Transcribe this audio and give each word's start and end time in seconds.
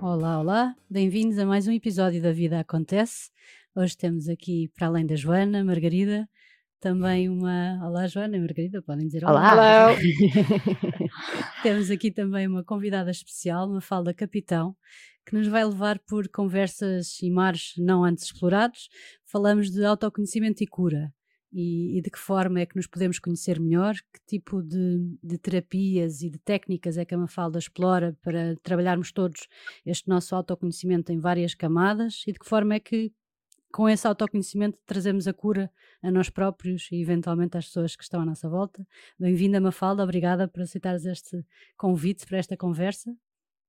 Olá, 0.00 0.40
olá, 0.40 0.74
bem-vindos 0.88 1.38
a 1.38 1.46
mais 1.46 1.66
um 1.68 1.72
episódio 1.72 2.22
da 2.22 2.32
Vida 2.32 2.60
Acontece. 2.60 3.30
Hoje 3.74 3.96
temos 3.96 4.28
aqui, 4.28 4.70
para 4.74 4.86
além 4.86 5.06
da 5.06 5.14
Joana, 5.14 5.64
Margarida, 5.64 6.28
também 6.80 7.28
uma. 7.28 7.80
Olá, 7.84 8.06
Joana 8.06 8.36
e 8.36 8.40
Margarida, 8.40 8.82
podem 8.82 9.06
dizer 9.06 9.24
olá. 9.24 9.52
Olá! 9.52 9.88
temos 11.62 11.90
aqui 11.90 12.10
também 12.10 12.46
uma 12.46 12.64
convidada 12.64 13.10
especial, 13.10 13.68
uma 13.68 13.80
falda 13.80 14.12
capitão, 14.12 14.76
que 15.26 15.36
nos 15.36 15.46
vai 15.46 15.64
levar 15.64 15.98
por 16.00 16.28
conversas 16.28 17.20
e 17.22 17.30
mares 17.30 17.74
não 17.78 18.04
antes 18.04 18.24
explorados. 18.24 18.88
Falamos 19.24 19.70
de 19.70 19.84
autoconhecimento 19.84 20.62
e 20.62 20.66
cura 20.66 21.12
e, 21.52 21.98
e, 21.98 22.00
de 22.00 22.10
que 22.10 22.18
forma 22.18 22.60
é 22.60 22.66
que 22.66 22.76
nos 22.76 22.86
podemos 22.86 23.18
conhecer 23.18 23.60
melhor, 23.60 23.94
que 23.94 24.20
tipo 24.26 24.62
de, 24.62 25.16
de, 25.22 25.38
terapias 25.38 26.22
e 26.22 26.30
de 26.30 26.38
técnicas 26.38 26.96
é 26.96 27.04
que 27.04 27.14
a 27.14 27.18
Mafalda 27.18 27.58
explora 27.58 28.16
para 28.22 28.56
trabalharmos 28.62 29.12
todos 29.12 29.46
este 29.84 30.08
nosso 30.08 30.34
autoconhecimento 30.34 31.12
em 31.12 31.18
várias 31.18 31.54
camadas 31.54 32.24
e 32.26 32.32
de 32.32 32.38
que 32.38 32.48
forma 32.48 32.74
é 32.74 32.80
que 32.80 33.12
com 33.70 33.88
esse 33.88 34.06
autoconhecimento 34.06 34.78
trazemos 34.86 35.26
a 35.26 35.32
cura 35.32 35.70
a 36.02 36.10
nós 36.10 36.28
próprios 36.28 36.88
e 36.92 37.00
eventualmente 37.00 37.56
às 37.56 37.66
pessoas 37.66 37.96
que 37.96 38.02
estão 38.02 38.20
à 38.20 38.24
nossa 38.24 38.48
volta. 38.48 38.86
Bem-vinda 39.18 39.60
Mafalda, 39.60 40.02
obrigada 40.02 40.48
por 40.48 40.62
aceitares 40.62 41.04
este 41.04 41.44
convite 41.76 42.26
para 42.26 42.38
esta 42.38 42.56
conversa. 42.56 43.14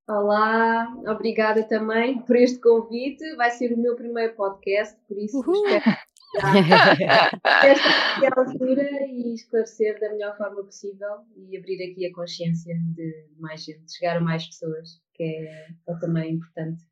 Olá, 0.07 0.93
obrigada 1.07 1.63
também 1.63 2.21
por 2.23 2.35
este 2.35 2.59
convite. 2.59 3.23
Vai 3.37 3.51
ser 3.51 3.73
o 3.73 3.77
meu 3.77 3.95
primeiro 3.95 4.35
podcast, 4.35 4.99
por 5.07 5.17
isso 5.17 5.39
Uhul. 5.39 5.65
espero 5.65 5.97
esta 7.63 8.41
altura 8.41 8.89
e 9.07 9.33
esclarecer 9.35 9.99
da 9.99 10.09
melhor 10.11 10.35
forma 10.37 10.63
possível 10.63 11.25
e 11.35 11.57
abrir 11.57 11.91
aqui 11.91 12.05
a 12.07 12.13
consciência 12.13 12.75
de 12.95 13.27
mais 13.39 13.63
gente, 13.63 13.91
chegar 13.95 14.17
a 14.17 14.21
mais 14.21 14.45
pessoas, 14.45 15.01
que 15.13 15.23
é, 15.23 15.67
é 15.87 15.99
também 15.99 16.33
importante. 16.33 16.83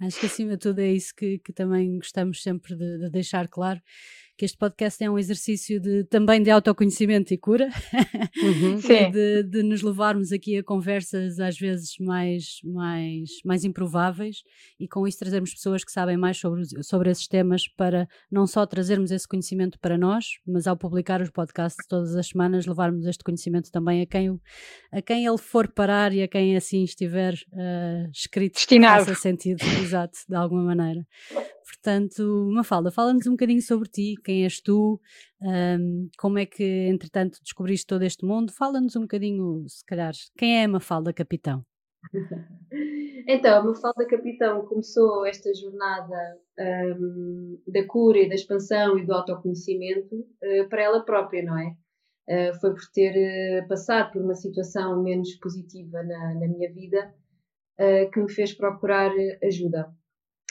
Acho 0.00 0.20
que 0.20 0.26
acima 0.26 0.52
de 0.52 0.58
tudo 0.58 0.80
é 0.80 0.92
isso 0.92 1.12
que, 1.14 1.38
que 1.40 1.52
também 1.52 1.96
gostamos 1.96 2.42
sempre 2.42 2.76
de, 2.76 2.98
de 2.98 3.10
deixar 3.10 3.48
claro 3.48 3.80
que 4.38 4.44
este 4.44 4.56
podcast 4.56 5.02
é 5.02 5.10
um 5.10 5.18
exercício 5.18 5.80
de, 5.80 6.04
também 6.04 6.40
de 6.40 6.48
autoconhecimento 6.48 7.34
e 7.34 7.36
cura, 7.36 7.68
uhum, 8.40 8.76
de, 9.10 9.42
de, 9.42 9.62
nos 9.64 9.82
levarmos 9.82 10.30
aqui 10.30 10.56
a 10.56 10.62
conversas 10.62 11.40
às 11.40 11.58
vezes 11.58 11.96
mais, 11.98 12.60
mais, 12.62 13.30
mais 13.44 13.64
improváveis 13.64 14.44
e 14.78 14.86
com 14.86 15.08
isso 15.08 15.18
trazermos 15.18 15.52
pessoas 15.52 15.82
que 15.82 15.90
sabem 15.90 16.16
mais 16.16 16.36
sobre, 16.36 16.62
sobre 16.84 17.10
esses 17.10 17.26
temas 17.26 17.66
para 17.66 18.06
não 18.30 18.46
só 18.46 18.64
trazermos 18.64 19.10
esse 19.10 19.26
conhecimento 19.26 19.76
para 19.80 19.98
nós, 19.98 20.26
mas 20.46 20.68
ao 20.68 20.76
publicar 20.76 21.20
os 21.20 21.30
podcasts 21.30 21.84
todas 21.88 22.14
as 22.14 22.28
semanas 22.28 22.64
levarmos 22.64 23.06
este 23.06 23.24
conhecimento 23.24 23.72
também 23.72 24.02
a 24.02 24.06
quem, 24.06 24.40
a 24.92 25.02
quem 25.02 25.26
ele 25.26 25.38
for 25.38 25.66
parar 25.66 26.12
e 26.12 26.22
a 26.22 26.28
quem 26.28 26.56
assim 26.56 26.84
estiver 26.84 27.34
uh, 27.34 28.08
escrito 28.12 28.54
Destinado. 28.54 29.04
faça 29.04 29.20
sentido, 29.20 29.64
exato, 29.82 30.16
de 30.28 30.36
alguma 30.36 30.62
maneira. 30.62 31.04
Portanto, 31.68 32.50
Mafalda, 32.50 32.90
fala-nos 32.90 33.26
um 33.26 33.32
bocadinho 33.32 33.60
sobre 33.60 33.88
ti, 33.88 34.14
quem 34.28 34.44
és 34.44 34.60
tu, 34.60 35.00
um, 35.40 36.10
como 36.18 36.38
é 36.38 36.44
que, 36.44 36.62
entretanto, 36.62 37.38
descobriste 37.42 37.86
todo 37.86 38.02
este 38.02 38.26
mundo. 38.26 38.52
Fala-nos 38.52 38.94
um 38.94 39.02
bocadinho, 39.02 39.64
se 39.66 39.82
calhar, 39.86 40.12
quem 40.36 40.60
é 40.60 40.64
a 40.64 40.68
Mafalda 40.68 41.14
Capitão? 41.14 41.64
Então, 43.30 43.58
a 43.58 43.62
Mafalda 43.62 44.06
Capitão 44.06 44.64
começou 44.64 45.26
esta 45.26 45.52
jornada 45.52 46.38
um, 46.58 47.60
da 47.66 47.86
cura 47.86 48.20
e 48.20 48.28
da 48.28 48.34
expansão 48.34 48.98
e 48.98 49.04
do 49.04 49.12
autoconhecimento 49.12 50.14
uh, 50.14 50.66
para 50.70 50.82
ela 50.82 51.04
própria, 51.04 51.42
não 51.42 51.58
é? 51.58 51.76
Uh, 52.26 52.58
foi 52.58 52.70
por 52.70 52.90
ter 52.94 53.12
uh, 53.62 53.68
passado 53.68 54.12
por 54.12 54.22
uma 54.22 54.34
situação 54.34 55.02
menos 55.02 55.34
positiva 55.34 56.02
na, 56.04 56.34
na 56.36 56.48
minha 56.48 56.72
vida 56.72 57.14
que 58.12 58.20
me 58.20 58.32
fez 58.32 58.54
procurar 58.54 59.12
ajuda. 59.44 59.94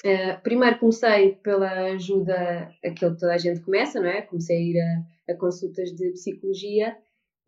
Uh, 0.05 0.39
primeiro 0.43 0.77
comecei 0.77 1.35
pela 1.37 1.71
ajuda, 1.87 2.71
aquilo 2.85 3.13
que 3.13 3.19
toda 3.19 3.33
a 3.33 3.37
gente 3.37 3.61
começa, 3.61 3.99
não 3.99 4.07
é? 4.07 4.21
Comecei 4.21 4.55
a 4.55 4.61
ir 4.61 4.79
a, 4.79 5.33
a, 5.33 5.35
consultas 5.35 5.89
de 5.91 6.11
psicologia 6.11 6.95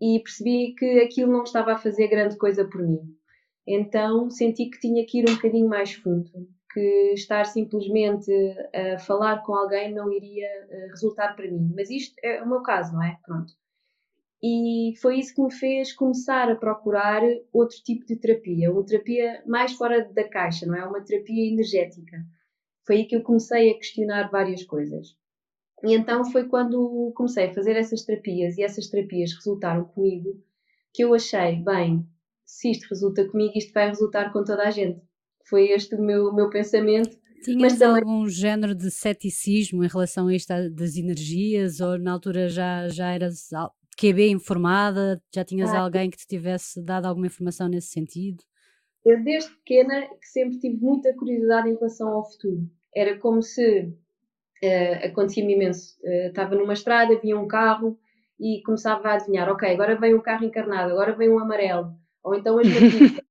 e 0.01 0.19
percebi 0.19 0.73
que 0.73 0.99
aquilo 1.01 1.31
não 1.31 1.43
estava 1.43 1.73
a 1.73 1.77
fazer 1.77 2.07
grande 2.07 2.37
coisa 2.37 2.65
por 2.65 2.81
mim. 2.81 3.01
Então 3.67 4.31
senti 4.31 4.67
que 4.67 4.79
tinha 4.79 5.05
que 5.05 5.19
ir 5.19 5.29
um 5.29 5.35
bocadinho 5.35 5.69
mais 5.69 5.93
fundo, 5.93 6.31
que 6.73 7.13
estar 7.13 7.45
simplesmente 7.45 8.31
a 8.73 8.97
falar 8.97 9.43
com 9.43 9.53
alguém 9.53 9.93
não 9.93 10.11
iria 10.11 10.47
eh, 10.47 10.87
resultar 10.89 11.35
para 11.35 11.49
mim. 11.51 11.71
Mas 11.75 11.91
isto 11.91 12.15
é 12.23 12.41
o 12.41 12.49
meu 12.49 12.63
caso, 12.63 12.93
não 12.93 13.03
é? 13.03 13.19
Pronto. 13.23 13.53
E 14.41 14.93
foi 15.01 15.19
isso 15.19 15.35
que 15.35 15.41
me 15.41 15.53
fez 15.53 15.93
começar 15.93 16.49
a 16.49 16.55
procurar 16.55 17.21
outro 17.53 17.77
tipo 17.83 18.05
de 18.07 18.15
terapia, 18.15 18.71
uma 18.71 18.85
terapia 18.85 19.43
mais 19.45 19.73
fora 19.73 20.03
da 20.13 20.27
caixa, 20.27 20.65
não 20.65 20.75
é? 20.75 20.83
Uma 20.85 21.01
terapia 21.01 21.51
energética 21.51 22.17
foi 22.89 22.95
aí 22.95 23.05
que 23.05 23.15
eu 23.15 23.21
comecei 23.21 23.69
a 23.69 23.75
questionar 23.75 24.31
várias 24.31 24.63
coisas. 24.63 25.15
E 25.83 25.93
então 25.93 26.25
foi 26.31 26.45
quando 26.47 27.13
comecei 27.15 27.45
a 27.45 27.53
fazer 27.53 27.75
essas 27.75 28.01
terapias 28.01 28.57
e 28.57 28.63
essas 28.63 28.87
terapias 28.87 29.31
resultaram 29.31 29.85
comigo 29.85 30.43
que 30.91 31.03
eu 31.03 31.13
achei, 31.13 31.57
bem, 31.63 32.03
se 32.43 32.71
isto 32.71 32.89
resulta 32.89 33.29
comigo, 33.29 33.53
isto 33.55 33.71
vai 33.73 33.89
resultar 33.89 34.33
com 34.33 34.43
toda 34.43 34.63
a 34.63 34.71
gente. 34.71 34.99
Foi 35.47 35.67
este 35.67 35.93
o 35.93 36.01
meu, 36.01 36.33
meu 36.33 36.49
pensamento. 36.49 37.15
Tinhas 37.43 37.77
também... 37.77 38.01
algum 38.01 38.27
género 38.27 38.73
de 38.73 38.89
ceticismo 38.89 39.83
em 39.83 39.87
relação 39.87 40.27
a 40.27 40.33
isto 40.33 40.51
das 40.71 40.95
energias 40.95 41.79
ou 41.81 41.99
na 41.99 42.13
altura 42.13 42.49
já, 42.49 42.87
já 42.87 43.11
eras 43.11 43.49
QB 43.99 44.29
informada? 44.31 45.21
Já 45.31 45.45
tinhas 45.45 45.69
ah, 45.69 45.81
alguém 45.81 46.09
que 46.09 46.17
te 46.17 46.25
tivesse 46.25 46.81
dado 46.81 47.05
alguma 47.05 47.27
informação 47.27 47.67
nesse 47.67 47.89
sentido? 47.89 48.43
Eu 49.05 49.23
desde 49.23 49.51
pequena 49.57 50.07
que 50.07 50.25
sempre 50.25 50.57
tive 50.57 50.77
muita 50.77 51.13
curiosidade 51.13 51.69
em 51.69 51.75
relação 51.75 52.07
ao 52.07 52.27
futuro 52.27 52.67
era 52.95 53.17
como 53.17 53.41
se 53.41 53.93
uh, 54.63 55.05
acontecia-me 55.05 55.53
imenso. 55.53 55.97
Uh, 56.03 56.27
estava 56.27 56.55
numa 56.55 56.73
estrada, 56.73 57.19
via 57.19 57.37
um 57.37 57.47
carro 57.47 57.97
e 58.39 58.61
começava 58.63 59.09
a 59.09 59.13
adivinhar, 59.15 59.49
ok, 59.49 59.69
agora 59.69 59.95
vem 59.95 60.15
um 60.15 60.21
carro 60.21 60.45
encarnado, 60.45 60.91
agora 60.93 61.13
vem 61.13 61.29
um 61.29 61.39
amarelo, 61.39 61.93
ou 62.23 62.35
então 62.35 62.57
as 62.57 62.67
uh, 62.67 63.21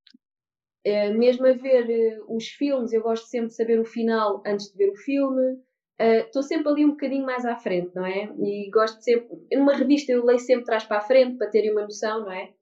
mesmo 1.18 1.46
a 1.46 1.52
ver 1.52 2.18
uh, 2.18 2.36
os 2.36 2.48
filmes, 2.48 2.92
eu 2.92 3.02
gosto 3.02 3.26
sempre 3.26 3.48
de 3.48 3.54
saber 3.54 3.80
o 3.80 3.84
final 3.84 4.42
antes 4.46 4.70
de 4.70 4.76
ver 4.76 4.90
o 4.90 4.96
filme. 4.96 5.58
Estou 6.00 6.44
sempre 6.44 6.68
ali 6.68 6.84
um 6.84 6.90
bocadinho 6.90 7.26
mais 7.26 7.44
à 7.44 7.56
frente, 7.56 7.90
não 7.92 8.06
é? 8.06 8.32
E 8.38 8.70
gosto 8.70 9.02
sempre. 9.02 9.36
Numa 9.52 9.74
revista 9.74 10.12
eu 10.12 10.24
leio 10.24 10.38
sempre 10.38 10.64
trás 10.64 10.84
para 10.84 10.98
a 10.98 11.00
frente 11.00 11.36
para 11.36 11.50
terem 11.50 11.72
uma 11.72 11.82
noção, 11.82 12.20
não 12.20 12.30
é? 12.30 12.52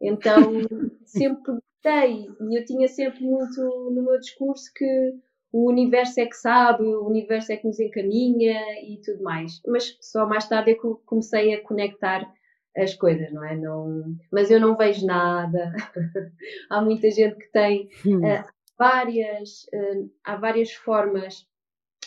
Então 0.00 0.34
sempre 1.04 1.42
gostei 1.86 2.26
e 2.40 2.58
eu 2.58 2.64
tinha 2.64 2.88
sempre 2.88 3.22
muito 3.22 3.60
no 3.90 4.02
meu 4.02 4.18
discurso 4.18 4.72
que 4.74 5.14
o 5.56 5.70
universo 5.70 6.20
é 6.20 6.26
que 6.26 6.36
sabe, 6.36 6.82
o 6.84 7.06
universo 7.06 7.50
é 7.50 7.56
que 7.56 7.66
nos 7.66 7.80
encaminha 7.80 8.60
e 8.82 9.00
tudo 9.02 9.22
mais. 9.22 9.62
Mas 9.66 9.96
só 10.02 10.26
mais 10.26 10.46
tarde 10.46 10.72
é 10.72 10.74
que 10.74 10.86
comecei 11.06 11.54
a 11.54 11.62
conectar 11.62 12.30
as 12.76 12.92
coisas, 12.92 13.32
não 13.32 13.42
é? 13.42 13.56
Não, 13.56 14.14
mas 14.30 14.50
eu 14.50 14.60
não 14.60 14.76
vejo 14.76 15.06
nada. 15.06 15.72
há 16.68 16.82
muita 16.82 17.10
gente 17.10 17.36
que 17.36 17.50
tem 17.52 17.88
uh, 18.04 18.44
várias, 18.78 19.62
uh, 19.72 20.10
há 20.24 20.36
várias 20.36 20.72
formas 20.72 21.46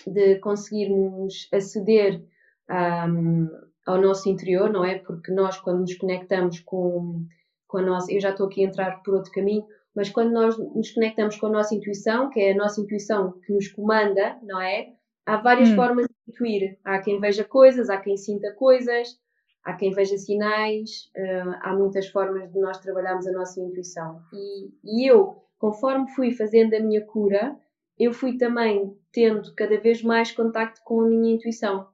de 0.06 0.36
conseguirmos 0.36 1.50
aceder 1.52 2.22
um, 2.70 3.48
ao 3.84 4.00
nosso 4.00 4.30
interior, 4.30 4.72
não 4.72 4.86
é? 4.86 5.00
Porque 5.00 5.32
nós, 5.32 5.60
quando 5.60 5.80
nos 5.80 5.96
conectamos 5.96 6.60
com, 6.60 7.26
com 7.68 7.78
a 7.80 7.82
nossa. 7.82 8.14
Eu 8.14 8.22
já 8.22 8.30
estou 8.30 8.46
aqui 8.46 8.64
a 8.64 8.68
entrar 8.68 9.02
por 9.02 9.16
outro 9.16 9.32
caminho, 9.32 9.66
mas 10.00 10.10
quando 10.10 10.32
nós 10.32 10.58
nos 10.58 10.92
conectamos 10.92 11.36
com 11.36 11.48
a 11.48 11.52
nossa 11.52 11.76
intuição, 11.76 12.30
que 12.30 12.40
é 12.40 12.54
a 12.54 12.56
nossa 12.56 12.80
intuição 12.80 13.34
que 13.46 13.52
nos 13.52 13.68
comanda, 13.68 14.40
não 14.42 14.62
é? 14.62 14.94
Há 15.26 15.36
várias 15.36 15.68
hum. 15.72 15.76
formas 15.76 16.06
de 16.06 16.32
intuir. 16.32 16.80
Há 16.86 17.00
quem 17.00 17.20
veja 17.20 17.44
coisas, 17.44 17.90
há 17.90 17.98
quem 17.98 18.16
sinta 18.16 18.54
coisas, 18.54 19.20
há 19.62 19.74
quem 19.74 19.92
veja 19.92 20.18
sinais, 20.18 21.12
uh, 21.18 21.54
há 21.64 21.76
muitas 21.76 22.08
formas 22.08 22.50
de 22.50 22.58
nós 22.62 22.78
trabalharmos 22.78 23.28
a 23.28 23.34
nossa 23.34 23.60
intuição. 23.60 24.22
E, 24.32 24.70
e 24.86 25.06
eu, 25.06 25.44
conforme 25.58 26.10
fui 26.16 26.32
fazendo 26.32 26.76
a 26.76 26.80
minha 26.80 27.06
cura, 27.06 27.58
eu 28.00 28.14
fui 28.14 28.38
também 28.38 28.98
tendo 29.12 29.54
cada 29.54 29.78
vez 29.82 30.02
mais 30.02 30.32
contacto 30.32 30.80
com 30.86 31.02
a 31.02 31.10
minha 31.10 31.36
intuição. 31.36 31.90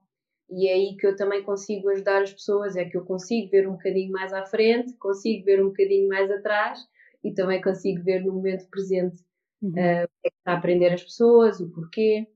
E 0.48 0.70
é 0.70 0.74
aí 0.74 0.96
que 0.96 1.08
eu 1.08 1.16
também 1.16 1.42
consigo 1.42 1.90
ajudar 1.90 2.22
as 2.22 2.32
pessoas, 2.32 2.76
é 2.76 2.86
que 2.86 2.96
eu 2.96 3.04
consigo 3.04 3.50
ver 3.50 3.68
um 3.68 3.72
bocadinho 3.72 4.12
mais 4.12 4.32
à 4.32 4.46
frente, 4.46 4.94
consigo 4.98 5.44
ver 5.44 5.60
um 5.60 5.70
bocadinho 5.70 6.08
mais 6.08 6.30
atrás 6.30 6.86
e 7.26 7.34
também 7.34 7.60
consigo 7.60 8.04
ver 8.04 8.24
no 8.24 8.34
momento 8.34 8.70
presente 8.70 9.18
uhum. 9.60 9.72
uh, 9.72 10.06
o 10.06 10.08
que 10.22 10.28
é 10.28 10.30
que 10.30 10.38
está 10.38 10.52
a 10.52 10.58
aprender 10.58 10.94
as 10.94 11.04
pessoas, 11.04 11.60
o 11.60 11.72
porquê, 11.72 12.28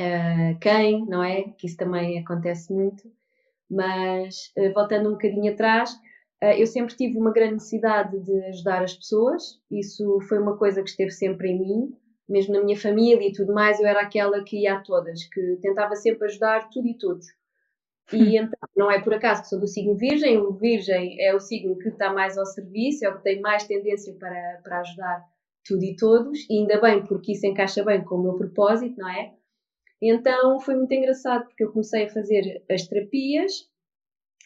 uh, 0.00 0.58
quem, 0.60 1.04
não 1.06 1.22
é? 1.22 1.42
Que 1.58 1.66
isso 1.66 1.76
também 1.76 2.18
acontece 2.18 2.72
muito. 2.72 3.02
Mas 3.70 4.50
uh, 4.56 4.72
voltando 4.72 5.10
um 5.10 5.12
bocadinho 5.12 5.52
atrás, 5.52 5.94
eu 6.56 6.68
sempre 6.68 6.96
tive 6.96 7.18
uma 7.18 7.32
grande 7.32 7.54
necessidade 7.54 8.16
de 8.20 8.44
ajudar 8.44 8.84
as 8.84 8.94
pessoas, 8.94 9.60
isso 9.68 10.20
foi 10.28 10.38
uma 10.38 10.56
coisa 10.56 10.84
que 10.84 10.88
esteve 10.88 11.10
sempre 11.10 11.50
em 11.50 11.58
mim, 11.58 11.92
mesmo 12.28 12.54
na 12.54 12.62
minha 12.62 12.78
família 12.78 13.26
e 13.26 13.32
tudo 13.32 13.52
mais, 13.52 13.80
eu 13.80 13.86
era 13.86 14.02
aquela 14.02 14.44
que 14.44 14.62
ia 14.62 14.74
a 14.74 14.80
todas, 14.80 15.24
que 15.24 15.58
tentava 15.60 15.96
sempre 15.96 16.28
ajudar 16.28 16.68
tudo 16.70 16.86
e 16.86 16.96
todos. 16.96 17.26
E 18.12 18.38
então, 18.38 18.58
não 18.74 18.90
é 18.90 19.00
por 19.00 19.12
acaso 19.12 19.42
que 19.42 19.48
sou 19.48 19.60
do 19.60 19.66
signo 19.66 19.94
Virgem, 19.94 20.38
o 20.38 20.52
Virgem 20.52 21.20
é 21.20 21.34
o 21.34 21.40
signo 21.40 21.76
que 21.78 21.88
está 21.88 22.12
mais 22.12 22.38
ao 22.38 22.46
serviço, 22.46 23.04
é 23.04 23.08
o 23.10 23.16
que 23.16 23.22
tem 23.22 23.40
mais 23.40 23.64
tendência 23.64 24.14
para, 24.14 24.60
para 24.62 24.80
ajudar 24.80 25.24
tudo 25.64 25.84
e 25.84 25.94
todos, 25.94 26.46
e 26.48 26.58
ainda 26.58 26.80
bem 26.80 27.04
porque 27.04 27.32
isso 27.32 27.46
encaixa 27.46 27.84
bem 27.84 28.02
com 28.02 28.14
o 28.14 28.22
meu 28.22 28.34
propósito, 28.34 28.96
não 28.98 29.08
é? 29.10 29.34
Então 30.00 30.58
foi 30.60 30.76
muito 30.76 30.92
engraçado 30.92 31.44
porque 31.44 31.64
eu 31.64 31.72
comecei 31.72 32.04
a 32.06 32.10
fazer 32.10 32.64
as 32.70 32.86
terapias, 32.86 33.68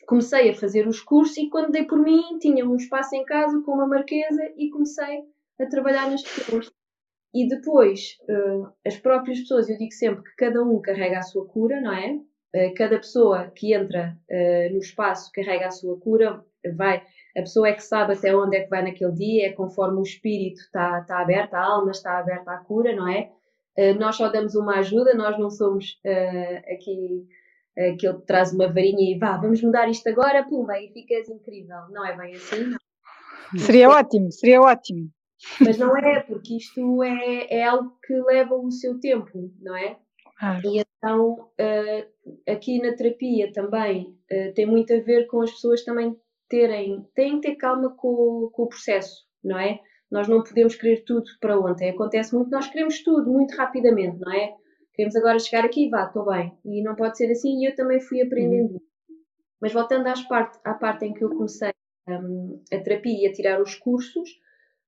comecei 0.06 0.50
a 0.50 0.54
fazer 0.54 0.88
os 0.88 1.00
cursos 1.00 1.36
e 1.36 1.48
quando 1.48 1.70
dei 1.70 1.84
por 1.84 2.00
mim 2.00 2.38
tinha 2.40 2.66
um 2.68 2.74
espaço 2.74 3.14
em 3.14 3.24
casa 3.24 3.62
com 3.62 3.72
uma 3.72 3.86
marquesa 3.86 4.42
e 4.56 4.70
comecei 4.70 5.22
a 5.60 5.66
trabalhar 5.66 6.10
nas 6.10 6.22
pessoas. 6.22 6.70
E 7.34 7.48
depois, 7.48 8.18
uh, 8.28 8.72
as 8.86 8.96
próprias 8.96 9.40
pessoas, 9.40 9.68
eu 9.68 9.78
digo 9.78 9.92
sempre 9.92 10.22
que 10.22 10.36
cada 10.36 10.62
um 10.62 10.80
carrega 10.80 11.18
a 11.18 11.22
sua 11.22 11.46
cura, 11.46 11.80
não 11.80 11.92
é? 11.92 12.18
Uh, 12.54 12.74
cada 12.76 12.98
pessoa 12.98 13.50
que 13.54 13.74
entra 13.74 14.16
uh, 14.30 14.72
no 14.72 14.78
espaço 14.78 15.30
carrega 15.32 15.66
a 15.66 15.70
sua 15.70 15.98
cura, 15.98 16.44
vai, 16.76 17.02
a 17.36 17.40
pessoa 17.40 17.68
é 17.68 17.72
que 17.72 17.82
sabe 17.82 18.12
até 18.12 18.34
onde 18.36 18.56
é 18.56 18.60
que 18.60 18.70
vai 18.70 18.82
naquele 18.82 19.12
dia, 19.12 19.46
é 19.48 19.52
conforme 19.52 19.98
o 19.98 20.02
espírito 20.02 20.60
está 20.60 21.00
tá 21.02 21.20
aberto, 21.20 21.54
a 21.54 21.64
alma 21.64 21.90
está 21.90 22.18
aberta 22.18 22.52
à 22.52 22.58
cura, 22.58 22.94
não 22.94 23.08
é? 23.08 23.30
nós 23.98 24.16
só 24.16 24.28
damos 24.28 24.54
uma 24.54 24.80
ajuda, 24.80 25.14
nós 25.14 25.38
não 25.38 25.48
somos 25.48 25.98
aqui 26.70 27.26
aquele 27.76 28.18
que 28.18 28.26
traz 28.26 28.52
uma 28.52 28.68
varinha 28.68 29.14
e 29.14 29.18
vá, 29.18 29.38
vamos 29.38 29.62
mudar 29.62 29.88
isto 29.88 30.06
agora, 30.08 30.44
pumba, 30.44 30.78
e 30.78 30.92
ficas 30.92 31.28
incrível. 31.30 31.88
Não 31.90 32.04
é 32.04 32.14
bem 32.16 32.34
assim, 32.34 32.64
não. 32.64 32.78
Seria 33.58 33.88
ótimo, 33.88 34.30
seria 34.30 34.60
ótimo. 34.60 35.10
Mas 35.60 35.76
não 35.76 35.96
é, 35.96 36.20
porque 36.20 36.56
isto 36.56 37.02
é, 37.02 37.58
é 37.58 37.64
algo 37.64 37.96
que 38.06 38.14
leva 38.14 38.54
o 38.54 38.70
seu 38.70 38.98
tempo, 39.00 39.52
não 39.60 39.76
é? 39.76 39.96
E 40.64 40.80
então, 40.80 41.34
uh, 41.34 42.50
aqui 42.50 42.80
na 42.80 42.94
terapia 42.94 43.52
também 43.52 44.16
uh, 44.30 44.52
tem 44.54 44.66
muito 44.66 44.92
a 44.92 45.00
ver 45.00 45.26
com 45.26 45.40
as 45.40 45.52
pessoas 45.52 45.84
também 45.84 46.16
terem, 46.48 47.06
têm 47.14 47.40
que 47.40 47.48
ter 47.48 47.56
calma 47.56 47.94
com, 47.96 48.50
com 48.52 48.62
o 48.64 48.68
processo, 48.68 49.24
não 49.42 49.58
é? 49.58 49.80
Nós 50.10 50.28
não 50.28 50.42
podemos 50.42 50.74
querer 50.74 51.04
tudo 51.04 51.24
para 51.40 51.58
ontem. 51.58 51.90
Acontece 51.90 52.34
muito, 52.34 52.50
nós 52.50 52.68
queremos 52.68 53.02
tudo 53.02 53.30
muito 53.30 53.56
rapidamente, 53.56 54.18
não 54.18 54.32
é? 54.32 54.54
Queremos 54.94 55.16
agora 55.16 55.38
chegar 55.38 55.64
aqui, 55.64 55.88
vá, 55.88 56.04
estou 56.04 56.26
bem. 56.26 56.52
E 56.64 56.82
não 56.82 56.94
pode 56.94 57.16
ser 57.16 57.30
assim, 57.30 57.60
e 57.60 57.68
eu 57.68 57.74
também 57.74 57.98
fui 58.00 58.20
aprendendo. 58.20 58.74
Uhum. 58.74 58.80
Mas 59.60 59.72
voltando 59.72 60.06
às 60.08 60.20
parte, 60.22 60.58
à 60.64 60.74
parte 60.74 61.06
em 61.06 61.14
que 61.14 61.24
eu 61.24 61.30
comecei 61.30 61.70
um, 62.06 62.62
a 62.70 62.78
terapia 62.78 63.22
e 63.22 63.26
a 63.26 63.32
tirar 63.32 63.62
os 63.62 63.74
cursos, 63.76 64.28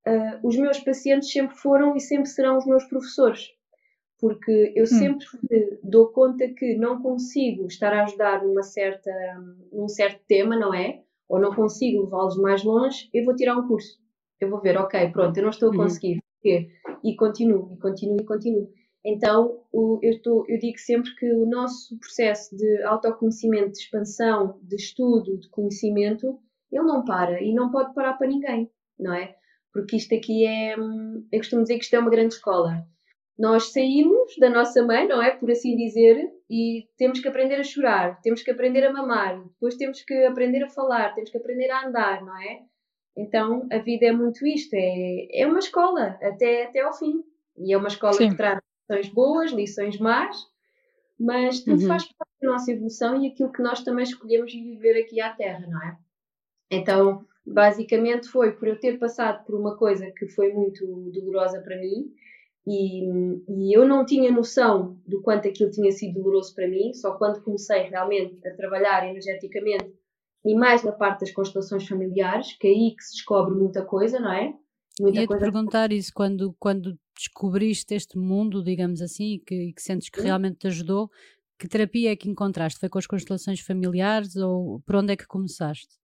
uh, 0.07 0.47
os 0.47 0.57
meus 0.57 0.79
pacientes 0.81 1.33
sempre 1.33 1.57
foram 1.57 1.97
e 1.97 2.01
sempre 2.01 2.29
serão 2.29 2.59
os 2.59 2.67
meus 2.67 2.85
professores. 2.85 3.49
Porque 4.19 4.73
eu 4.75 4.85
hum. 4.85 4.87
sempre 4.87 5.27
dou 5.83 6.09
conta 6.09 6.49
que 6.49 6.77
não 6.77 7.03
consigo 7.03 7.67
estar 7.67 7.93
a 7.93 8.05
ajudar 8.05 8.45
numa 8.45 8.63
certa, 8.63 9.11
num 9.73 9.89
certo 9.89 10.23
tema, 10.27 10.57
não 10.57 10.73
é? 10.73 11.03
Ou 11.29 11.41
não 11.41 11.55
consigo 11.55 12.05
levá-los 12.05 12.37
mais 12.37 12.63
longe, 12.63 13.09
eu 13.13 13.25
vou 13.25 13.35
tirar 13.35 13.57
um 13.57 13.67
curso. 13.67 13.99
Eu 14.41 14.51
vou 14.51 14.61
ver, 14.61 14.77
ok, 14.77 15.11
pronto, 15.11 15.37
eu 15.37 15.43
não 15.43 15.51
estou 15.51 15.69
a 15.69 15.73
uhum. 15.73 15.79
conseguir. 15.79 16.23
Uhum. 16.45 16.67
E 17.03 17.17
continuo, 17.17 17.73
e 17.73 17.77
continuo, 17.79 18.21
e 18.21 18.25
continuo. 18.25 18.71
Então, 19.05 19.61
eu, 20.03 20.23
tô, 20.23 20.47
eu, 20.49 20.59
digo 20.59 20.79
sempre 20.79 21.15
que 21.17 21.31
o 21.35 21.45
nosso 21.45 21.99
processo 21.99 22.57
de 22.57 22.83
autoconhecimento, 22.85 23.73
de 23.73 23.79
expansão, 23.79 24.59
de 24.63 24.77
estudo, 24.77 25.39
de 25.39 25.49
conhecimento, 25.51 26.39
ele 26.73 26.85
não 26.85 27.05
para 27.05 27.43
e 27.43 27.53
não 27.53 27.71
pode 27.71 27.93
parar 27.95 28.15
para 28.15 28.29
ninguém, 28.29 28.71
não 28.99 29.13
é? 29.13 29.35
porque 29.75 29.97
isto 29.97 30.15
aqui 30.15 30.47
é. 30.47 30.77
Eu 30.77 31.39
costumo 31.39 31.63
dizer 31.63 31.77
que 31.79 31.85
isto 31.85 31.97
é 31.97 31.99
uma 31.99 32.11
grande 32.11 32.35
escola. 32.35 32.87
Nós 33.39 33.73
saímos 33.73 34.37
da 34.39 34.49
nossa 34.49 34.85
mãe, 34.85 35.09
não 35.09 35.21
é? 35.21 35.33
Por 35.33 35.51
assim 35.51 35.77
dizer, 35.77 36.31
e 36.49 36.87
temos 36.97 37.21
que 37.21 37.27
aprender 37.27 37.57
a 37.57 37.65
chorar, 37.65 38.21
temos 38.21 38.43
que 38.43 38.51
aprender 38.51 38.85
a 38.85 38.93
mamar, 38.93 39.43
depois 39.43 39.77
temos 39.77 40.03
que 40.03 40.15
aprender 40.25 40.63
a 40.63 40.71
falar, 40.71 41.15
temos 41.15 41.31
que 41.31 41.39
aprender 41.39 41.69
a 41.71 41.87
andar, 41.87 42.25
não 42.25 42.37
é? 42.41 42.61
Então 43.17 43.67
a 43.73 43.79
vida 43.79 44.07
é 44.07 44.13
muito 44.13 44.47
isto, 44.47 44.75
é, 44.75 45.27
é 45.33 45.47
uma 45.47 45.59
escola 45.59 46.19
até, 46.23 46.65
até 46.65 46.81
ao 46.81 46.93
fim. 46.93 47.25
E 47.57 47.73
é 47.73 47.77
uma 47.77 47.89
escola 47.89 48.15
Sim. 48.15 48.31
que 48.31 48.37
traz 48.37 48.59
lições 48.89 49.15
boas, 49.15 49.53
lições 49.53 49.99
más, 49.99 50.37
mas 51.19 51.61
tudo 51.61 51.83
uhum. 51.83 51.89
faz 51.89 52.05
parte 52.05 52.33
da 52.43 52.51
nossa 52.51 52.73
evolução 52.73 53.23
e 53.23 53.29
aquilo 53.29 53.53
que 53.53 53.63
nós 53.63 53.83
também 53.83 54.05
escolhemos 54.05 54.53
viver 54.53 55.01
aqui 55.01 55.21
à 55.21 55.31
Terra, 55.31 55.67
não 55.69 55.83
é? 55.83 55.97
Então, 56.71 57.25
basicamente 57.47 58.29
foi 58.29 58.53
por 58.53 58.67
eu 58.67 58.79
ter 58.79 58.99
passado 58.99 59.45
por 59.45 59.55
uma 59.55 59.77
coisa 59.77 60.11
que 60.11 60.27
foi 60.29 60.53
muito 60.53 60.85
dolorosa 61.13 61.61
para 61.61 61.79
mim 61.79 62.13
e, 62.67 63.05
e, 63.49 63.77
eu 63.77 63.87
não 63.87 64.05
tinha 64.05 64.33
noção 64.33 64.99
do 65.07 65.21
quanto 65.21 65.49
aquilo 65.49 65.71
tinha 65.71 65.93
sido 65.93 66.15
doloroso 66.15 66.55
para 66.55 66.69
mim, 66.69 66.95
só 66.95 67.17
quando 67.17 67.43
comecei 67.43 67.83
realmente 67.83 68.47
a 68.47 68.55
trabalhar 68.55 69.07
energeticamente 69.09 69.93
e 70.45 70.55
mais 70.55 70.83
na 70.83 70.93
parte 70.93 71.21
das 71.21 71.33
constelações 71.33 71.87
familiares, 71.87 72.57
que 72.59 72.67
é 72.67 72.71
aí 72.71 72.95
que 72.97 73.03
se 73.03 73.15
descobre 73.15 73.55
muita 73.55 73.85
coisa, 73.85 74.19
não 74.19 74.33
é? 74.33 74.55
Muita 75.01 75.19
Ia-te 75.19 75.29
coisa... 75.29 75.43
perguntar 75.43 75.93
isso, 75.93 76.13
quando, 76.15 76.55
quando 76.59 76.99
descobriste 77.17 77.95
este 77.95 78.19
mundo, 78.19 78.63
digamos 78.63 79.01
assim, 79.01 79.35
e 79.35 79.39
que, 79.41 79.55
e 79.55 79.73
que 79.73 79.83
sentes 79.83 80.09
que 80.09 80.21
realmente 80.21 80.59
te 80.59 80.67
ajudou, 80.67 81.11
que 81.59 81.69
terapia 81.69 82.13
é 82.13 82.17
que 82.17 82.29
encontraste? 82.29 82.81
Foi 82.81 82.89
com 82.89 82.99
as 82.99 83.07
constelações 83.07 83.61
familiares 83.61 84.37
ou 84.37 84.81
por 84.81 84.97
onde 84.97 85.13
é 85.13 85.17
que 85.17 85.27
começaste? 85.27 85.97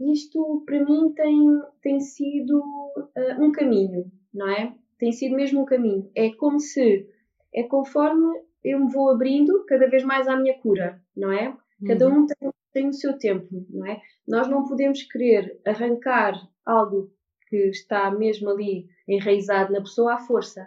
isto 0.00 0.62
para 0.66 0.84
mim 0.84 1.12
tem, 1.14 1.38
tem 1.80 2.00
sido 2.00 2.58
uh, 2.58 3.42
um 3.42 3.50
caminho, 3.50 4.10
não 4.32 4.48
é? 4.48 4.76
Tem 4.98 5.12
sido 5.12 5.36
mesmo 5.36 5.62
um 5.62 5.66
caminho. 5.66 6.10
É 6.14 6.30
como 6.30 6.58
se, 6.58 7.08
é 7.54 7.62
conforme 7.64 8.40
eu 8.64 8.80
me 8.84 8.92
vou 8.92 9.10
abrindo 9.10 9.64
cada 9.66 9.88
vez 9.88 10.02
mais 10.02 10.26
à 10.26 10.36
minha 10.36 10.58
cura, 10.58 11.00
não 11.16 11.30
é? 11.30 11.56
Cada 11.86 12.08
uhum. 12.08 12.20
um 12.20 12.26
tem, 12.26 12.50
tem 12.72 12.88
o 12.88 12.92
seu 12.92 13.18
tempo, 13.18 13.46
não 13.70 13.86
é? 13.86 14.00
Nós 14.26 14.48
não 14.48 14.66
podemos 14.66 15.02
querer 15.02 15.60
arrancar 15.64 16.34
algo 16.64 17.12
que 17.48 17.56
está 17.68 18.10
mesmo 18.10 18.50
ali 18.50 18.88
enraizado 19.06 19.72
na 19.72 19.80
pessoa 19.80 20.14
à 20.14 20.18
força. 20.18 20.66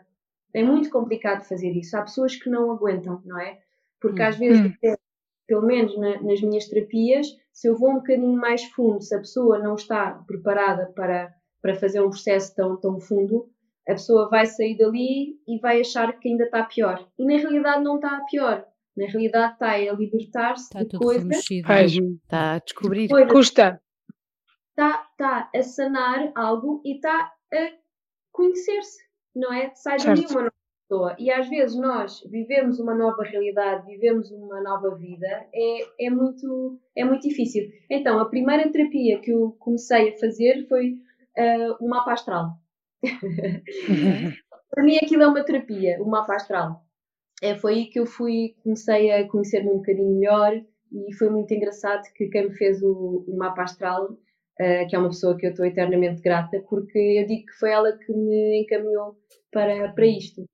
É 0.53 0.63
muito 0.63 0.89
complicado 0.89 1.43
fazer 1.43 1.71
isso. 1.71 1.97
Há 1.97 2.01
pessoas 2.01 2.35
que 2.35 2.49
não 2.49 2.71
aguentam, 2.71 3.21
não 3.25 3.39
é? 3.39 3.59
Porque 3.99 4.21
às 4.21 4.37
vezes, 4.37 4.61
uhum. 4.61 4.95
pelo 5.45 5.65
menos 5.65 5.97
na, 5.97 6.21
nas 6.21 6.41
minhas 6.41 6.67
terapias, 6.67 7.27
se 7.51 7.67
eu 7.67 7.77
vou 7.77 7.91
um 7.91 7.95
bocadinho 7.95 8.39
mais 8.39 8.63
fundo, 8.63 9.01
se 9.01 9.13
a 9.13 9.19
pessoa 9.19 9.59
não 9.59 9.75
está 9.75 10.11
preparada 10.25 10.91
para, 10.95 11.33
para 11.61 11.75
fazer 11.75 12.01
um 12.01 12.09
processo 12.09 12.55
tão, 12.55 12.77
tão 12.77 12.99
fundo, 12.99 13.49
a 13.89 13.93
pessoa 13.93 14.29
vai 14.29 14.45
sair 14.45 14.77
dali 14.77 15.39
e 15.47 15.59
vai 15.59 15.81
achar 15.81 16.17
que 16.19 16.29
ainda 16.29 16.43
está 16.43 16.63
pior. 16.63 17.07
E 17.17 17.25
na 17.25 17.37
realidade 17.37 17.83
não 17.83 17.95
está 17.95 18.23
pior. 18.29 18.65
Na 18.95 19.07
realidade 19.07 19.53
está 19.53 19.71
a 19.71 19.93
libertar-se 19.93 20.69
de 20.85 20.97
coisas. 20.97 21.49
Está 21.49 22.53
a 22.53 22.59
descobrir. 22.59 23.07
De 23.07 23.27
Custa. 23.27 23.81
Está, 24.69 25.07
está 25.11 25.49
a 25.53 25.63
sanar 25.63 26.31
algo 26.35 26.81
e 26.85 26.95
está 26.95 27.33
a 27.51 27.71
conhecer-se, 28.31 28.99
não 29.35 29.51
é? 29.51 29.71
Sai 29.75 29.99
certo. 29.99 30.21
dali 30.21 30.31
uma 30.31 30.41
nova 30.41 30.53
pessoa. 30.87 31.15
E 31.17 31.31
às 31.31 31.49
vezes 31.49 31.75
nós 31.75 32.21
vivemos 32.29 32.79
uma 32.79 32.93
nova 32.93 33.23
realidade, 33.23 33.87
vivemos 33.87 34.31
uma 34.31 34.61
nova 34.61 34.95
vida, 34.95 35.27
é, 35.53 36.05
é, 36.05 36.09
muito, 36.09 36.79
é 36.95 37.03
muito 37.03 37.27
difícil. 37.27 37.69
Então, 37.89 38.19
a 38.19 38.29
primeira 38.29 38.71
terapia 38.71 39.19
que 39.19 39.31
eu 39.31 39.55
comecei 39.59 40.13
a 40.13 40.17
fazer 40.19 40.67
foi 40.67 40.91
uh, 40.91 41.83
o 41.83 41.89
mapa 41.89 42.13
astral. 42.13 42.59
Uhum. 43.03 44.33
Para 44.69 44.83
mim 44.83 44.97
aquilo 44.97 45.23
é 45.23 45.27
uma 45.27 45.43
terapia, 45.43 46.01
o 46.01 46.07
mapa 46.07 46.35
astral. 46.35 46.85
É, 47.41 47.55
foi 47.55 47.73
aí 47.73 47.85
que 47.87 47.99
eu 47.99 48.05
fui, 48.05 48.55
comecei 48.63 49.11
a 49.11 49.27
conhecer-me 49.27 49.71
um 49.71 49.77
bocadinho 49.77 50.19
melhor 50.19 50.61
e 50.91 51.13
foi 51.13 51.29
muito 51.29 51.53
engraçado 51.53 52.03
que 52.13 52.27
quem 52.27 52.49
me 52.49 52.55
fez 52.55 52.81
o, 52.83 53.25
o 53.27 53.37
mapa 53.37 53.63
astral, 53.63 54.11
uh, 54.11 54.87
que 54.87 54.95
é 54.95 54.99
uma 54.99 55.09
pessoa 55.09 55.37
que 55.37 55.45
eu 55.45 55.51
estou 55.51 55.65
eternamente 55.65 56.21
grata, 56.21 56.63
porque 56.69 56.99
eu 56.99 57.25
digo 57.25 57.45
que 57.45 57.53
foi 57.53 57.71
ela 57.71 57.97
que 57.97 58.11
me 58.13 58.61
encaminhou 58.61 59.17
para, 59.51 59.91
para 59.93 60.05
isto 60.05 60.45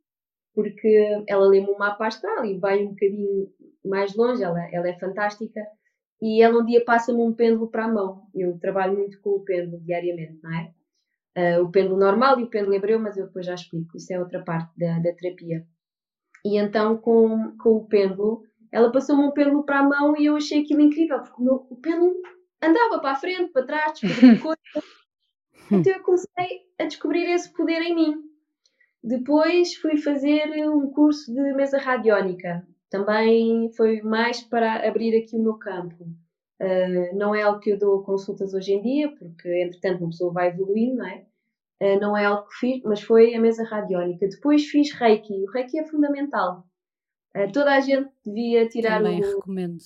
porque 0.55 1.23
ela 1.27 1.45
lê-me 1.45 1.69
um 1.69 1.77
mapa 1.77 2.07
astral 2.07 2.45
e 2.45 2.57
vai 2.57 2.81
um 2.83 2.91
bocadinho 2.91 3.49
mais 3.83 4.15
longe, 4.15 4.41
ela, 4.41 4.59
ela 4.71 4.87
é 4.87 4.97
fantástica. 4.97 5.61
E 6.21 6.41
ela 6.41 6.59
um 6.59 6.65
dia 6.65 6.83
passa-me 6.83 7.21
um 7.21 7.33
pêndulo 7.33 7.67
para 7.67 7.85
a 7.85 7.91
mão. 7.91 8.23
Eu 8.33 8.57
trabalho 8.57 8.97
muito 8.97 9.19
com 9.21 9.31
o 9.31 9.43
pêndulo 9.43 9.83
diariamente, 9.83 10.39
não 10.41 10.55
é? 10.55 10.71
Uh, 11.37 11.61
o 11.63 11.69
pêndulo 11.69 11.99
normal 11.99 12.39
e 12.39 12.43
o 12.43 12.49
pêndulo 12.49 12.73
hebreu, 12.73 12.97
mas 12.99 13.17
eu 13.17 13.27
depois 13.27 13.45
já 13.45 13.53
explico. 13.53 13.97
Isso 13.97 14.13
é 14.13 14.19
outra 14.19 14.41
parte 14.43 14.71
da, 14.77 14.99
da 14.99 15.13
terapia. 15.13 15.65
E 16.45 16.57
então, 16.57 16.97
com, 16.97 17.57
com 17.57 17.71
o 17.71 17.87
pêndulo, 17.87 18.43
ela 18.71 18.91
passou-me 18.91 19.23
um 19.23 19.31
pêndulo 19.31 19.65
para 19.65 19.79
a 19.79 19.83
mão 19.83 20.15
e 20.17 20.25
eu 20.25 20.35
achei 20.35 20.61
aquilo 20.61 20.81
incrível, 20.81 21.19
porque 21.19 21.41
o, 21.41 21.43
meu, 21.43 21.67
o 21.69 21.75
pêndulo 21.77 22.13
andava 22.61 22.99
para 22.99 23.11
a 23.11 23.15
frente, 23.15 23.51
para 23.51 23.65
trás, 23.65 23.99
descobria. 23.99 24.55
Então 25.71 25.93
eu 25.93 26.03
comecei 26.03 26.61
a 26.79 26.85
descobrir 26.85 27.25
esse 27.25 27.51
poder 27.51 27.81
em 27.81 27.95
mim. 27.95 28.15
Depois 29.03 29.75
fui 29.75 29.97
fazer 29.97 30.47
um 30.69 30.91
curso 30.91 31.33
de 31.33 31.53
mesa 31.53 31.79
radiónica. 31.79 32.67
Também 32.89 33.71
foi 33.75 34.01
mais 34.01 34.41
para 34.41 34.87
abrir 34.87 35.15
aqui 35.17 35.35
o 35.35 35.41
meu 35.41 35.57
campo. 35.57 36.07
Uh, 36.61 37.17
não 37.17 37.35
é 37.35 37.41
algo 37.41 37.59
que 37.59 37.71
eu 37.71 37.77
dou 37.77 38.03
consultas 38.03 38.53
hoje 38.53 38.73
em 38.73 38.81
dia, 38.81 39.11
porque 39.17 39.63
entretanto 39.63 40.01
uma 40.01 40.09
pessoa 40.09 40.31
vai 40.31 40.49
evoluindo, 40.49 40.97
não 40.97 41.07
é? 41.07 41.25
Uh, 41.81 41.99
não 41.99 42.17
é 42.17 42.25
algo 42.25 42.47
que 42.47 42.55
fiz, 42.55 42.81
mas 42.83 43.01
foi 43.01 43.35
a 43.35 43.41
mesa 43.41 43.63
radiónica. 43.63 44.27
Depois 44.27 44.65
fiz 44.65 44.93
Reiki. 44.93 45.33
O 45.33 45.51
Reiki 45.51 45.77
é 45.77 45.85
fundamental. 45.85 46.65
Uh, 47.35 47.51
toda 47.51 47.73
a 47.73 47.81
gente 47.81 48.09
devia 48.25 48.67
tirar 48.69 49.01
Também 49.01 49.21
o, 49.21 49.35
recomendo. 49.35 49.81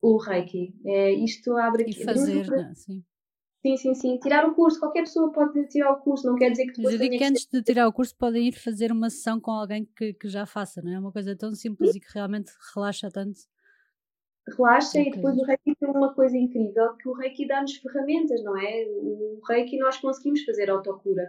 o 0.00 0.16
Reiki. 0.16 0.74
É, 0.84 1.12
isto 1.12 1.56
abre 1.56 1.82
aqui. 1.82 2.00
E 2.00 2.04
fazer, 2.04 2.46
não, 2.46 2.70
é? 2.70 2.74
sim. 2.74 3.04
Sim, 3.66 3.76
sim, 3.76 3.94
sim. 3.94 4.18
Tirar 4.18 4.48
o 4.48 4.54
curso, 4.54 4.78
qualquer 4.78 5.00
pessoa 5.00 5.32
pode 5.32 5.66
tirar 5.66 5.90
o 5.90 5.96
curso, 5.96 6.24
não 6.24 6.36
quer 6.36 6.50
dizer 6.50 6.66
que 6.66 6.74
depois. 6.74 6.94
Mas 6.94 6.94
eu 6.94 7.00
digo 7.00 7.18
que 7.18 7.24
antes 7.24 7.48
de 7.52 7.62
tirar 7.62 7.88
o 7.88 7.92
curso 7.92 8.14
podem 8.16 8.46
ir 8.46 8.52
fazer 8.52 8.92
uma 8.92 9.10
sessão 9.10 9.40
com 9.40 9.50
alguém 9.50 9.84
que, 9.96 10.14
que 10.14 10.28
já 10.28 10.46
faça, 10.46 10.80
não 10.80 10.92
é? 10.92 10.94
É 10.94 10.98
uma 11.00 11.10
coisa 11.10 11.34
tão 11.34 11.52
simples 11.52 11.90
sim. 11.90 11.98
e 11.98 12.00
que 12.00 12.06
realmente 12.14 12.52
relaxa 12.72 13.10
tanto. 13.10 13.40
Relaxa 14.48 15.00
e 15.00 15.10
depois 15.10 15.36
o 15.36 15.44
Reiki 15.44 15.74
tem 15.74 15.88
uma 15.88 16.14
coisa 16.14 16.36
incrível 16.36 16.94
que 16.96 17.08
o 17.08 17.12
Reiki 17.12 17.48
dá-nos 17.48 17.76
ferramentas, 17.76 18.42
não 18.44 18.56
é? 18.56 18.86
O 18.86 19.40
Reiki 19.48 19.76
nós 19.78 19.98
conseguimos 19.98 20.44
fazer 20.44 20.70
autocura. 20.70 21.28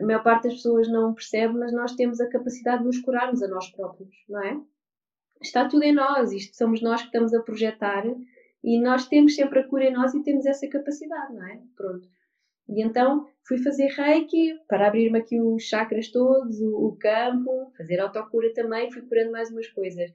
A 0.00 0.04
maior 0.04 0.22
parte 0.22 0.44
das 0.44 0.54
pessoas 0.54 0.88
não 0.88 1.14
percebe, 1.14 1.54
mas 1.54 1.72
nós 1.72 1.94
temos 1.94 2.20
a 2.20 2.28
capacidade 2.28 2.78
de 2.78 2.86
nos 2.86 3.00
curarmos 3.00 3.42
a 3.42 3.48
nós 3.48 3.70
próprios, 3.70 4.14
não 4.28 4.42
é? 4.42 4.60
Está 5.42 5.68
tudo 5.68 5.82
em 5.82 5.92
nós, 5.92 6.32
isto 6.32 6.56
somos 6.56 6.80
nós 6.80 7.02
que 7.02 7.08
estamos 7.08 7.34
a 7.34 7.42
projetar 7.42 8.04
e 8.62 8.80
nós 8.80 9.06
temos 9.08 9.34
sempre 9.34 9.58
a 9.58 9.68
cura 9.68 9.84
em 9.84 9.92
nós 9.92 10.14
e 10.14 10.22
temos 10.22 10.46
essa 10.46 10.66
capacidade, 10.68 11.34
não 11.34 11.46
é? 11.46 11.60
Pronto. 11.76 12.08
E 12.66 12.82
então 12.82 13.26
fui 13.46 13.58
fazer 13.58 13.88
reiki 13.88 14.58
para 14.66 14.88
abrir-me 14.88 15.18
aqui 15.18 15.38
os 15.38 15.64
chakras 15.64 16.10
todos, 16.10 16.58
o, 16.60 16.86
o 16.86 16.96
campo, 16.96 17.70
fazer 17.76 18.00
autocura 18.00 18.52
também, 18.54 18.90
fui 18.90 19.02
curando 19.02 19.32
mais 19.32 19.50
umas 19.50 19.68
coisas. 19.68 20.10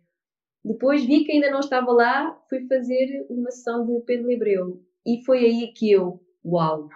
Depois 0.63 1.05
vi 1.05 1.23
que 1.23 1.31
ainda 1.31 1.49
não 1.49 1.59
estava 1.59 1.91
lá, 1.91 2.37
fui 2.49 2.67
fazer 2.67 3.25
uma 3.29 3.49
sessão 3.51 3.85
de 3.85 4.05
Pedro 4.05 4.31
Hebreu. 4.31 4.83
E 5.05 5.23
foi 5.25 5.39
aí 5.39 5.73
que 5.73 5.91
eu, 5.91 6.21
uau! 6.43 6.89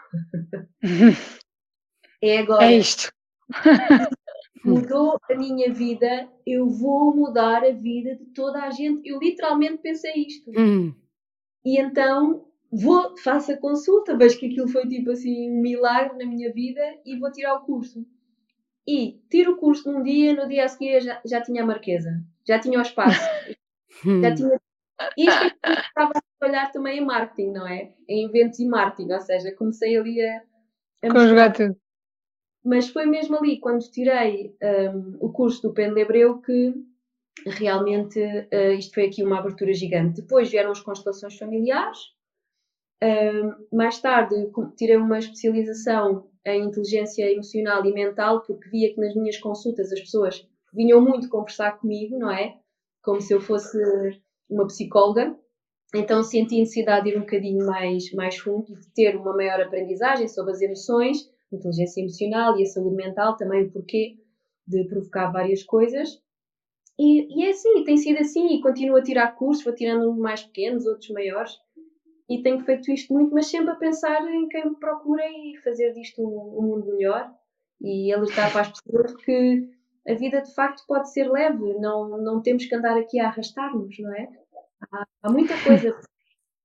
é 2.22 2.40
agora. 2.40 2.66
É 2.66 2.78
isto. 2.78 3.12
Mudou 4.64 5.18
a 5.30 5.36
minha 5.36 5.74
vida, 5.74 6.30
eu 6.48 6.70
vou 6.70 7.14
mudar 7.14 7.66
a 7.66 7.72
vida 7.72 8.16
de 8.16 8.26
toda 8.28 8.64
a 8.64 8.70
gente. 8.70 9.08
Eu 9.08 9.20
literalmente 9.20 9.80
pensei 9.80 10.14
isto. 10.26 10.52
Hum. 10.58 10.96
E 11.66 11.80
então 11.80 12.46
vou, 12.72 13.18
faço 13.18 13.52
a 13.52 13.58
consulta, 13.58 14.18
vejo 14.18 14.40
que 14.40 14.48
aquilo 14.48 14.68
foi 14.68 14.88
tipo 14.88 15.12
assim 15.12 15.52
um 15.52 15.62
milagre 15.62 16.18
na 16.18 16.26
minha 16.26 16.52
vida 16.52 16.82
e 17.06 17.18
vou 17.18 17.32
tirar 17.32 17.56
o 17.56 17.66
curso. 17.66 18.06
E 18.88 19.22
tiro 19.30 19.54
o 19.54 19.58
curso 19.58 19.92
num 19.92 20.02
dia, 20.02 20.34
no 20.34 20.48
dia 20.48 20.66
a 20.66 20.68
seguir 20.68 21.02
já, 21.02 21.22
já 21.26 21.42
tinha 21.42 21.64
a 21.64 21.66
marquesa, 21.66 22.24
já 22.48 22.60
tinha 22.60 22.80
o 22.80 22.82
espaço, 22.82 23.20
já 24.04 24.30
hum. 24.30 24.36
tinha. 24.36 24.60
Isto 25.18 25.44
é 25.66 25.74
estava 25.74 26.12
a 26.16 26.22
trabalhar 26.40 26.72
também 26.72 27.00
em 27.00 27.06
marketing, 27.06 27.52
não 27.52 27.68
é? 27.68 27.94
Em 28.08 28.26
eventos 28.26 28.60
e 28.60 28.68
marketing, 28.68 29.12
ou 29.12 29.22
seja, 29.22 29.56
comecei 29.56 29.98
ali 29.98 30.22
a. 30.22 30.42
a 31.04 31.12
Conjugar 31.12 31.54
tudo. 31.54 31.76
Mas 32.64 32.90
foi 32.90 33.06
mesmo 33.06 33.38
ali, 33.38 33.60
quando 33.60 33.82
tirei 33.92 34.56
um, 34.94 35.18
o 35.20 35.32
curso 35.32 35.62
do 35.62 35.74
Pendebreu, 35.74 36.42
que 36.42 36.74
realmente 37.46 38.20
uh, 38.20 38.74
isto 38.78 38.94
foi 38.94 39.08
aqui 39.08 39.24
uma 39.24 39.40
abertura 39.40 39.74
gigante. 39.74 40.22
Depois 40.22 40.50
vieram 40.50 40.72
as 40.72 40.80
constelações 40.80 41.38
familiares. 41.38 42.00
Uh, 43.04 43.76
mais 43.76 44.00
tarde 44.00 44.34
tirei 44.78 44.96
uma 44.96 45.20
especialização 45.20 46.30
em 46.46 46.64
inteligência 46.64 47.30
emocional 47.30 47.86
e 47.86 47.94
mental, 47.94 48.42
porque 48.42 48.70
via 48.70 48.94
que 48.94 49.02
nas 49.02 49.14
minhas 49.14 49.38
consultas 49.38 49.92
as 49.92 50.00
pessoas 50.00 50.48
vinham 50.74 51.02
muito 51.02 51.30
conversar 51.30 51.80
comigo, 51.80 52.18
não 52.18 52.32
é? 52.32 52.58
Como 53.02 53.22
se 53.22 53.34
eu 53.34 53.42
fosse 53.42 53.78
uma 54.50 54.68
psicóloga. 54.68 55.38
Então 55.96 56.24
senti 56.24 56.60
necessidade 56.60 57.06
de 57.06 57.12
ir 57.12 57.18
um 57.18 57.22
bocadinho 57.22 57.66
mais, 57.66 58.12
mais 58.14 58.38
fundo 58.38 58.66
e 58.70 58.76
de 58.76 58.90
ter 58.94 59.16
uma 59.16 59.36
maior 59.36 59.62
aprendizagem 59.62 60.28
sobre 60.28 60.52
as 60.52 60.62
emoções, 60.62 61.30
inteligência 61.52 62.02
emocional 62.02 62.58
e 62.58 62.64
a 62.64 62.66
saúde 62.66 62.96
mental, 62.96 63.38
também 63.38 63.64
o 63.64 63.72
porquê 63.72 64.18
de 64.68 64.86
provocar 64.86 65.32
várias 65.32 65.64
coisas. 65.64 66.20
E, 66.98 67.40
e 67.40 67.46
é 67.46 67.50
assim, 67.52 67.84
tem 67.84 67.98
sido 67.98 68.20
assim, 68.20 68.56
e 68.56 68.62
continuo 68.62 68.98
a 68.98 69.04
tirar 69.04 69.36
cursos, 69.36 69.64
vou 69.64 69.74
tirando 69.74 70.10
uns 70.10 70.18
mais 70.18 70.44
pequenos, 70.44 70.86
outros 70.86 71.10
maiores, 71.10 71.52
e 72.30 72.42
tenho 72.42 72.64
feito 72.64 72.92
isto 72.92 73.14
muito, 73.14 73.34
mas 73.34 73.48
sempre 73.48 73.72
a 73.72 73.76
pensar 73.76 74.22
em 74.32 74.48
quem 74.48 74.70
me 74.70 74.76
procura 74.80 75.24
e 75.28 75.58
fazer 75.64 75.92
disto 75.94 76.22
um, 76.22 76.60
um 76.60 76.62
mundo 76.68 76.88
melhor 76.88 77.32
e 77.82 78.14
alertar 78.14 78.52
para 78.52 78.62
as 78.62 78.72
pessoas 78.72 79.16
que 79.18 79.70
a 80.08 80.14
vida 80.14 80.42
de 80.42 80.54
facto 80.54 80.84
pode 80.88 81.12
ser 81.12 81.30
leve, 81.30 81.74
não, 81.80 82.22
não 82.22 82.42
temos 82.42 82.66
que 82.66 82.76
andar 82.76 82.98
aqui 82.98 83.20
a 83.20 83.28
arrastar-nos, 83.28 83.98
não 84.00 84.14
é? 84.14 84.28
Há, 84.92 85.06
há 85.24 85.32
muita 85.32 85.54
coisa 85.64 85.92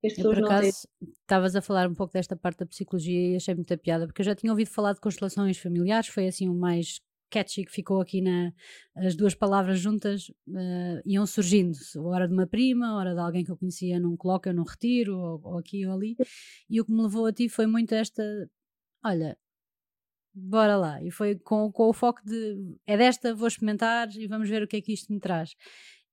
que 0.01 0.07
as 0.09 0.15
pessoas 0.15 0.39
eu, 0.39 0.45
por 0.45 0.53
acaso, 0.53 0.89
não 1.01 1.09
estavas 1.11 1.57
a 1.57 1.63
falar 1.63 1.89
um 1.89 1.95
pouco 1.95 2.13
desta 2.13 2.37
parte 2.37 2.59
da 2.59 2.67
psicologia 2.67 3.33
e 3.33 3.37
achei 3.37 3.55
muita 3.55 3.77
piada, 3.77 4.07
porque 4.07 4.23
eu 4.23 4.27
já 4.27 4.35
tinha 4.35 4.53
ouvido 4.53 4.71
falar 4.71 4.93
de 4.93 5.01
constelações 5.01 5.59
familiares, 5.59 6.09
foi 6.09 6.27
assim 6.27 6.49
o 6.49 6.55
mais 6.55 7.01
catchy 7.31 7.65
que 7.65 7.73
ficou 7.73 8.01
aqui 8.01 8.23
na 8.23 8.53
as 8.97 9.15
duas 9.15 9.35
palavras 9.35 9.79
juntas 9.79 10.31
uh, 10.49 11.01
iam 11.05 11.27
surgindo, 11.27 11.77
hora 11.99 12.27
de 12.27 12.35
uma 12.35 12.47
prima, 12.47 12.97
hora 12.97 13.15
de 13.15 13.21
alguém 13.21 13.45
que 13.45 13.51
eu 13.51 13.57
conhecia 13.57 14.01
num 14.01 14.17
colóquio, 14.17 14.55
num 14.55 14.65
retiro, 14.65 15.17
ou, 15.17 15.41
ou, 15.45 15.59
aqui 15.59 15.87
ou 15.87 15.93
ali, 15.93 16.17
e 16.69 16.81
o 16.81 16.85
que 16.85 16.93
me 16.93 17.03
levou 17.03 17.27
a 17.27 17.33
ti 17.33 17.49
foi 17.49 17.67
muito 17.67 17.95
esta, 17.95 18.23
olha, 19.05 19.37
bora 20.39 20.77
lá, 20.77 21.03
e 21.03 21.11
foi 21.11 21.37
com, 21.37 21.71
com 21.73 21.89
o 21.89 21.93
foco 21.93 22.21
de, 22.25 22.77
é 22.87 22.97
desta, 22.97 23.35
vou 23.35 23.49
experimentar 23.49 24.09
e 24.15 24.27
vamos 24.27 24.49
ver 24.49 24.63
o 24.63 24.69
que 24.69 24.77
é 24.77 24.81
que 24.81 24.93
isto 24.93 25.13
me 25.13 25.21
traz. 25.21 25.55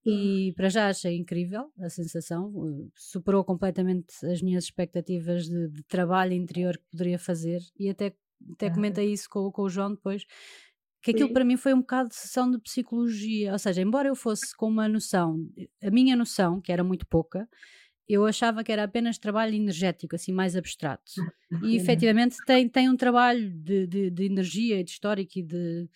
E 0.05 0.53
para 0.55 0.69
já 0.69 0.87
achei 0.87 1.17
incrível 1.17 1.71
a 1.79 1.89
sensação, 1.89 2.53
superou 2.95 3.43
completamente 3.43 4.13
as 4.25 4.39
minhas 4.39 4.65
expectativas 4.65 5.45
de, 5.45 5.67
de 5.69 5.83
trabalho 5.83 6.33
interior 6.33 6.77
que 6.77 6.85
poderia 6.91 7.17
fazer 7.17 7.59
e 7.79 7.89
até 7.89 8.15
até 8.51 8.69
comentei 8.69 9.11
isso 9.11 9.29
com, 9.29 9.51
com 9.51 9.63
o 9.63 9.69
João 9.69 9.91
depois, 9.91 10.25
que 11.01 11.11
aquilo 11.11 11.27
Sim. 11.29 11.33
para 11.33 11.45
mim 11.45 11.57
foi 11.57 11.73
um 11.73 11.79
bocado 11.79 12.09
de 12.09 12.15
sessão 12.15 12.49
de 12.49 12.59
psicologia, 12.59 13.53
ou 13.53 13.59
seja, 13.59 13.81
embora 13.81 14.07
eu 14.07 14.15
fosse 14.15 14.55
com 14.55 14.67
uma 14.67 14.87
noção, 14.87 15.37
a 15.81 15.89
minha 15.89 16.15
noção, 16.15 16.59
que 16.59 16.71
era 16.71 16.83
muito 16.83 17.07
pouca, 17.07 17.47
eu 18.07 18.25
achava 18.25 18.63
que 18.63 18.71
era 18.71 18.83
apenas 18.83 19.17
trabalho 19.17 19.55
energético, 19.55 20.15
assim, 20.15 20.31
mais 20.31 20.55
abstrato. 20.55 21.11
E 21.63 21.75
efetivamente 21.75 22.37
tem, 22.45 22.67
tem 22.69 22.89
um 22.89 22.97
trabalho 22.97 23.49
de, 23.49 23.87
de, 23.87 24.09
de 24.11 24.23
energia, 24.25 24.83
de 24.83 24.91
histórico 24.91 25.39
e 25.39 25.43
de, 25.43 25.89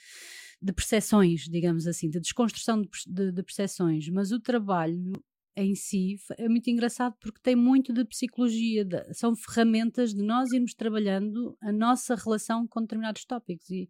de 0.62 0.74
percepções, 0.74 1.42
digamos 1.42 1.86
assim, 1.86 2.10
de 2.10 2.20
desconstrução 2.20 2.82
de, 2.82 2.90
de, 3.08 3.32
de 3.32 3.44
percepções, 3.44 4.10
mas 4.10 4.32
o 4.32 4.40
trabalho 4.40 5.14
em 5.56 5.76
si 5.76 6.16
é 6.38 6.48
muito 6.48 6.70
engraçado 6.70 7.16
porque 7.20 7.40
tem 7.42 7.56
muito 7.56 7.92
de 7.92 8.06
psicologia, 8.06 8.86
de, 8.86 9.14
são 9.14 9.36
ferramentas 9.36 10.14
de 10.14 10.24
nós 10.24 10.52
irmos 10.54 10.74
trabalhando 10.74 11.58
a 11.62 11.72
nossa 11.72 12.16
relação 12.16 12.66
com 12.68 12.82
determinados 12.82 13.26
tópicos 13.26 13.70
e, 13.70 13.90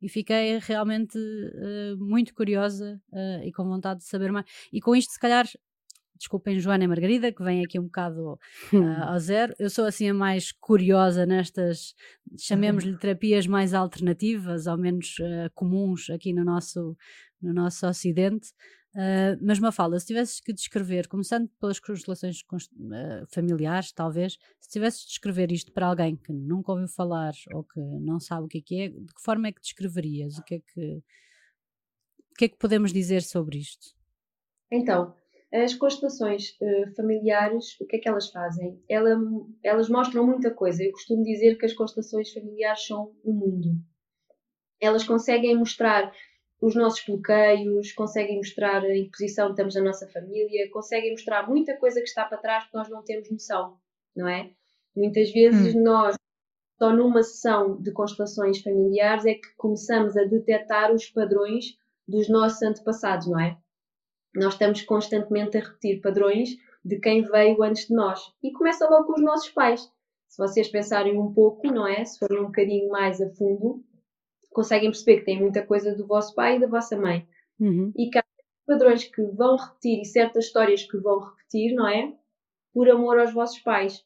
e 0.00 0.08
fiquei 0.08 0.58
realmente 0.58 1.18
uh, 1.18 1.98
muito 1.98 2.34
curiosa 2.34 3.00
uh, 3.12 3.44
e 3.44 3.52
com 3.52 3.64
vontade 3.64 4.00
de 4.00 4.06
saber 4.06 4.32
mais. 4.32 4.46
E 4.72 4.80
com 4.80 4.96
isto, 4.96 5.12
se 5.12 5.18
calhar, 5.18 5.46
desculpem 6.20 6.60
Joana 6.60 6.84
e 6.84 6.86
Margarida, 6.86 7.32
que 7.32 7.42
vem 7.42 7.64
aqui 7.64 7.80
um 7.80 7.84
bocado 7.84 8.34
uh, 8.34 8.38
ao 9.08 9.18
zero. 9.18 9.54
Eu 9.58 9.70
sou 9.70 9.86
assim 9.86 10.10
a 10.10 10.14
mais 10.14 10.52
curiosa 10.52 11.26
nestas, 11.26 11.94
chamemos-lhe 12.38 12.96
terapias 13.00 13.46
mais 13.46 13.74
alternativas, 13.74 14.66
ao 14.66 14.76
menos 14.76 15.18
uh, 15.18 15.50
comuns 15.54 16.10
aqui 16.10 16.32
no 16.32 16.44
nosso, 16.44 16.96
no 17.42 17.52
nosso 17.52 17.86
ocidente. 17.86 18.50
Uh, 18.94 19.38
mas 19.40 19.60
Mafalda, 19.60 19.98
se 20.00 20.06
tivesses 20.06 20.40
que 20.40 20.52
descrever, 20.52 21.06
começando 21.06 21.48
pelas 21.60 21.78
constelações 21.78 22.40
uh, 22.40 23.26
familiares, 23.32 23.92
talvez, 23.92 24.36
se 24.58 24.68
tivesses 24.68 25.02
de 25.02 25.08
descrever 25.08 25.50
isto 25.52 25.72
para 25.72 25.86
alguém 25.86 26.16
que 26.16 26.32
nunca 26.32 26.72
ouviu 26.72 26.88
falar 26.88 27.32
ou 27.52 27.64
que 27.64 27.80
não 27.80 28.18
sabe 28.18 28.44
o 28.44 28.48
que 28.48 28.58
é 28.58 28.60
que 28.60 28.80
é, 28.80 28.88
de 28.88 29.14
que 29.14 29.22
forma 29.22 29.48
é 29.48 29.52
que 29.52 29.60
descreverias? 29.60 30.38
O 30.38 30.42
que 30.42 30.56
é 30.56 30.58
que, 30.58 30.96
o 32.32 32.34
que, 32.36 32.44
é 32.46 32.48
que 32.48 32.58
podemos 32.58 32.92
dizer 32.92 33.22
sobre 33.22 33.58
isto? 33.58 33.94
Então, 34.72 35.14
as 35.52 35.74
constelações 35.74 36.56
uh, 36.60 36.94
familiares, 36.94 37.78
o 37.80 37.86
que 37.86 37.96
é 37.96 37.98
que 37.98 38.08
elas 38.08 38.30
fazem? 38.30 38.80
Ela, 38.88 39.18
elas 39.62 39.88
mostram 39.88 40.24
muita 40.24 40.50
coisa. 40.52 40.84
Eu 40.84 40.92
costumo 40.92 41.24
dizer 41.24 41.58
que 41.58 41.66
as 41.66 41.72
constelações 41.72 42.32
familiares 42.32 42.86
são 42.86 43.12
o 43.24 43.32
mundo. 43.32 43.70
Elas 44.80 45.04
conseguem 45.04 45.56
mostrar 45.56 46.12
os 46.60 46.74
nossos 46.74 47.04
bloqueios, 47.04 47.92
conseguem 47.92 48.36
mostrar 48.36 48.84
em 48.84 49.04
que 49.04 49.10
posição 49.10 49.50
estamos 49.50 49.74
na 49.74 49.82
nossa 49.82 50.06
família, 50.08 50.70
conseguem 50.70 51.12
mostrar 51.12 51.48
muita 51.48 51.76
coisa 51.76 52.00
que 52.00 52.06
está 52.06 52.24
para 52.24 52.38
trás 52.38 52.64
que 52.66 52.74
nós 52.74 52.88
não 52.88 53.02
temos 53.02 53.30
noção, 53.30 53.76
não 54.14 54.28
é? 54.28 54.50
Muitas 54.94 55.32
vezes 55.32 55.74
hum. 55.74 55.82
nós, 55.82 56.16
só 56.78 56.92
numa 56.92 57.22
sessão 57.22 57.80
de 57.80 57.90
constelações 57.92 58.60
familiares, 58.60 59.24
é 59.24 59.34
que 59.34 59.54
começamos 59.56 60.16
a 60.16 60.24
detectar 60.24 60.92
os 60.92 61.08
padrões 61.08 61.76
dos 62.06 62.28
nossos 62.28 62.62
antepassados, 62.62 63.26
não 63.26 63.40
é? 63.40 63.56
Nós 64.34 64.54
estamos 64.54 64.82
constantemente 64.82 65.56
a 65.56 65.60
repetir 65.60 66.00
padrões 66.00 66.50
de 66.84 66.98
quem 66.98 67.22
veio 67.22 67.62
antes 67.62 67.86
de 67.86 67.94
nós. 67.94 68.20
E 68.42 68.52
começa 68.52 68.88
logo 68.88 69.06
com 69.06 69.14
os 69.14 69.22
nossos 69.22 69.50
pais. 69.50 69.90
Se 70.28 70.38
vocês 70.38 70.68
pensarem 70.68 71.18
um 71.18 71.32
pouco, 71.32 71.66
não 71.66 71.86
é? 71.86 72.04
Se 72.04 72.18
forem 72.18 72.40
um 72.40 72.46
bocadinho 72.46 72.88
mais 72.88 73.20
a 73.20 73.28
fundo, 73.30 73.84
conseguem 74.50 74.90
perceber 74.90 75.18
que 75.18 75.24
tem 75.24 75.40
muita 75.40 75.64
coisa 75.66 75.94
do 75.94 76.06
vosso 76.06 76.34
pai 76.34 76.56
e 76.56 76.60
da 76.60 76.66
vossa 76.66 76.96
mãe. 76.96 77.26
Uhum. 77.58 77.92
E 77.96 78.08
que 78.08 78.18
há 78.18 78.24
padrões 78.66 79.04
que 79.04 79.22
vão 79.22 79.56
repetir 79.56 80.00
e 80.00 80.04
certas 80.04 80.46
histórias 80.46 80.84
que 80.84 80.96
vão 80.98 81.18
repetir, 81.18 81.74
não 81.74 81.88
é? 81.88 82.14
Por 82.72 82.88
amor 82.88 83.18
aos 83.18 83.32
vossos 83.32 83.58
pais. 83.60 84.04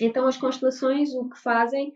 Então 0.00 0.26
as 0.26 0.36
constelações 0.36 1.12
o 1.12 1.28
que 1.28 1.38
fazem 1.38 1.94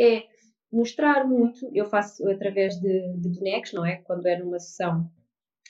é 0.00 0.24
mostrar 0.72 1.26
muito, 1.28 1.70
eu 1.74 1.84
faço 1.84 2.26
através 2.30 2.80
de, 2.80 3.12
de 3.18 3.28
bonecos, 3.28 3.74
não 3.74 3.84
é? 3.84 3.96
Quando 3.96 4.26
é 4.26 4.38
numa 4.38 4.58
sessão 4.58 5.10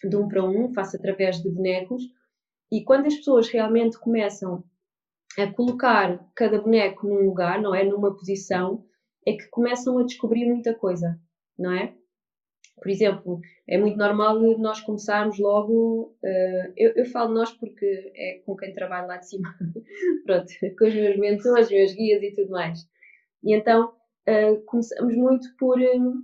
de 0.08 0.16
um 0.16 0.28
para 0.28 0.44
um, 0.44 0.72
faço 0.72 0.96
através 0.96 1.42
de 1.42 1.50
bonecos, 1.50 2.02
e 2.70 2.82
quando 2.82 3.06
as 3.06 3.16
pessoas 3.16 3.48
realmente 3.48 3.98
começam 3.98 4.64
a 5.38 5.46
colocar 5.46 6.26
cada 6.34 6.60
boneco 6.60 7.06
num 7.06 7.26
lugar, 7.26 7.60
não 7.60 7.74
é? 7.74 7.84
Numa 7.84 8.14
posição, 8.14 8.84
é 9.26 9.32
que 9.32 9.48
começam 9.48 9.98
a 9.98 10.04
descobrir 10.04 10.46
muita 10.46 10.74
coisa, 10.74 11.18
não 11.58 11.72
é? 11.72 11.94
Por 12.80 12.90
exemplo, 12.90 13.40
é 13.68 13.78
muito 13.78 13.96
normal 13.96 14.40
nós 14.58 14.80
começarmos 14.80 15.38
logo. 15.38 16.16
Uh, 16.22 16.72
eu, 16.76 16.92
eu, 16.96 17.06
falo 17.06 17.32
nós 17.32 17.52
porque 17.52 18.12
é 18.16 18.42
com 18.44 18.56
quem 18.56 18.74
trabalho 18.74 19.06
lá 19.06 19.18
de 19.18 19.28
cima, 19.28 19.54
pronto, 20.26 20.46
com 20.78 20.86
os 20.86 20.94
meus 20.94 21.16
mentores, 21.16 21.66
os 21.66 21.72
meus 21.72 21.92
guias 21.92 22.22
e 22.22 22.34
tudo 22.34 22.50
mais. 22.50 22.80
E 23.44 23.54
então 23.54 23.92
uh, 24.28 24.60
começamos 24.64 25.14
muito 25.14 25.54
por, 25.56 25.78
um, 25.78 26.22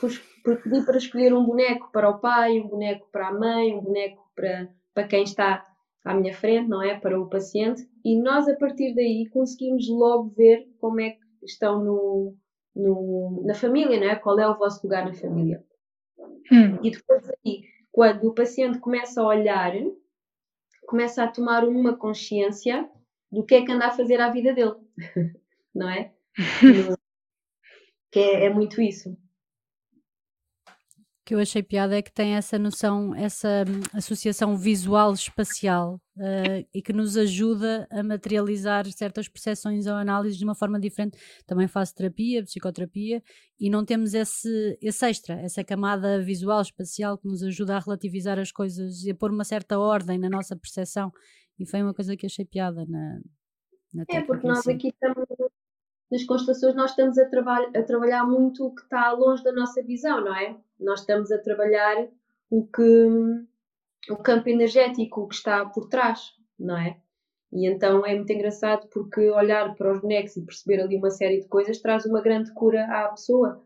por, 0.00 0.10
por, 0.44 0.62
pedir 0.62 0.84
para 0.84 0.98
escolher 0.98 1.32
um 1.32 1.44
boneco 1.44 1.90
para 1.92 2.08
o 2.08 2.18
pai, 2.18 2.60
um 2.60 2.68
boneco 2.68 3.08
para 3.10 3.28
a 3.28 3.32
mãe, 3.32 3.74
um 3.74 3.80
boneco 3.80 4.30
para, 4.34 4.68
para 4.94 5.08
quem 5.08 5.22
está 5.22 5.64
à 6.04 6.14
minha 6.14 6.34
frente, 6.34 6.68
não 6.68 6.82
é? 6.82 6.98
Para 6.98 7.20
o 7.20 7.28
paciente. 7.28 7.88
E 8.04 8.20
nós, 8.20 8.48
a 8.48 8.56
partir 8.56 8.94
daí, 8.94 9.28
conseguimos 9.30 9.88
logo 9.88 10.30
ver 10.30 10.68
como 10.78 11.00
é 11.00 11.10
que 11.10 11.24
estão 11.44 11.82
no, 11.82 12.36
no, 12.74 13.42
na 13.44 13.54
família, 13.54 13.98
não 13.98 14.08
é? 14.08 14.16
Qual 14.16 14.38
é 14.38 14.48
o 14.48 14.58
vosso 14.58 14.86
lugar 14.86 15.04
na 15.04 15.14
família. 15.14 15.64
Hum. 16.50 16.78
E 16.82 16.90
depois 16.90 17.28
aí, 17.28 17.62
quando 17.92 18.28
o 18.28 18.34
paciente 18.34 18.78
começa 18.78 19.20
a 19.20 19.26
olhar, 19.26 19.72
começa 20.86 21.22
a 21.22 21.28
tomar 21.28 21.64
uma 21.64 21.96
consciência 21.96 22.88
do 23.30 23.44
que 23.44 23.56
é 23.56 23.64
que 23.64 23.72
anda 23.72 23.86
a 23.86 23.92
fazer 23.92 24.20
à 24.20 24.30
vida 24.30 24.54
dele, 24.54 24.74
não 25.74 25.90
é? 25.90 26.12
que 28.10 28.18
é, 28.18 28.46
é 28.46 28.50
muito 28.50 28.80
isso 28.80 29.14
que 31.28 31.34
eu 31.34 31.40
achei 31.40 31.62
piada 31.62 31.94
é 31.94 32.00
que 32.00 32.10
tem 32.10 32.36
essa 32.36 32.58
noção, 32.58 33.14
essa 33.14 33.62
hum, 33.68 33.82
associação 33.92 34.56
visual 34.56 35.12
espacial 35.12 36.00
uh, 36.16 36.66
e 36.72 36.80
que 36.80 36.90
nos 36.90 37.18
ajuda 37.18 37.86
a 37.90 38.02
materializar 38.02 38.90
certas 38.90 39.28
percepções 39.28 39.86
ou 39.86 39.92
análises 39.92 40.38
de 40.38 40.44
uma 40.44 40.54
forma 40.54 40.80
diferente. 40.80 41.18
Também 41.46 41.68
faço 41.68 41.94
terapia, 41.94 42.42
psicoterapia 42.42 43.22
e 43.60 43.68
não 43.68 43.84
temos 43.84 44.14
esse, 44.14 44.78
esse 44.80 45.04
extra, 45.04 45.34
essa 45.42 45.62
camada 45.62 46.18
visual 46.18 46.62
espacial 46.62 47.18
que 47.18 47.28
nos 47.28 47.42
ajuda 47.42 47.76
a 47.76 47.80
relativizar 47.80 48.38
as 48.38 48.50
coisas 48.50 49.04
e 49.04 49.10
a 49.10 49.14
pôr 49.14 49.30
uma 49.30 49.44
certa 49.44 49.78
ordem 49.78 50.16
na 50.16 50.30
nossa 50.30 50.56
percepção. 50.56 51.12
E 51.58 51.66
foi 51.66 51.82
uma 51.82 51.92
coisa 51.92 52.16
que 52.16 52.24
achei 52.24 52.46
piada 52.46 52.86
na, 52.86 53.20
na 53.92 54.04
É, 54.08 54.22
porque 54.22 54.46
nós 54.46 54.66
aqui 54.66 54.88
estamos 54.88 55.26
nas 56.10 56.24
constelações 56.24 56.74
nós 56.74 56.92
estamos 56.92 57.18
a, 57.18 57.28
traba 57.28 57.68
a 57.76 57.82
trabalhar 57.82 58.24
muito 58.24 58.64
o 58.64 58.74
que 58.74 58.80
está 58.80 59.12
longe 59.12 59.44
da 59.44 59.52
nossa 59.52 59.82
visão, 59.82 60.24
não 60.24 60.34
é? 60.34 60.56
Nós 60.78 61.00
estamos 61.00 61.30
a 61.32 61.38
trabalhar 61.38 62.08
o 62.50 62.66
que 62.66 63.08
o 64.10 64.16
campo 64.16 64.48
energético, 64.48 65.22
o 65.22 65.28
que 65.28 65.34
está 65.34 65.64
por 65.66 65.88
trás, 65.88 66.32
não 66.58 66.76
é? 66.76 66.98
E 67.52 67.66
então 67.66 68.04
é 68.04 68.14
muito 68.14 68.32
engraçado 68.32 68.88
porque 68.88 69.30
olhar 69.30 69.74
para 69.74 69.92
os 69.92 70.00
bonecos 70.00 70.36
e 70.36 70.44
perceber 70.44 70.82
ali 70.82 70.96
uma 70.96 71.10
série 71.10 71.40
de 71.40 71.48
coisas 71.48 71.80
traz 71.80 72.04
uma 72.04 72.20
grande 72.20 72.52
cura 72.52 72.84
à 72.84 73.08
pessoa. 73.08 73.64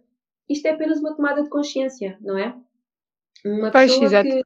Isto 0.48 0.66
é 0.66 0.70
apenas 0.70 1.00
uma 1.00 1.14
tomada 1.14 1.42
de 1.42 1.48
consciência, 1.48 2.16
não 2.20 2.38
é? 2.38 2.56
Uma 3.44 3.70
pessoa 3.70 4.10
Pois, 4.10 4.22
que 4.22 4.42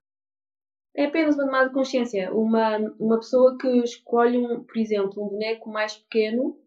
é 0.96 1.04
apenas 1.04 1.34
uma 1.34 1.44
tomada 1.44 1.68
de 1.68 1.74
consciência. 1.74 2.32
Uma, 2.32 2.78
uma 2.98 3.18
pessoa 3.18 3.58
que 3.58 3.68
escolhe, 3.82 4.38
um, 4.38 4.64
por 4.64 4.78
exemplo, 4.78 5.22
um 5.22 5.28
boneco 5.28 5.68
mais 5.68 5.96
pequeno 5.96 6.58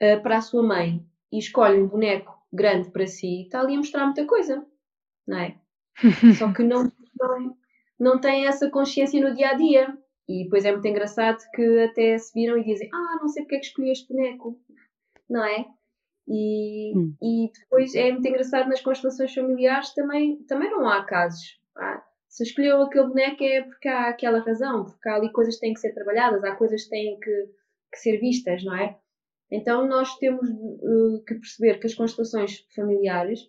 uh, 0.00 0.22
para 0.22 0.38
a 0.38 0.42
sua 0.42 0.62
mãe 0.62 1.04
e 1.30 1.38
escolhe 1.38 1.80
um 1.80 1.86
boneco 1.86 2.35
grande 2.52 2.90
para 2.90 3.06
si, 3.06 3.42
está 3.42 3.60
ali 3.60 3.74
a 3.74 3.78
mostrar 3.78 4.04
muita 4.04 4.26
coisa, 4.26 4.66
não 5.26 5.38
é? 5.38 5.58
Só 6.38 6.52
que 6.52 6.62
não, 6.62 6.90
não, 7.18 7.56
não 7.98 8.20
tem 8.20 8.46
essa 8.46 8.70
consciência 8.70 9.20
no 9.20 9.34
dia 9.34 9.50
a 9.50 9.54
dia. 9.54 9.98
E 10.28 10.44
depois 10.44 10.64
é 10.64 10.72
muito 10.72 10.88
engraçado 10.88 11.38
que 11.54 11.84
até 11.84 12.18
se 12.18 12.32
viram 12.34 12.58
e 12.58 12.64
dizem: 12.64 12.88
Ah, 12.92 13.18
não 13.20 13.28
sei 13.28 13.44
porque 13.44 13.56
é 13.56 13.58
que 13.60 13.66
escolhi 13.66 13.92
este 13.92 14.12
boneco, 14.12 14.60
não 15.30 15.44
é? 15.44 15.66
E, 16.28 16.92
hum. 16.96 17.14
e 17.22 17.50
depois 17.56 17.94
é 17.94 18.10
muito 18.10 18.26
engraçado 18.26 18.68
nas 18.68 18.80
constelações 18.80 19.32
familiares 19.32 19.94
também, 19.94 20.42
também 20.44 20.68
não 20.70 20.88
há 20.88 21.04
casos. 21.04 21.60
Ah, 21.76 22.02
se 22.28 22.42
escolheu 22.42 22.82
aquele 22.82 23.06
boneco 23.06 23.44
é 23.44 23.62
porque 23.62 23.88
há 23.88 24.08
aquela 24.08 24.40
razão, 24.40 24.84
porque 24.84 25.08
há 25.08 25.14
ali 25.14 25.30
coisas 25.30 25.54
que 25.54 25.60
têm 25.60 25.74
que 25.74 25.80
ser 25.80 25.94
trabalhadas, 25.94 26.42
há 26.42 26.56
coisas 26.56 26.82
que 26.84 26.90
têm 26.90 27.18
que, 27.20 27.46
que 27.92 27.98
ser 27.98 28.18
vistas, 28.18 28.64
não 28.64 28.74
é? 28.74 28.98
Então 29.50 29.86
nós 29.86 30.16
temos 30.16 30.48
uh, 30.48 31.22
que 31.24 31.34
perceber 31.36 31.78
que 31.78 31.86
as 31.86 31.94
constelações 31.94 32.66
familiares 32.74 33.42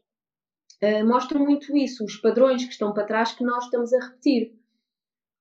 uh, 0.83 1.05
mostram 1.05 1.43
muito 1.43 1.75
isso, 1.75 2.05
os 2.05 2.17
padrões 2.17 2.63
que 2.63 2.71
estão 2.71 2.93
para 2.93 3.05
trás 3.05 3.33
que 3.33 3.43
nós 3.43 3.65
estamos 3.65 3.91
a 3.93 4.05
repetir. 4.05 4.55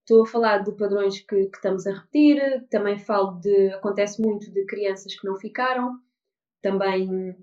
Estou 0.00 0.22
a 0.22 0.26
falar 0.26 0.58
de 0.62 0.72
padrões 0.72 1.20
que, 1.20 1.46
que 1.46 1.56
estamos 1.56 1.86
a 1.86 1.92
repetir, 1.92 2.66
também 2.70 2.98
falo 2.98 3.40
de. 3.40 3.70
acontece 3.70 4.22
muito 4.22 4.50
de 4.52 4.64
crianças 4.64 5.14
que 5.14 5.26
não 5.26 5.36
ficaram, 5.36 5.98
também 6.62 7.36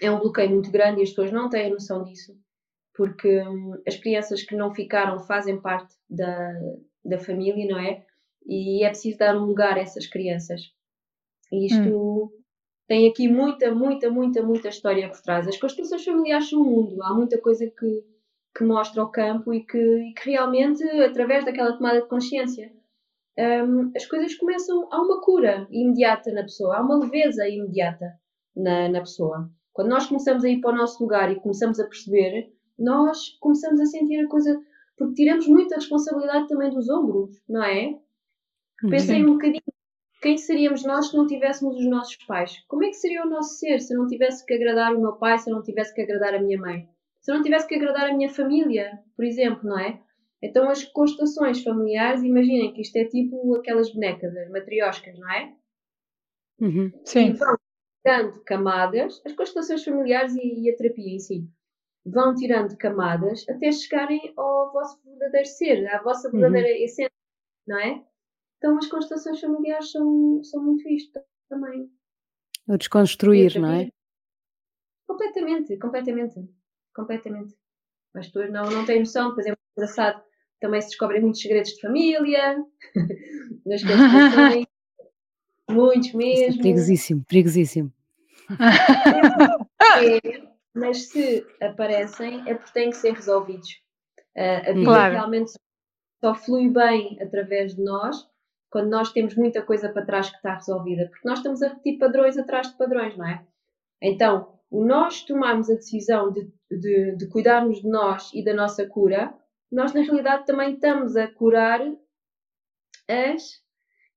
é 0.00 0.10
um 0.10 0.20
bloqueio 0.20 0.50
muito 0.50 0.70
grande 0.70 1.00
e 1.00 1.02
as 1.02 1.10
pessoas 1.10 1.32
não 1.32 1.48
têm 1.48 1.70
noção 1.70 2.04
disso, 2.04 2.38
porque 2.94 3.40
um, 3.42 3.80
as 3.86 3.96
crianças 3.96 4.42
que 4.42 4.54
não 4.54 4.74
ficaram 4.74 5.18
fazem 5.20 5.60
parte 5.60 5.94
da, 6.08 6.52
da 7.04 7.18
família, 7.18 7.66
não 7.66 7.78
é? 7.78 8.04
E 8.46 8.84
é 8.84 8.88
preciso 8.88 9.18
dar 9.18 9.34
um 9.34 9.46
lugar 9.46 9.78
a 9.78 9.80
essas 9.80 10.06
crianças. 10.06 10.60
E 11.50 11.66
isto 11.66 11.88
hum 11.88 12.43
tem 12.86 13.08
aqui 13.08 13.28
muita, 13.28 13.74
muita, 13.74 14.10
muita, 14.10 14.42
muita 14.42 14.68
história 14.68 15.08
por 15.08 15.20
trás. 15.22 15.48
As 15.48 15.56
construções 15.56 16.04
familiares 16.04 16.50
são 16.50 16.60
um 16.60 16.64
mundo, 16.64 17.02
há 17.02 17.14
muita 17.14 17.40
coisa 17.40 17.66
que, 17.66 18.04
que 18.56 18.64
mostra 18.64 19.02
o 19.02 19.10
campo 19.10 19.52
e 19.54 19.64
que, 19.64 19.78
e 19.78 20.12
que 20.14 20.30
realmente, 20.30 20.82
através 21.00 21.44
daquela 21.44 21.72
tomada 21.72 22.02
de 22.02 22.08
consciência, 22.08 22.70
um, 23.38 23.90
as 23.96 24.06
coisas 24.06 24.34
começam. 24.36 24.86
Há 24.92 25.00
uma 25.00 25.20
cura 25.22 25.66
imediata 25.70 26.32
na 26.32 26.42
pessoa, 26.42 26.76
há 26.76 26.82
uma 26.82 26.98
leveza 26.98 27.48
imediata 27.48 28.12
na, 28.56 28.88
na 28.88 29.00
pessoa. 29.00 29.50
Quando 29.72 29.88
nós 29.88 30.06
começamos 30.06 30.44
a 30.44 30.48
ir 30.48 30.60
para 30.60 30.72
o 30.72 30.76
nosso 30.76 31.02
lugar 31.02 31.32
e 31.32 31.40
começamos 31.40 31.80
a 31.80 31.84
perceber, 31.84 32.52
nós 32.78 33.30
começamos 33.40 33.80
a 33.80 33.86
sentir 33.86 34.24
a 34.24 34.28
coisa. 34.28 34.60
Porque 34.96 35.14
tiramos 35.14 35.48
muita 35.48 35.74
responsabilidade 35.74 36.46
também 36.46 36.70
dos 36.70 36.88
ombros, 36.88 37.42
não 37.48 37.64
é? 37.64 37.98
Pensei 38.88 39.24
um 39.24 39.32
bocadinho 39.32 39.63
quem 40.24 40.38
seríamos 40.38 40.82
nós 40.84 41.10
se 41.10 41.16
não 41.18 41.26
tivéssemos 41.26 41.76
os 41.76 41.84
nossos 41.84 42.16
pais? 42.24 42.64
Como 42.66 42.82
é 42.82 42.88
que 42.88 42.94
seria 42.94 43.22
o 43.26 43.28
nosso 43.28 43.58
ser 43.58 43.78
se 43.78 43.92
eu 43.92 43.98
não 43.98 44.06
tivesse 44.06 44.44
que 44.46 44.54
agradar 44.54 44.94
o 44.94 45.00
meu 45.00 45.12
pai, 45.16 45.38
se 45.38 45.50
eu 45.50 45.54
não 45.54 45.62
tivesse 45.62 45.94
que 45.94 46.00
agradar 46.00 46.34
a 46.34 46.40
minha 46.40 46.58
mãe? 46.58 46.88
Se 47.20 47.30
eu 47.30 47.34
não 47.34 47.42
tivesse 47.42 47.68
que 47.68 47.74
agradar 47.74 48.08
a 48.08 48.14
minha 48.14 48.30
família, 48.30 48.98
por 49.14 49.22
exemplo, 49.22 49.68
não 49.68 49.78
é? 49.78 50.00
Então 50.42 50.70
as 50.70 50.82
constelações 50.82 51.62
familiares, 51.62 52.22
imaginem 52.22 52.72
que 52.72 52.80
isto 52.80 52.96
é 52.96 53.04
tipo 53.04 53.54
aquelas 53.54 53.92
bonecas, 53.92 54.34
as 54.34 54.50
matrioscas, 54.50 55.18
não 55.18 55.30
é? 55.30 55.54
Uhum, 56.58 56.90
sim. 57.04 57.28
E 57.28 57.32
vão 57.34 57.58
tirando 58.02 58.44
camadas, 58.44 59.20
as 59.26 59.32
constelações 59.34 59.84
familiares 59.84 60.34
e, 60.36 60.62
e 60.62 60.70
a 60.70 60.76
terapia 60.76 61.14
em 61.16 61.18
si, 61.18 61.46
vão 62.06 62.34
tirando 62.34 62.74
camadas 62.78 63.44
até 63.46 63.70
chegarem 63.70 64.32
ao 64.38 64.72
vosso 64.72 64.98
verdadeiro 65.04 65.48
ser, 65.48 65.86
à 65.88 66.02
vossa 66.02 66.28
uhum. 66.28 66.40
verdadeira 66.40 66.68
uhum. 66.68 66.84
essência, 66.84 67.12
não 67.66 67.78
é? 67.78 68.02
Então 68.64 68.78
as 68.78 68.86
constelações 68.86 69.40
familiares 69.42 69.90
são, 69.90 70.42
são 70.42 70.64
muito 70.64 70.88
isto 70.88 71.20
também. 71.50 71.86
O 72.66 72.78
desconstruir, 72.78 73.60
não 73.60 73.70
é? 73.70 73.90
Completamente, 75.06 75.76
completamente, 75.76 76.48
completamente. 76.94 77.54
As 78.14 78.28
pessoas 78.28 78.50
não, 78.50 78.64
não 78.70 78.86
têm 78.86 79.00
noção, 79.00 79.28
depois 79.28 79.44
é 79.44 79.50
muito 79.50 79.60
engraçado, 79.76 80.22
também 80.62 80.80
se 80.80 80.88
descobrem 80.88 81.20
muitos 81.20 81.42
segredos 81.42 81.72
de 81.72 81.80
família, 81.82 82.56
nas 83.66 83.82
constelações, 83.82 84.66
muitos 85.70 86.14
é 86.14 86.16
mesmo. 86.16 86.54
É 86.54 86.62
perigosíssimo, 86.62 87.24
perigosíssimo. 87.28 87.92
É, 89.96 90.48
mas 90.74 91.10
se 91.10 91.46
aparecem 91.60 92.42
é 92.48 92.54
porque 92.54 92.72
têm 92.72 92.88
que 92.88 92.96
ser 92.96 93.12
resolvidos. 93.12 93.68
Uh, 94.34 94.70
a 94.70 94.72
vida 94.72 94.84
claro. 94.86 95.14
realmente 95.14 95.52
só 96.24 96.34
flui 96.34 96.70
bem 96.70 97.18
através 97.20 97.74
de 97.74 97.84
nós 97.84 98.26
quando 98.74 98.90
nós 98.90 99.12
temos 99.12 99.36
muita 99.36 99.62
coisa 99.62 99.88
para 99.88 100.04
trás 100.04 100.28
que 100.28 100.34
está 100.34 100.56
resolvida, 100.56 101.06
porque 101.08 101.28
nós 101.28 101.38
estamos 101.38 101.62
a 101.62 101.68
repetir 101.68 101.96
padrões 101.96 102.36
atrás 102.36 102.72
de 102.72 102.76
padrões, 102.76 103.16
não 103.16 103.24
é? 103.24 103.46
Então, 104.02 104.58
o 104.68 104.84
nós 104.84 105.22
tomarmos 105.22 105.70
a 105.70 105.74
decisão 105.74 106.32
de, 106.32 106.50
de, 106.68 107.14
de 107.16 107.28
cuidarmos 107.28 107.80
de 107.82 107.88
nós 107.88 108.32
e 108.34 108.42
da 108.42 108.52
nossa 108.52 108.84
cura, 108.84 109.32
nós 109.70 109.94
na 109.94 110.00
realidade 110.00 110.44
também 110.44 110.74
estamos 110.74 111.14
a 111.14 111.28
curar 111.28 111.82
as 113.06 113.62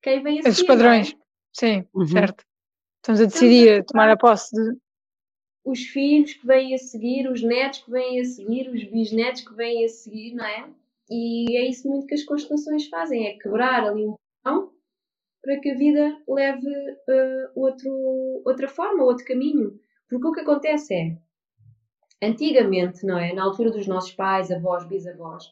quem 0.02 0.24
vem 0.24 0.40
a 0.40 0.42
seguir. 0.42 0.50
Esses 0.50 0.64
é? 0.64 0.68
padrões, 0.68 1.12
é? 1.12 1.16
sim, 1.54 1.88
uhum. 1.94 2.08
certo. 2.08 2.44
Estamos 2.96 3.22
a 3.22 3.26
decidir 3.26 3.68
estamos 3.68 3.80
a 3.80 3.84
tomar 3.84 4.10
a 4.10 4.18
posse 4.18 4.56
de. 4.56 4.76
Os 5.64 5.82
filhos 5.82 6.34
que 6.34 6.48
vêm 6.48 6.74
a 6.74 6.80
seguir, 6.80 7.30
os 7.30 7.44
netos 7.44 7.84
que 7.84 7.92
vêm 7.92 8.20
a 8.22 8.26
seguir, 8.26 8.70
os 8.70 8.84
bisnetos 8.86 9.42
que 9.48 9.54
vêm 9.54 9.86
a 9.86 9.88
seguir, 9.88 10.34
não 10.34 10.46
é? 10.46 10.68
E 11.12 11.56
é 11.56 11.70
isso 11.70 11.88
muito 11.88 12.08
que 12.08 12.16
as 12.16 12.24
constelações 12.24 12.88
fazem, 12.88 13.28
é 13.28 13.38
quebrar 13.38 13.84
ali 13.84 14.08
um 14.08 14.16
para 15.48 15.62
que 15.62 15.72
a 15.72 15.78
vida 15.78 16.22
leve 16.28 16.68
uh, 16.68 17.52
outro, 17.56 17.90
outra 18.46 18.68
forma, 18.68 19.06
outro 19.06 19.24
caminho. 19.24 19.80
Porque 20.10 20.28
o 20.28 20.34
que 20.34 20.42
acontece 20.42 20.94
é, 20.94 21.18
antigamente, 22.22 23.06
não 23.06 23.18
é? 23.18 23.34
Na 23.34 23.44
altura 23.44 23.72
dos 23.72 23.88
nossos 23.88 24.12
pais, 24.12 24.52
avós, 24.52 24.86
bisavós, 24.90 25.46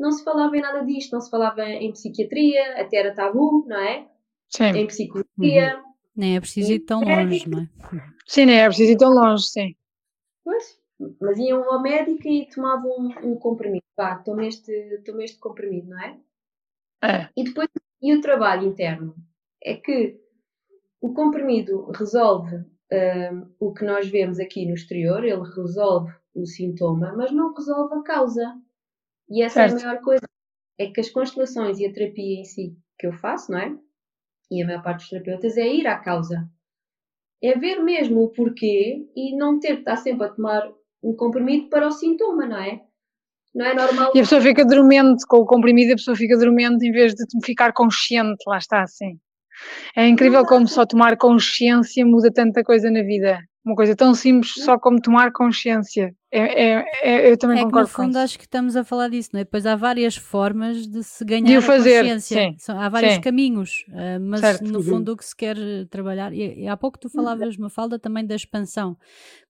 não 0.00 0.10
se 0.12 0.24
falava 0.24 0.56
em 0.56 0.62
nada 0.62 0.82
disto, 0.82 1.12
não 1.12 1.20
se 1.20 1.30
falava 1.30 1.62
em 1.62 1.92
psiquiatria, 1.92 2.80
até 2.80 2.96
era 2.96 3.14
tabu, 3.14 3.66
não 3.68 3.76
é? 3.76 4.08
sim. 4.48 4.64
em 4.64 4.86
psicologia. 4.86 5.76
Uhum. 5.76 5.88
Nem 6.16 6.36
é 6.36 6.40
preciso 6.40 6.72
ir 6.72 6.80
tão 6.80 7.00
longe, 7.00 7.48
não 7.48 7.60
é? 7.60 7.68
Sim, 8.26 8.46
nem 8.46 8.60
é 8.60 8.66
preciso 8.66 8.92
ir 8.92 8.96
tão 8.96 9.10
longe, 9.10 9.44
sim. 9.44 9.76
Pois, 10.42 10.80
mas 11.20 11.38
iam 11.38 11.70
ao 11.70 11.82
médico 11.82 12.26
e 12.26 12.48
tomavam 12.48 12.90
um, 12.98 13.32
um 13.32 13.36
comprimido. 13.36 13.84
Vá, 13.94 14.16
toma 14.16 14.46
este, 14.46 15.02
toma 15.04 15.22
este 15.22 15.38
comprimido, 15.38 15.90
não 15.90 16.00
é? 16.00 16.18
É. 17.02 17.28
E 17.36 17.44
depois, 17.44 17.68
e 18.00 18.14
o 18.14 18.20
trabalho 18.20 18.66
interno? 18.66 19.14
É 19.62 19.74
que 19.74 20.20
o 21.00 21.12
comprimido 21.12 21.90
resolve 21.92 22.56
hum, 22.56 23.50
o 23.58 23.72
que 23.72 23.84
nós 23.84 24.08
vemos 24.08 24.38
aqui 24.38 24.66
no 24.66 24.74
exterior, 24.74 25.24
ele 25.24 25.42
resolve 25.56 26.12
o 26.34 26.46
sintoma, 26.46 27.12
mas 27.16 27.32
não 27.32 27.52
resolve 27.54 27.94
a 27.96 28.02
causa. 28.02 28.56
E 29.28 29.42
essa 29.42 29.62
é 29.62 29.68
Certo. 29.68 29.82
a 29.82 29.86
maior 29.86 30.02
coisa. 30.02 30.26
É 30.78 30.86
que 30.86 31.00
as 31.00 31.10
constelações 31.10 31.78
e 31.78 31.86
a 31.86 31.92
terapia 31.92 32.40
em 32.40 32.44
si 32.44 32.76
que 32.98 33.06
eu 33.06 33.12
faço, 33.12 33.50
não 33.52 33.58
é? 33.58 33.76
E 34.50 34.62
a 34.62 34.66
maior 34.66 34.82
parte 34.82 35.00
dos 35.00 35.10
terapeutas 35.10 35.56
é 35.56 35.66
ir 35.66 35.86
à 35.86 35.98
causa. 35.98 36.48
É 37.42 37.56
ver 37.58 37.82
mesmo 37.82 38.24
o 38.24 38.30
porquê 38.30 39.08
e 39.14 39.36
não 39.36 39.60
ter 39.60 39.74
que 39.74 39.80
estar 39.80 39.96
sempre 39.96 40.26
a 40.26 40.30
tomar 40.30 40.72
um 41.02 41.14
comprimido 41.14 41.68
para 41.68 41.86
o 41.86 41.92
sintoma, 41.92 42.46
não 42.46 42.58
é? 42.58 42.84
Não 43.54 43.66
é 43.66 43.74
normal. 43.74 44.12
E 44.14 44.18
a 44.18 44.22
pessoa 44.22 44.40
fica 44.40 44.64
dormente 44.64 45.24
com 45.26 45.38
o 45.38 45.46
comprimido, 45.46 45.92
a 45.92 45.96
pessoa 45.96 46.16
fica 46.16 46.36
dormente 46.36 46.86
em 46.86 46.92
vez 46.92 47.14
de 47.14 47.24
ficar 47.44 47.72
consciente, 47.72 48.42
lá 48.46 48.58
está, 48.58 48.86
sim. 48.86 49.18
É 49.96 50.06
incrível 50.06 50.44
como 50.44 50.68
só 50.68 50.86
tomar 50.86 51.16
consciência 51.16 52.06
muda 52.06 52.30
tanta 52.32 52.62
coisa 52.62 52.90
na 52.90 53.02
vida. 53.02 53.40
Uma 53.64 53.74
coisa 53.74 53.96
tão 53.96 54.14
simples, 54.14 54.54
só 54.54 54.78
como 54.78 55.00
tomar 55.00 55.32
consciência. 55.32 56.14
É, 56.30 56.40
é- 56.40 56.84
é- 57.02 57.32
eu 57.32 57.38
também 57.38 57.56
É 57.56 57.60
que 57.60 57.64
no 57.64 57.70
concordo 57.70 57.90
com 57.90 58.02
fundo 58.02 58.10
isso. 58.10 58.18
acho 58.18 58.38
que 58.38 58.44
estamos 58.44 58.76
a 58.76 58.84
falar 58.84 59.08
disso, 59.08 59.30
não 59.32 59.40
é? 59.40 59.44
Depois 59.44 59.64
há 59.64 59.74
várias 59.74 60.14
formas 60.14 60.86
de 60.86 61.02
se 61.02 61.24
ganhar 61.24 61.46
De 61.46 61.56
o 61.56 61.62
fazer, 61.62 62.02
consciência. 62.02 62.54
sim, 62.60 62.72
há 62.72 62.88
vários 62.90 63.14
sim. 63.14 63.20
caminhos, 63.22 63.86
ah, 63.90 64.18
mas 64.20 64.40
Certo. 64.40 64.64
no 64.70 64.82
fundo 64.82 65.12
o 65.12 65.16
que 65.16 65.24
se 65.24 65.34
quer 65.34 65.56
eh, 65.56 65.86
trabalhar, 65.86 66.34
e, 66.34 66.68
há 66.68 66.76
pouco 66.76 66.98
tu 66.98 67.08
falavas, 67.08 67.56
Mafalda, 67.56 67.98
também 67.98 68.26
da 68.26 68.34
expansão. 68.34 68.94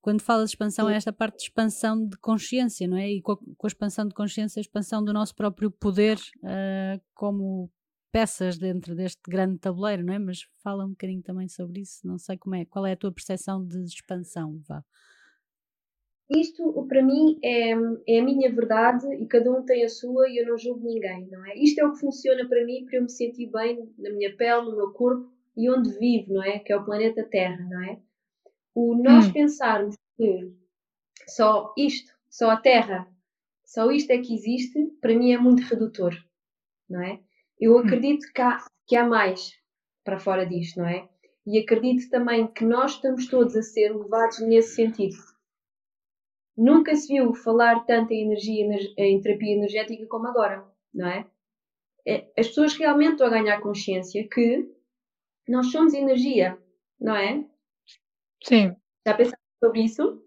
Quando 0.01 0.23
falas 0.23 0.51
de 0.51 0.55
expansão 0.55 0.89
é 0.89 0.95
esta 0.95 1.13
parte 1.13 1.39
de 1.39 1.43
expansão 1.45 2.07
de 2.07 2.17
consciência, 2.19 2.87
não 2.87 2.97
é? 2.97 3.11
E 3.11 3.21
com 3.23 3.33
a, 3.33 3.37
com 3.37 3.67
a 3.67 3.69
expansão 3.69 4.07
de 4.07 4.15
consciência, 4.15 4.61
a 4.61 4.63
expansão 4.63 5.03
do 5.05 5.13
nosso 5.13 5.35
próprio 5.35 5.73
poder 5.73 6.17
ah, 6.45 7.01
como 7.13 7.69
peças 8.13 8.57
dentro 8.57 8.95
deste 8.95 9.21
grande 9.29 9.59
tabuleiro, 9.59 10.05
não 10.05 10.15
é? 10.15 10.19
Mas 10.21 10.47
fala 10.63 10.85
um 10.87 10.91
bocadinho 10.91 11.23
também 11.23 11.49
sobre 11.49 11.81
isso, 11.81 12.07
não 12.07 12.19
sei 12.19 12.37
como 12.39 12.55
é, 12.55 12.65
qual 12.65 12.87
é 12.87 12.93
a 12.93 12.97
tua 12.97 13.11
percepção 13.11 13.67
de 13.67 13.83
expansão, 13.83 14.61
vá. 14.69 14.81
Isto, 16.31 16.87
para 16.89 17.03
mim, 17.03 17.39
é, 17.43 17.71
é 18.07 18.21
a 18.21 18.25
minha 18.25 18.53
verdade 18.55 19.07
e 19.15 19.27
cada 19.27 19.51
um 19.51 19.65
tem 19.65 19.83
a 19.85 19.89
sua 19.89 20.29
e 20.29 20.37
eu 20.39 20.47
não 20.47 20.59
julgo 20.59 20.87
ninguém, 20.87 21.27
não 21.31 21.45
é? 21.47 21.57
Isto 21.57 21.79
é 21.81 21.87
o 21.87 21.93
que 21.93 22.01
funciona 22.01 22.47
para 22.47 22.65
mim, 22.67 22.85
para 22.85 22.97
eu 22.99 23.03
me 23.03 23.11
sentir 23.11 23.51
bem 23.51 23.91
na 23.99 24.11
minha 24.11 24.37
pele, 24.37 24.67
no 24.67 24.77
meu 24.77 24.93
corpo 24.93 25.31
e 25.57 25.71
onde 25.71 25.99
vivo, 25.99 26.35
não 26.35 26.43
é? 26.43 26.59
Que 26.59 26.73
é 26.73 26.77
o 26.77 26.85
planeta 26.85 27.25
Terra, 27.25 27.65
não 27.69 27.83
é? 27.85 27.99
O 28.75 28.95
nós 28.95 29.27
Hum. 29.29 29.33
pensarmos 29.33 29.97
que 30.17 30.53
só 31.27 31.73
isto, 31.79 32.13
só 32.29 32.51
a 32.51 32.57
Terra, 32.59 33.09
só 33.65 33.91
isto 33.91 34.11
é 34.11 34.19
que 34.19 34.35
existe, 34.35 34.87
para 35.01 35.15
mim 35.15 35.33
é 35.33 35.39
muito 35.39 35.63
redutor, 35.63 36.15
não 36.89 37.03
é? 37.03 37.21
Eu 37.61 37.79
acredito 37.79 38.31
que 38.35 38.41
há, 38.43 38.59
que 38.87 38.97
há 38.97 39.05
mais 39.07 39.53
para 40.05 40.19
fora 40.19 40.45
disto, 40.47 40.79
não 40.79 40.87
é? 40.89 41.09
E 41.47 41.59
acredito 41.59 42.11
também 42.11 42.47
que 42.47 42.65
nós 42.65 42.93
estamos 42.93 43.27
todos 43.29 43.57
a 43.57 43.63
ser 43.63 43.97
levados 43.97 44.41
nesse 44.41 44.75
sentido. 44.75 45.17
Nunca 46.59 46.97
se 46.97 47.07
viu 47.15 47.33
falar 47.35 47.87
tanto 47.87 48.13
em 48.13 48.25
energia, 48.27 48.65
ener- 48.65 48.93
em 48.99 49.21
terapia 49.21 49.55
energética 49.55 50.05
como 50.07 50.27
agora, 50.27 50.65
não 50.93 51.07
é? 51.07 51.25
É, 52.05 52.27
As 52.37 52.49
pessoas 52.49 52.75
realmente 52.77 53.13
estão 53.13 53.29
a 53.29 53.31
ganhar 53.31 53.61
consciência 53.61 54.27
que 54.29 54.69
nós 55.49 55.71
somos 55.71 55.95
energia, 55.95 56.59
não 57.01 57.15
é? 57.15 57.45
Sim. 58.43 58.75
Já 59.07 59.15
pensaste 59.15 59.39
sobre 59.63 59.83
isso? 59.85 60.21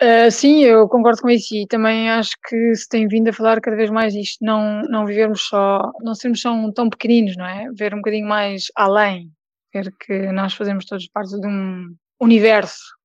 Uh, 0.00 0.30
sim, 0.30 0.62
eu 0.64 0.88
concordo 0.88 1.20
com 1.22 1.28
isso 1.28 1.54
e 1.56 1.66
também 1.66 2.08
acho 2.10 2.36
que 2.48 2.74
se 2.74 2.88
tem 2.88 3.08
vindo 3.08 3.28
a 3.28 3.32
falar 3.32 3.60
cada 3.60 3.76
vez 3.76 3.90
mais 3.90 4.12
disto, 4.12 4.44
não, 4.44 4.82
não 4.82 5.04
vivermos 5.06 5.42
só, 5.42 5.90
não 6.00 6.14
sermos 6.14 6.40
só 6.40 6.52
um- 6.52 6.72
tão 6.72 6.88
pequeninos, 6.88 7.36
não 7.36 7.44
é? 7.46 7.68
Ver 7.72 7.94
um 7.94 7.98
bocadinho 7.98 8.28
mais 8.28 8.66
além, 8.76 9.32
ver 9.74 9.92
que 9.98 10.30
nós 10.32 10.54
fazemos 10.54 10.84
todos 10.84 11.08
parte 11.08 11.38
de 11.40 11.46
um 11.46 11.96
universo 12.20 12.96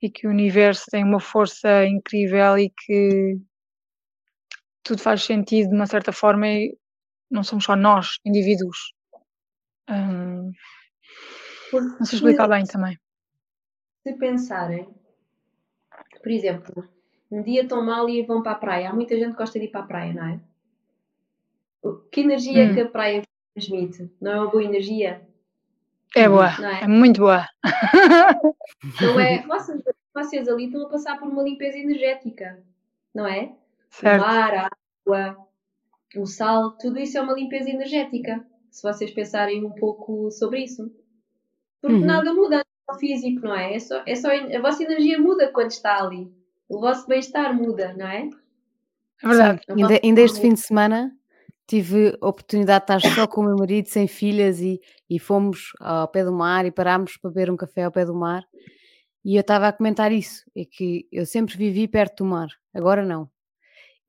e 0.00 0.10
que 0.10 0.26
o 0.26 0.30
universo 0.30 0.84
tem 0.90 1.04
uma 1.04 1.20
força 1.20 1.86
incrível 1.86 2.58
e 2.58 2.70
que 2.70 3.38
tudo 4.82 5.00
faz 5.00 5.22
sentido 5.22 5.70
de 5.70 5.74
uma 5.74 5.86
certa 5.86 6.12
forma 6.12 6.48
e 6.48 6.76
não 7.30 7.42
somos 7.42 7.64
só 7.64 7.76
nós, 7.76 8.18
indivíduos. 8.24 8.76
Hum, 9.88 10.50
não 11.72 12.04
sei 12.04 12.18
explicar 12.18 12.48
bem 12.48 12.64
também. 12.64 12.98
Se 14.02 14.12
pensarem, 14.14 14.88
por 16.20 16.30
exemplo, 16.30 16.88
um 17.30 17.42
dia 17.42 17.62
estão 17.62 17.84
mal 17.84 18.08
e 18.08 18.22
vão 18.22 18.42
para 18.42 18.52
a 18.52 18.56
praia. 18.56 18.90
Há 18.90 18.92
muita 18.92 19.16
gente 19.16 19.32
que 19.32 19.38
gosta 19.38 19.58
de 19.58 19.66
ir 19.66 19.70
para 19.70 19.80
a 19.80 19.86
praia, 19.86 20.12
não 20.12 20.26
é? 20.26 20.40
Que 22.10 22.20
energia 22.20 22.68
Hum. 22.68 22.74
que 22.74 22.80
a 22.80 22.88
praia 22.88 23.22
transmite? 23.54 24.10
Não 24.20 24.32
é 24.32 24.36
uma 24.40 24.50
boa 24.50 24.64
energia? 24.64 25.26
É 26.14 26.28
boa, 26.28 26.50
Não 26.58 26.68
é? 26.68 26.80
é 26.82 26.86
muito 26.86 27.20
boa. 27.20 27.46
Não 29.00 29.20
é? 29.20 29.42
Vocês, 29.48 29.82
vocês 30.14 30.48
ali 30.48 30.66
estão 30.66 30.86
a 30.86 30.90
passar 30.90 31.18
por 31.18 31.28
uma 31.28 31.42
limpeza 31.42 31.78
energética, 31.78 32.62
não 33.14 33.26
é? 33.26 33.44
O 33.46 33.54
Certo. 33.90 34.20
mar, 34.20 34.54
a 34.54 34.68
água, 35.06 35.36
o 36.16 36.26
sal, 36.26 36.72
tudo 36.72 36.98
isso 36.98 37.16
é 37.16 37.20
uma 37.22 37.32
limpeza 37.32 37.70
energética. 37.70 38.44
Se 38.70 38.82
vocês 38.82 39.10
pensarem 39.10 39.64
um 39.64 39.70
pouco 39.70 40.30
sobre 40.30 40.64
isso. 40.64 40.90
Porque 41.80 41.96
Uhum. 41.96 42.04
nada 42.04 42.32
muda 42.34 42.62
ao 42.86 42.98
físico, 42.98 43.40
não 43.46 43.54
é? 43.56 43.74
É 43.74 43.78
só, 43.78 44.02
é 44.06 44.14
só, 44.14 44.28
a 44.30 44.60
vossa 44.60 44.82
energia 44.82 45.18
muda 45.18 45.50
quando 45.52 45.70
está 45.70 46.02
ali. 46.02 46.30
O 46.68 46.78
vosso 46.80 47.06
bem-estar 47.06 47.54
muda, 47.54 47.94
não 47.96 48.06
é? 48.06 48.28
É 49.22 49.28
verdade. 49.28 49.60
Ainda, 49.68 50.00
ainda 50.02 50.20
este 50.20 50.40
fim 50.40 50.52
de 50.54 50.60
semana 50.60 51.14
tive 51.72 52.18
a 52.20 52.28
oportunidade 52.28 52.84
de 52.86 52.92
estar 52.92 53.14
só 53.14 53.26
com 53.26 53.40
o 53.40 53.44
meu 53.44 53.56
marido, 53.56 53.88
sem 53.88 54.06
filhas, 54.06 54.60
e, 54.60 54.78
e 55.08 55.18
fomos 55.18 55.72
ao 55.80 56.06
pé 56.06 56.22
do 56.22 56.30
mar 56.30 56.66
e 56.66 56.70
parámos 56.70 57.16
para 57.16 57.30
beber 57.30 57.50
um 57.50 57.56
café 57.56 57.84
ao 57.84 57.90
pé 57.90 58.04
do 58.04 58.14
mar. 58.14 58.44
E 59.24 59.36
eu 59.36 59.40
estava 59.40 59.68
a 59.68 59.72
comentar 59.72 60.12
isso, 60.12 60.44
é 60.54 60.66
que 60.66 61.08
eu 61.10 61.24
sempre 61.24 61.56
vivi 61.56 61.88
perto 61.88 62.24
do 62.24 62.28
mar, 62.28 62.48
agora 62.74 63.06
não. 63.06 63.30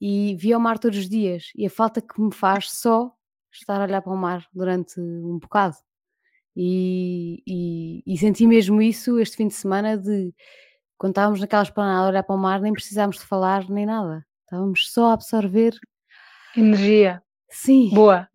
E 0.01 0.35
via 0.35 0.57
o 0.57 0.59
mar 0.59 0.77
todos 0.77 0.99
os 0.99 1.07
dias, 1.07 1.51
e 1.55 1.65
a 1.65 1.69
falta 1.69 2.01
que 2.01 2.19
me 2.19 2.33
faz 2.33 2.69
só 2.69 3.13
estar 3.49 3.79
a 3.79 3.85
olhar 3.85 4.01
para 4.01 4.11
o 4.11 4.17
mar 4.17 4.45
durante 4.51 4.99
um 4.99 5.39
bocado. 5.39 5.77
E, 6.57 7.41
e, 7.47 8.03
e 8.05 8.17
senti 8.17 8.45
mesmo 8.45 8.81
isso 8.81 9.19
este 9.19 9.37
fim 9.37 9.47
de 9.47 9.53
semana 9.53 9.97
de 9.97 10.33
quando 10.97 11.11
estávamos 11.11 11.39
naquela 11.39 11.63
esplanada 11.63 12.07
a 12.07 12.09
olhar 12.09 12.23
para 12.23 12.35
o 12.35 12.39
mar, 12.39 12.59
nem 12.59 12.73
precisámos 12.73 13.19
de 13.19 13.25
falar 13.25 13.69
nem 13.69 13.85
nada. 13.85 14.25
Estávamos 14.43 14.91
só 14.91 15.11
a 15.11 15.13
absorver 15.13 15.73
Energia. 16.55 17.23
Sim. 17.53 17.89
Boa. 17.93 18.27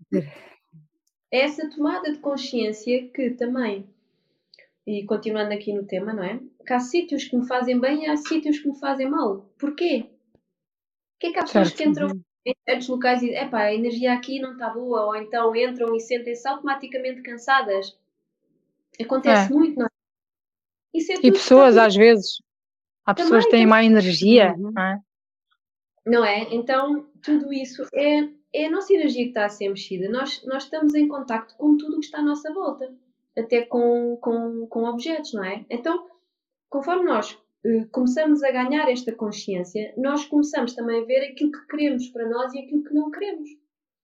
É 1.30 1.40
essa 1.40 1.68
tomada 1.68 2.10
de 2.12 2.18
consciência 2.18 3.08
que 3.08 3.30
também, 3.30 3.84
e 4.86 5.04
continuando 5.04 5.52
aqui 5.52 5.72
no 5.72 5.84
tema, 5.84 6.14
não 6.14 6.22
é? 6.22 6.40
Que 6.64 6.72
há 6.72 6.78
sítios 6.80 7.24
que 7.24 7.36
me 7.36 7.46
fazem 7.46 7.78
bem 7.78 8.04
e 8.04 8.06
há 8.06 8.16
sítios 8.16 8.58
que 8.60 8.68
me 8.68 8.78
fazem 8.78 9.08
mal. 9.10 9.50
Porquê? 9.58 10.06
Porquê 11.12 11.26
é 11.26 11.32
que 11.32 11.38
há 11.38 11.42
pessoas 11.42 11.68
Certo. 11.68 11.76
que 11.76 11.88
entram 11.88 12.20
em 12.46 12.54
certos 12.64 12.88
locais 12.88 13.22
e 13.22 13.30
epá, 13.34 13.62
a 13.64 13.74
energia 13.74 14.14
aqui 14.14 14.38
não 14.40 14.52
está 14.52 14.70
boa, 14.70 15.06
ou 15.06 15.16
então 15.16 15.54
entram 15.54 15.94
e 15.94 16.00
sentem-se 16.00 16.46
automaticamente 16.48 17.20
cansadas? 17.22 17.98
Acontece 19.00 19.52
É. 19.52 19.54
muito, 19.54 19.78
não 19.78 19.86
é? 19.86 19.88
Isso 20.94 21.12
é 21.12 21.16
E 21.22 21.32
pessoas, 21.32 21.76
às 21.76 21.94
vezes. 21.94 22.40
Há 23.04 23.14
pessoas 23.14 23.44
que 23.44 23.50
têm 23.50 23.66
má 23.66 23.82
energia, 23.84 24.54
Uhum. 24.56 24.70
não 24.72 24.82
é? 24.82 25.00
Não 26.06 26.24
é? 26.24 26.54
Então, 26.54 27.06
tudo 27.22 27.52
isso 27.52 27.84
é, 27.94 28.28
é 28.52 28.66
a 28.66 28.70
nossa 28.70 28.92
energia 28.92 29.24
que 29.24 29.30
está 29.30 29.44
a 29.44 29.48
ser 29.48 29.68
mexida. 29.68 30.08
Nós, 30.08 30.42
nós 30.44 30.64
estamos 30.64 30.94
em 30.94 31.06
contacto 31.06 31.54
com 31.56 31.76
tudo 31.76 31.96
o 31.96 32.00
que 32.00 32.06
está 32.06 32.18
à 32.18 32.22
nossa 32.22 32.52
volta, 32.52 32.92
até 33.36 33.62
com, 33.62 34.16
com, 34.16 34.66
com 34.66 34.84
objetos, 34.84 35.32
não 35.34 35.44
é? 35.44 35.64
Então, 35.70 36.06
conforme 36.68 37.04
nós 37.04 37.38
eh, 37.64 37.86
começamos 37.90 38.42
a 38.42 38.50
ganhar 38.50 38.88
esta 38.90 39.14
consciência, 39.14 39.92
nós 39.96 40.24
começamos 40.24 40.74
também 40.74 41.02
a 41.02 41.04
ver 41.04 41.30
aquilo 41.30 41.52
que 41.52 41.66
queremos 41.66 42.08
para 42.08 42.28
nós 42.28 42.52
e 42.54 42.60
aquilo 42.60 42.84
que 42.84 42.94
não 42.94 43.10
queremos, 43.10 43.48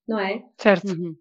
não 0.06 0.18
é? 0.18 0.44
Certo. 0.58 0.92
Uhum. 0.92 1.16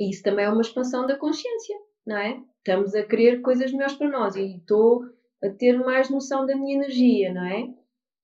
E 0.00 0.10
isso 0.10 0.22
também 0.22 0.44
é 0.44 0.48
uma 0.48 0.60
expansão 0.60 1.06
da 1.06 1.16
consciência, 1.16 1.76
não 2.06 2.16
é? 2.16 2.40
Estamos 2.58 2.94
a 2.94 3.02
querer 3.02 3.40
coisas 3.40 3.72
melhores 3.72 3.94
para 3.94 4.08
nós 4.08 4.36
e 4.36 4.56
estou 4.56 5.04
a 5.42 5.48
ter 5.48 5.78
mais 5.78 6.10
noção 6.10 6.44
da 6.46 6.56
minha 6.56 6.76
energia, 6.76 7.32
não 7.32 7.44
é? 7.44 7.74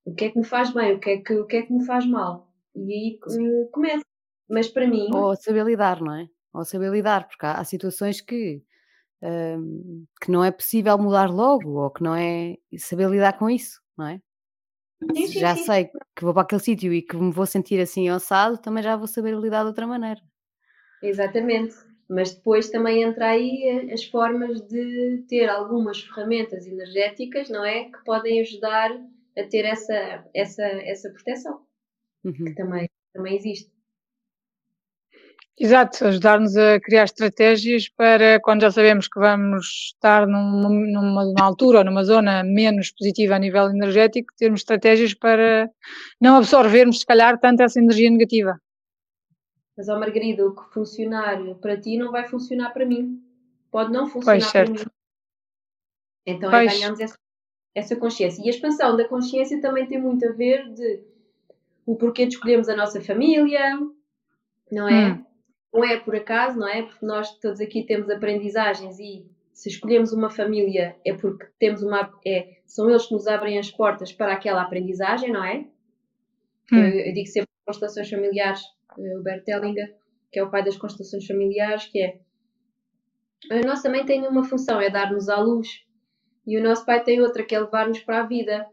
O 0.04 0.14
que 0.14 0.26
é 0.26 0.30
que 0.30 0.38
me 0.38 0.44
faz 0.44 0.72
bem, 0.72 0.94
o 0.94 1.00
que 1.00 1.10
é 1.10 1.16
que, 1.18 1.34
o 1.34 1.46
que, 1.46 1.56
é 1.56 1.62
que 1.62 1.72
me 1.72 1.84
faz 1.84 2.06
mal. 2.06 2.52
E 2.74 2.92
aí 2.92 3.18
eh, 3.30 3.68
começa. 3.72 4.04
Mas 4.48 4.68
para 4.68 4.86
mim, 4.86 5.08
Ou 5.14 5.34
saber 5.36 5.64
lidar, 5.64 6.00
não 6.00 6.14
é? 6.14 6.28
Ou 6.52 6.64
saber 6.64 6.90
lidar, 6.90 7.26
porque 7.26 7.46
há, 7.46 7.52
há 7.54 7.64
situações 7.64 8.20
que, 8.20 8.62
hum, 9.22 10.06
que 10.20 10.30
não 10.30 10.44
é 10.44 10.50
possível 10.50 10.98
mudar 10.98 11.30
logo, 11.30 11.80
ou 11.82 11.90
que 11.90 12.02
não 12.02 12.14
é 12.14 12.56
saber 12.78 13.08
lidar 13.08 13.38
com 13.38 13.48
isso, 13.48 13.80
não 13.96 14.06
é? 14.06 14.20
Sim, 15.14 15.26
Se 15.26 15.32
sim, 15.32 15.40
já 15.40 15.56
sim. 15.56 15.64
sei 15.64 15.90
que 16.16 16.24
vou 16.24 16.32
para 16.32 16.42
aquele 16.42 16.60
sítio 16.62 16.92
e 16.92 17.02
que 17.02 17.16
me 17.16 17.32
vou 17.32 17.46
sentir 17.46 17.80
assim 17.80 18.08
assado, 18.08 18.58
também 18.58 18.82
já 18.82 18.96
vou 18.96 19.06
saber 19.06 19.34
lidar 19.36 19.62
de 19.62 19.68
outra 19.68 19.86
maneira. 19.86 20.20
Exatamente. 21.02 21.74
Mas 22.08 22.34
depois 22.34 22.68
também 22.70 23.02
entra 23.02 23.30
aí 23.30 23.90
as 23.92 24.04
formas 24.04 24.60
de 24.68 25.24
ter 25.28 25.48
algumas 25.48 26.00
ferramentas 26.00 26.66
energéticas, 26.66 27.48
não 27.48 27.64
é? 27.64 27.84
Que 27.84 28.04
podem 28.04 28.40
ajudar 28.40 28.90
a 29.36 29.44
ter 29.44 29.64
essa, 29.64 30.24
essa, 30.34 30.62
essa 30.62 31.10
proteção. 31.10 31.60
Uhum. 32.24 32.32
Que 32.32 32.54
também, 32.54 32.88
também 33.12 33.36
existe. 33.36 33.74
Exato, 35.56 36.04
ajudar-nos 36.06 36.56
a 36.56 36.80
criar 36.80 37.04
estratégias 37.04 37.88
para 37.88 38.40
quando 38.40 38.62
já 38.62 38.72
sabemos 38.72 39.06
que 39.06 39.20
vamos 39.20 39.92
estar 39.94 40.26
numa, 40.26 40.68
numa, 40.68 41.24
numa, 41.24 41.44
altura 41.44 41.78
ou 41.78 41.84
numa 41.84 42.02
zona 42.02 42.42
menos 42.42 42.90
positiva 42.90 43.36
a 43.36 43.38
nível 43.38 43.70
energético, 43.70 44.34
termos 44.36 44.60
estratégias 44.60 45.14
para 45.14 45.70
não 46.20 46.36
absorvermos, 46.36 47.00
se 47.00 47.06
calhar, 47.06 47.38
tanto 47.38 47.62
essa 47.62 47.78
energia 47.78 48.10
negativa. 48.10 48.60
Mas, 49.76 49.88
ó 49.88 49.98
Margarida, 49.98 50.44
o 50.44 50.56
que 50.56 50.74
funcionar 50.74 51.38
para 51.60 51.80
ti 51.80 51.98
não 51.98 52.10
vai 52.10 52.26
funcionar 52.26 52.70
para 52.70 52.84
mim. 52.84 53.22
Pode 53.70 53.92
não 53.92 54.08
funcionar 54.08 54.40
pois, 54.40 54.52
para 54.52 54.70
mim. 54.70 54.90
Então 56.26 56.48
é 56.48 56.52
pois. 56.52 56.72
é 56.72 56.74
ganharmos 56.74 57.00
essa, 57.00 57.18
essa 57.76 57.96
consciência. 57.96 58.42
E 58.42 58.46
a 58.46 58.50
expansão 58.50 58.96
da 58.96 59.06
consciência 59.06 59.60
também 59.60 59.86
tem 59.86 60.00
muito 60.00 60.26
a 60.26 60.32
ver 60.32 60.68
de 60.72 61.13
o 61.86 61.96
porquê 61.96 62.26
de 62.26 62.34
escolhermos 62.34 62.68
a 62.68 62.76
nossa 62.76 63.00
família, 63.00 63.78
não 64.70 64.88
é? 64.88 65.12
Hum. 65.12 65.24
Não 65.72 65.84
é 65.84 65.98
por 65.98 66.14
acaso, 66.14 66.58
não 66.58 66.68
é? 66.68 66.82
Porque 66.82 67.04
nós 67.04 67.36
todos 67.38 67.60
aqui 67.60 67.84
temos 67.84 68.08
aprendizagens 68.08 68.98
e 69.00 69.26
se 69.52 69.68
escolhemos 69.68 70.12
uma 70.12 70.30
família 70.30 70.96
é 71.04 71.12
porque 71.14 71.46
temos 71.58 71.82
uma. 71.82 72.12
É, 72.24 72.58
são 72.64 72.88
eles 72.88 73.06
que 73.06 73.14
nos 73.14 73.26
abrem 73.26 73.58
as 73.58 73.70
portas 73.70 74.12
para 74.12 74.32
aquela 74.32 74.62
aprendizagem, 74.62 75.32
não 75.32 75.44
é? 75.44 75.66
Hum. 76.72 76.78
Eu, 76.78 77.06
eu 77.06 77.12
digo 77.12 77.26
sempre 77.26 77.50
constelações 77.66 78.08
familiares 78.08 78.62
o 78.96 79.22
Bert 79.22 79.46
Hellinger, 79.46 79.94
que 80.32 80.38
é 80.38 80.42
o 80.42 80.50
pai 80.50 80.64
das 80.64 80.76
constelações 80.76 81.26
familiares, 81.26 81.86
que 81.86 82.00
é 82.00 82.18
a 83.50 83.60
nossa 83.66 83.90
mãe 83.90 84.04
tem 84.06 84.26
uma 84.26 84.44
função, 84.44 84.80
é 84.80 84.88
dar-nos 84.88 85.28
à 85.28 85.38
luz, 85.38 85.84
e 86.46 86.58
o 86.58 86.62
nosso 86.62 86.84
pai 86.86 87.02
tem 87.02 87.20
outra, 87.20 87.42
que 87.42 87.54
é 87.54 87.60
levar-nos 87.60 88.00
para 88.00 88.20
a 88.20 88.26
vida. 88.26 88.66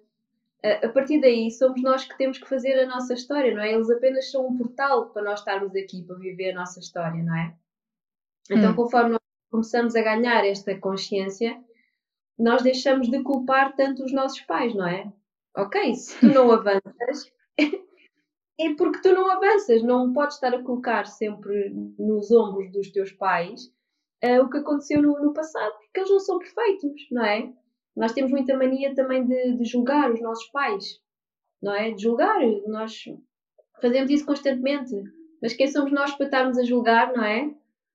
A 0.63 0.89
partir 0.89 1.19
daí, 1.19 1.49
somos 1.49 1.81
nós 1.81 2.05
que 2.05 2.15
temos 2.17 2.37
que 2.37 2.47
fazer 2.47 2.79
a 2.79 2.85
nossa 2.85 3.13
história, 3.13 3.53
não 3.53 3.63
é? 3.63 3.73
Eles 3.73 3.89
apenas 3.89 4.29
são 4.29 4.47
um 4.47 4.57
portal 4.57 5.09
para 5.09 5.23
nós 5.23 5.39
estarmos 5.39 5.75
aqui, 5.75 6.03
para 6.03 6.17
viver 6.17 6.51
a 6.51 6.55
nossa 6.55 6.79
história, 6.79 7.23
não 7.23 7.35
é? 7.35 7.55
Então, 8.49 8.71
hum. 8.71 8.75
conforme 8.75 9.11
nós 9.11 9.21
começamos 9.49 9.95
a 9.95 10.01
ganhar 10.01 10.45
esta 10.45 10.77
consciência, 10.77 11.59
nós 12.37 12.61
deixamos 12.61 13.09
de 13.09 13.23
culpar 13.23 13.75
tanto 13.75 14.03
os 14.03 14.13
nossos 14.13 14.41
pais, 14.41 14.75
não 14.75 14.87
é? 14.87 15.11
Ok, 15.57 15.95
se 15.95 16.19
tu 16.19 16.27
não 16.27 16.51
avanças, 16.51 17.31
é 17.57 18.73
porque 18.77 19.01
tu 19.01 19.13
não 19.13 19.29
avanças, 19.31 19.81
não 19.81 20.13
podes 20.13 20.35
estar 20.35 20.53
a 20.53 20.61
colocar 20.61 21.05
sempre 21.05 21.69
nos 21.97 22.31
ombros 22.31 22.71
dos 22.71 22.91
teus 22.91 23.11
pais 23.11 23.71
uh, 24.23 24.41
o 24.43 24.49
que 24.49 24.57
aconteceu 24.57 25.01
no, 25.01 25.19
no, 25.19 25.33
passado, 25.33 25.73
porque 25.79 25.99
eles 25.99 26.11
não 26.11 26.19
são 26.19 26.39
perfeitos, 26.39 27.07
não 27.11 27.25
é? 27.25 27.53
Nós 27.95 28.13
temos 28.13 28.31
muita 28.31 28.57
mania 28.57 28.95
também 28.95 29.25
de, 29.25 29.57
de 29.57 29.65
julgar 29.65 30.11
os 30.11 30.21
nossos 30.21 30.47
pais, 30.51 30.99
não 31.61 31.73
é? 31.73 31.91
De 31.91 32.01
julgar, 32.01 32.39
nós 32.67 33.03
fazemos 33.81 34.09
isso 34.09 34.25
constantemente, 34.25 34.93
mas 35.41 35.53
quem 35.53 35.67
somos 35.67 35.91
nós 35.91 36.15
para 36.15 36.25
estarmos 36.25 36.57
a 36.57 36.63
julgar, 36.63 37.13
não 37.13 37.23
é? 37.23 37.53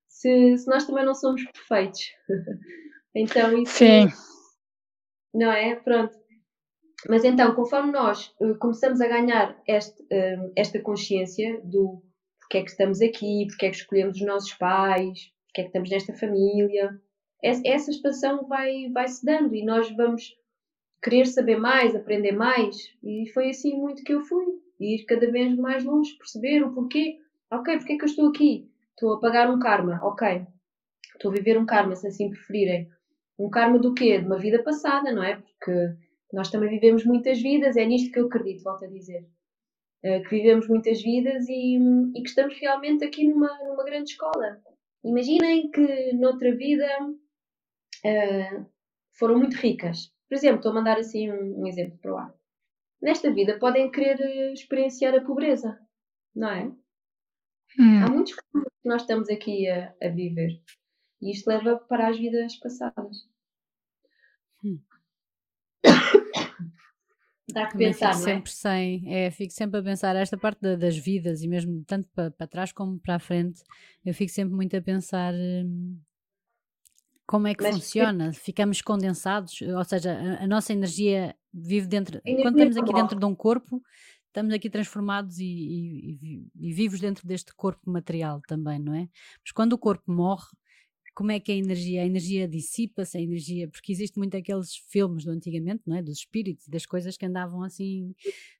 Se, 0.09 0.57
se 0.59 0.67
nós 0.69 0.87
também 0.87 1.05
não 1.05 1.15
somos 1.15 1.45
perfeitos. 1.45 2.01
então 3.15 3.57
isso. 3.59 3.79
Sim. 3.79 4.09
Não 5.35 5.51
é? 5.51 5.77
Pronto. 5.77 6.17
Mas 7.09 7.25
então, 7.25 7.55
conforme 7.55 7.93
nós 7.93 8.35
uh, 8.41 8.59
começamos 8.59 9.01
a 9.01 9.07
ganhar 9.07 9.61
este, 9.67 10.03
uh, 10.03 10.53
esta 10.57 10.81
consciência 10.81 11.61
do 11.63 12.03
porque 12.41 12.59
é 12.59 12.63
que 12.63 12.71
estamos 12.71 13.01
aqui, 13.01 13.47
porque 13.49 13.67
é 13.67 13.71
que 13.71 13.77
escolhemos 13.77 14.21
os 14.21 14.27
nossos 14.27 14.55
pais, 14.55 15.33
porque 15.47 15.61
é 15.61 15.65
que 15.65 15.69
estamos 15.69 15.91
nesta 15.91 16.15
família, 16.15 16.97
essa 17.43 17.91
expansão 17.91 18.47
vai, 18.47 18.89
vai 18.91 19.09
se 19.09 19.25
dando 19.25 19.55
e 19.55 19.65
nós 19.65 19.91
vamos 19.91 20.37
querer 21.03 21.27
saber 21.27 21.57
mais, 21.57 21.95
aprender 21.95 22.33
mais. 22.33 22.91
E 23.03 23.31
foi 23.33 23.51
assim 23.51 23.77
muito 23.77 24.03
que 24.03 24.13
eu 24.13 24.23
fui. 24.23 24.45
Ir 24.79 25.05
cada 25.05 25.31
vez 25.31 25.57
mais 25.57 25.85
longe, 25.85 26.17
perceber 26.17 26.63
o 26.63 26.73
porquê. 26.73 27.19
Ok, 27.51 27.79
porque 27.79 27.93
é 27.95 27.97
que 27.97 28.05
eu 28.05 28.09
estou 28.09 28.29
aqui? 28.29 28.69
Estou 28.91 29.15
a 29.15 29.21
pagar 29.21 29.51
um 29.51 29.59
karma. 29.59 30.01
Ok. 30.03 30.47
Estou 31.15 31.31
a 31.31 31.35
viver 31.35 31.59
um 31.59 31.67
karma, 31.67 31.95
se 31.95 32.07
assim 32.07 32.31
preferirem. 32.31 32.89
Um 33.39 33.49
karma 33.49 33.79
do 33.79 33.95
quê? 33.95 34.19
De 34.19 34.27
uma 34.27 34.39
vida 34.39 34.63
passada, 34.63 35.13
não 35.13 35.23
é? 35.23 35.37
Porque 35.37 35.97
nós 36.33 36.51
também 36.51 36.69
vivemos 36.69 37.05
muitas 37.05 37.41
vidas, 37.41 37.77
é 37.77 37.85
nisto 37.85 38.13
que 38.13 38.19
eu 38.19 38.27
acredito, 38.27 38.65
volto 38.65 38.85
a 38.85 38.89
dizer. 38.89 39.27
Uh, 40.05 40.23
que 40.23 40.31
vivemos 40.31 40.69
muitas 40.69 41.03
vidas 41.03 41.49
e, 41.49 41.79
e, 42.15 42.23
que 42.23 42.29
estamos 42.29 42.59
realmente 42.59 43.05
aqui 43.05 43.27
numa, 43.27 43.49
numa 43.65 43.85
grande 43.85 44.11
escola. 44.11 44.61
Imaginem 45.05 45.71
que 45.71 46.13
noutra 46.15 46.55
vida 46.55 46.87
uh, 48.07 48.67
foram 49.19 49.39
muito 49.39 49.57
ricas. 49.57 50.13
Por 50.29 50.35
exemplo, 50.35 50.57
estou 50.57 50.73
a 50.73 50.75
mandar 50.75 50.99
assim 50.99 51.31
um, 51.31 51.63
um 51.63 51.67
exemplo 51.67 51.99
para 51.99 52.13
o 52.13 52.17
ar. 52.17 52.35
Nesta 53.01 53.33
vida 53.33 53.59
podem 53.59 53.91
querer 53.91 54.21
eh, 54.21 54.53
experienciar 54.53 55.15
a 55.15 55.21
pobreza, 55.21 55.79
não 56.35 56.49
é? 56.49 56.65
Hum. 57.79 58.03
Há 58.03 58.11
muitos 58.11 58.35
que 58.35 58.43
nós 58.85 59.03
estamos 59.03 59.29
aqui 59.29 59.69
a, 59.69 59.95
a 60.03 60.09
viver. 60.09 60.61
E 61.21 61.31
isto 61.31 61.47
leva 61.49 61.77
para 61.77 62.09
as 62.09 62.19
vidas 62.19 62.57
passadas. 62.57 63.29
Hum. 64.65 64.81
Dá 67.53 67.69
que 67.69 67.79
pensar, 67.79 68.13
fico 68.13 68.25
não 68.25 68.29
é? 68.29 68.35
sempre 68.35 68.51
sem, 68.51 69.15
é, 69.15 69.31
fico 69.31 69.53
sempre 69.53 69.81
a 69.81 69.83
pensar 69.83 70.17
esta 70.17 70.37
parte 70.37 70.61
da, 70.61 70.75
das 70.75 70.97
vidas 70.97 71.43
e 71.43 71.49
mesmo 71.49 71.85
tanto 71.87 72.09
para, 72.11 72.31
para 72.31 72.47
trás 72.47 72.73
como 72.73 72.99
para 72.99 73.15
a 73.15 73.19
frente, 73.19 73.63
eu 74.05 74.13
fico 74.13 74.33
sempre 74.33 74.55
muito 74.55 74.77
a 74.77 74.83
pensar 74.83 75.33
hum, 75.33 75.99
como 77.27 77.49
é 77.49 77.55
que 77.55 77.63
Mas, 77.63 77.75
funciona, 77.75 78.33
ficamos 78.33 78.81
condensados, 78.81 79.61
ou 79.61 79.85
seja, 79.85 80.13
a, 80.13 80.45
a 80.45 80.47
nossa 80.47 80.73
energia 80.73 81.35
vive 81.53 81.87
dentro, 81.87 82.21
energia 82.25 82.43
quando 82.43 82.59
estamos 82.59 82.77
aqui 82.77 82.93
dentro 82.93 83.19
de 83.19 83.25
um 83.27 83.35
corpo, 83.35 83.83
estamos 84.27 84.55
aqui 84.55 84.71
transformados 84.71 85.39
e, 85.39 85.45
e, 85.45 86.49
e, 86.55 86.73
vivos 86.73 87.01
dentro 87.01 87.27
deste 87.27 87.55
corpo 87.55 87.91
material 87.91 88.41
também, 88.47 88.79
não 88.79 88.95
é? 88.95 89.09
Mas 89.43 89.53
quando 89.53 89.73
o 89.73 89.79
corpo 89.79 90.13
morre, 90.13 90.47
como 91.17 91.33
é 91.33 91.41
que 91.41 91.51
é 91.51 91.55
a 91.55 91.59
energia, 91.59 92.03
a 92.03 92.05
energia 92.05 92.47
dissipa-se, 92.47 93.17
a 93.17 93.21
energia, 93.23 93.67
porque 93.69 93.91
existe 93.91 94.19
muito 94.19 94.37
aqueles 94.37 94.77
filmes 94.91 95.25
do 95.25 95.31
antigamente, 95.31 95.83
não 95.87 95.97
é? 95.97 96.03
Dos 96.03 96.19
espíritos, 96.19 96.69
das 96.69 96.85
coisas 96.85 97.17
que 97.17 97.25
andavam 97.25 97.63
assim 97.63 98.15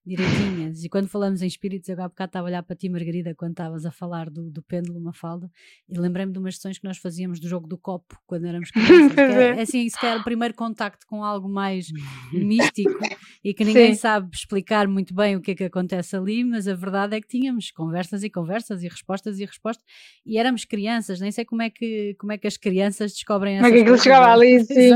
direitinhas. 0.07 0.83
E 0.83 0.89
quando 0.89 1.07
falamos 1.07 1.43
em 1.43 1.47
espíritos, 1.47 1.87
eu 1.91 2.01
há 2.01 2.09
bocado 2.09 2.31
estava 2.31 2.47
a 2.47 2.49
olhar 2.49 2.63
para 2.63 2.75
ti, 2.75 2.89
Margarida, 2.89 3.35
quando 3.35 3.51
estavas 3.51 3.85
a 3.85 3.91
falar 3.91 4.31
do, 4.31 4.51
do 4.51 4.63
pêndulo, 4.63 4.99
uma 4.99 5.13
falda, 5.13 5.51
e 5.87 5.99
lembrei-me 5.99 6.33
de 6.33 6.39
umas 6.39 6.55
sessões 6.55 6.79
que 6.79 6.85
nós 6.87 6.97
fazíamos 6.97 7.39
do 7.39 7.47
jogo 7.47 7.69
do 7.69 7.77
copo, 7.77 8.19
quando 8.27 8.47
éramos 8.47 8.71
crianças. 8.73 9.19
é, 9.19 9.49
é 9.59 9.61
assim, 9.61 9.87
se 9.87 10.01
calhar 10.01 10.19
o 10.19 10.25
primeiro 10.25 10.55
contacto 10.55 11.07
com 11.07 11.23
algo 11.23 11.51
mais 11.51 11.89
místico 12.33 12.99
e 13.45 13.53
que 13.53 13.65
ninguém 13.65 13.93
Sim. 13.93 14.01
sabe 14.01 14.31
explicar 14.33 14.89
muito 14.89 15.15
bem 15.15 15.37
o 15.37 15.43
que 15.43 15.51
é 15.51 15.55
que 15.55 15.65
acontece 15.65 16.17
ali, 16.17 16.43
mas 16.43 16.67
a 16.67 16.75
verdade 16.75 17.17
é 17.17 17.21
que 17.21 17.29
tínhamos 17.29 17.71
conversas 17.71 18.23
e 18.23 18.31
conversas 18.31 18.83
e 18.83 18.89
respostas 18.89 19.39
e 19.41 19.45
respostas, 19.45 19.85
e 20.25 20.39
éramos 20.39 20.65
crianças, 20.65 21.21
nem 21.21 21.31
sei 21.31 21.45
como 21.45 21.61
é 21.61 21.69
que, 21.69 22.15
como 22.19 22.33
é 22.33 22.39
que 22.39 22.46
que 22.47 22.49
as 22.49 22.57
crianças 22.57 23.13
descobrem 23.13 23.57
essas 23.57 23.69
Como 23.69 23.75
é 23.75 23.79
que 23.79 23.83
aquilo 23.83 23.99
chegava 23.99 24.33
ali, 24.33 24.65
sim. 24.65 24.91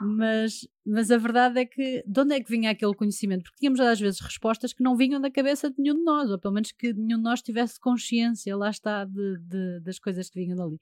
Mas, 0.00 0.68
mas 0.86 1.10
a 1.10 1.16
verdade 1.16 1.58
é 1.58 1.66
que 1.66 2.04
de 2.06 2.20
onde 2.20 2.34
é 2.34 2.40
que 2.40 2.48
vinha 2.48 2.70
aquele 2.70 2.94
conhecimento? 2.94 3.42
Porque 3.42 3.58
tínhamos 3.58 3.80
às 3.80 3.98
vezes 3.98 4.20
respostas 4.20 4.72
que 4.72 4.80
não 4.80 4.96
vinham 4.96 5.20
da 5.20 5.28
cabeça 5.28 5.68
de 5.70 5.76
nenhum 5.82 5.96
de 5.96 6.04
nós, 6.04 6.30
ou 6.30 6.38
pelo 6.38 6.54
menos 6.54 6.70
que 6.70 6.92
nenhum 6.92 7.18
de 7.18 7.24
nós 7.24 7.42
tivesse 7.42 7.80
consciência, 7.80 8.56
lá 8.56 8.70
está, 8.70 9.04
de, 9.04 9.38
de 9.38 9.80
das 9.80 9.98
coisas 9.98 10.30
que 10.30 10.38
vinham 10.38 10.56
dali. 10.56 10.78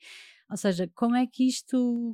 Ou 0.51 0.57
seja, 0.57 0.91
como 0.95 1.17
é 1.17 1.27
que 1.27 1.47
isto. 1.47 2.13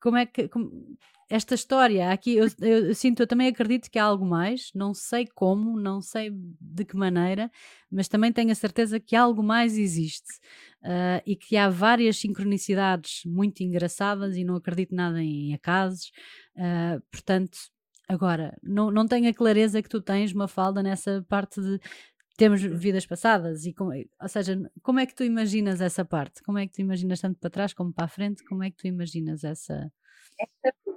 Como 0.00 0.16
é 0.16 0.24
que. 0.24 0.48
Como, 0.48 0.96
esta 1.30 1.54
história 1.54 2.10
aqui, 2.10 2.34
eu, 2.34 2.46
eu, 2.60 2.86
eu, 2.88 2.94
sinto, 2.94 3.20
eu 3.20 3.26
também 3.26 3.46
acredito 3.46 3.88
que 3.88 4.00
há 4.00 4.04
algo 4.04 4.26
mais, 4.26 4.72
não 4.74 4.92
sei 4.92 5.28
como, 5.32 5.78
não 5.78 6.00
sei 6.02 6.32
de 6.32 6.84
que 6.84 6.96
maneira, 6.96 7.48
mas 7.88 8.08
também 8.08 8.32
tenho 8.32 8.50
a 8.50 8.54
certeza 8.54 8.98
que 8.98 9.14
algo 9.14 9.40
mais 9.40 9.78
existe 9.78 10.28
uh, 10.82 11.22
e 11.24 11.36
que 11.36 11.56
há 11.56 11.70
várias 11.70 12.16
sincronicidades 12.16 13.22
muito 13.24 13.62
engraçadas 13.62 14.36
e 14.36 14.42
não 14.42 14.56
acredito 14.56 14.92
nada 14.92 15.22
em 15.22 15.54
acasos, 15.54 16.10
uh, 16.56 17.00
portanto, 17.12 17.56
agora, 18.08 18.58
não, 18.60 18.90
não 18.90 19.06
tenho 19.06 19.30
a 19.30 19.34
clareza 19.34 19.80
que 19.80 19.88
tu 19.88 20.00
tens, 20.00 20.32
uma 20.32 20.48
falda 20.48 20.82
nessa 20.82 21.24
parte 21.28 21.60
de 21.60 21.78
temos 22.36 22.60
vidas 22.60 23.06
passadas 23.06 23.66
e 23.66 23.72
como, 23.72 23.92
ou 23.92 24.28
seja, 24.28 24.58
como 24.82 24.98
é 24.98 25.06
que 25.06 25.14
tu 25.14 25.22
imaginas 25.22 25.80
essa 25.80 26.04
parte? 26.04 26.42
Como 26.42 26.58
é 26.58 26.66
que 26.66 26.72
tu 26.72 26.80
imaginas 26.80 27.20
tanto 27.20 27.38
para 27.38 27.50
trás 27.50 27.72
como 27.72 27.92
para 27.92 28.06
a 28.06 28.08
frente? 28.08 28.42
Como 28.46 28.64
é 28.64 28.70
que 28.70 28.78
tu 28.78 28.86
imaginas 28.88 29.44
essa? 29.44 29.92
essa 30.64 30.89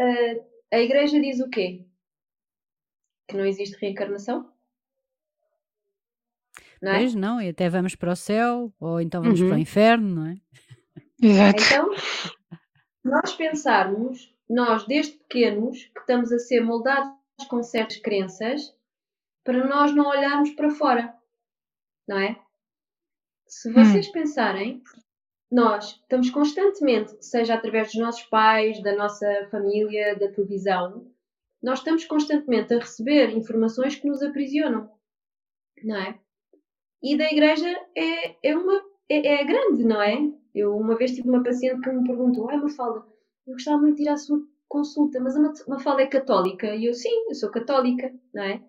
uh, 0.00 0.46
a 0.72 0.78
igreja 0.78 1.20
diz 1.20 1.40
o 1.40 1.48
quê? 1.48 1.84
Que 3.28 3.36
não 3.36 3.44
existe 3.44 3.76
reencarnação? 3.80 4.52
Não 6.80 6.92
é? 6.92 6.98
Pois 6.98 7.14
não, 7.14 7.40
e 7.40 7.48
até 7.48 7.68
vamos 7.68 7.94
para 7.94 8.12
o 8.12 8.16
céu, 8.16 8.72
ou 8.78 9.00
então 9.00 9.22
vamos 9.22 9.40
uhum. 9.40 9.48
para 9.48 9.56
o 9.56 9.60
inferno, 9.60 10.14
não 10.14 10.26
é? 10.26 10.36
Exato. 11.22 11.62
Então, 11.62 11.90
nós 13.02 13.32
pensarmos, 13.34 14.34
nós 14.48 14.86
desde 14.86 15.12
pequenos, 15.12 15.84
que 15.84 16.00
estamos 16.00 16.32
a 16.32 16.38
ser 16.38 16.60
moldados 16.60 17.16
com 17.48 17.62
certas 17.62 17.96
crenças, 17.98 18.74
para 19.44 19.66
nós 19.66 19.94
não 19.94 20.06
olharmos 20.08 20.50
para 20.50 20.70
fora, 20.70 21.14
não 22.06 22.18
é? 22.18 22.38
Se 23.46 23.72
vocês 23.72 24.08
hum. 24.08 24.12
pensarem, 24.12 24.82
nós 25.56 25.98
estamos 26.02 26.28
constantemente, 26.28 27.16
seja 27.24 27.54
através 27.54 27.86
dos 27.86 27.96
nossos 27.96 28.24
pais, 28.24 28.82
da 28.82 28.94
nossa 28.94 29.26
família, 29.50 30.14
da 30.14 30.30
televisão, 30.30 31.10
nós 31.62 31.78
estamos 31.78 32.04
constantemente 32.04 32.74
a 32.74 32.78
receber 32.78 33.30
informações 33.30 33.96
que 33.96 34.06
nos 34.06 34.20
aprisionam, 34.20 34.90
não 35.82 35.96
é? 35.96 36.18
E 37.02 37.16
da 37.16 37.32
igreja 37.32 37.70
é, 37.96 38.36
é 38.50 38.54
uma 38.54 38.82
é, 39.08 39.26
é 39.26 39.44
grande, 39.44 39.82
não 39.82 40.02
é? 40.02 40.30
Eu 40.54 40.76
uma 40.76 40.94
vez 40.94 41.12
tive 41.12 41.30
uma 41.30 41.42
paciente 41.42 41.80
que 41.80 41.90
me 41.90 42.06
perguntou, 42.06 42.50
ai 42.50 42.58
Mafalda, 42.58 43.06
eu 43.46 43.54
gostava 43.54 43.80
muito 43.80 43.96
de 43.96 44.02
ir 44.02 44.08
à 44.10 44.16
sua 44.18 44.38
consulta, 44.68 45.18
mas 45.20 45.38
a 45.38 45.52
Mafalda 45.66 46.02
é 46.02 46.06
católica? 46.06 46.66
E 46.74 46.84
eu, 46.84 46.92
sim, 46.92 47.28
eu 47.30 47.34
sou 47.34 47.50
católica, 47.50 48.12
não 48.34 48.42
é? 48.42 48.62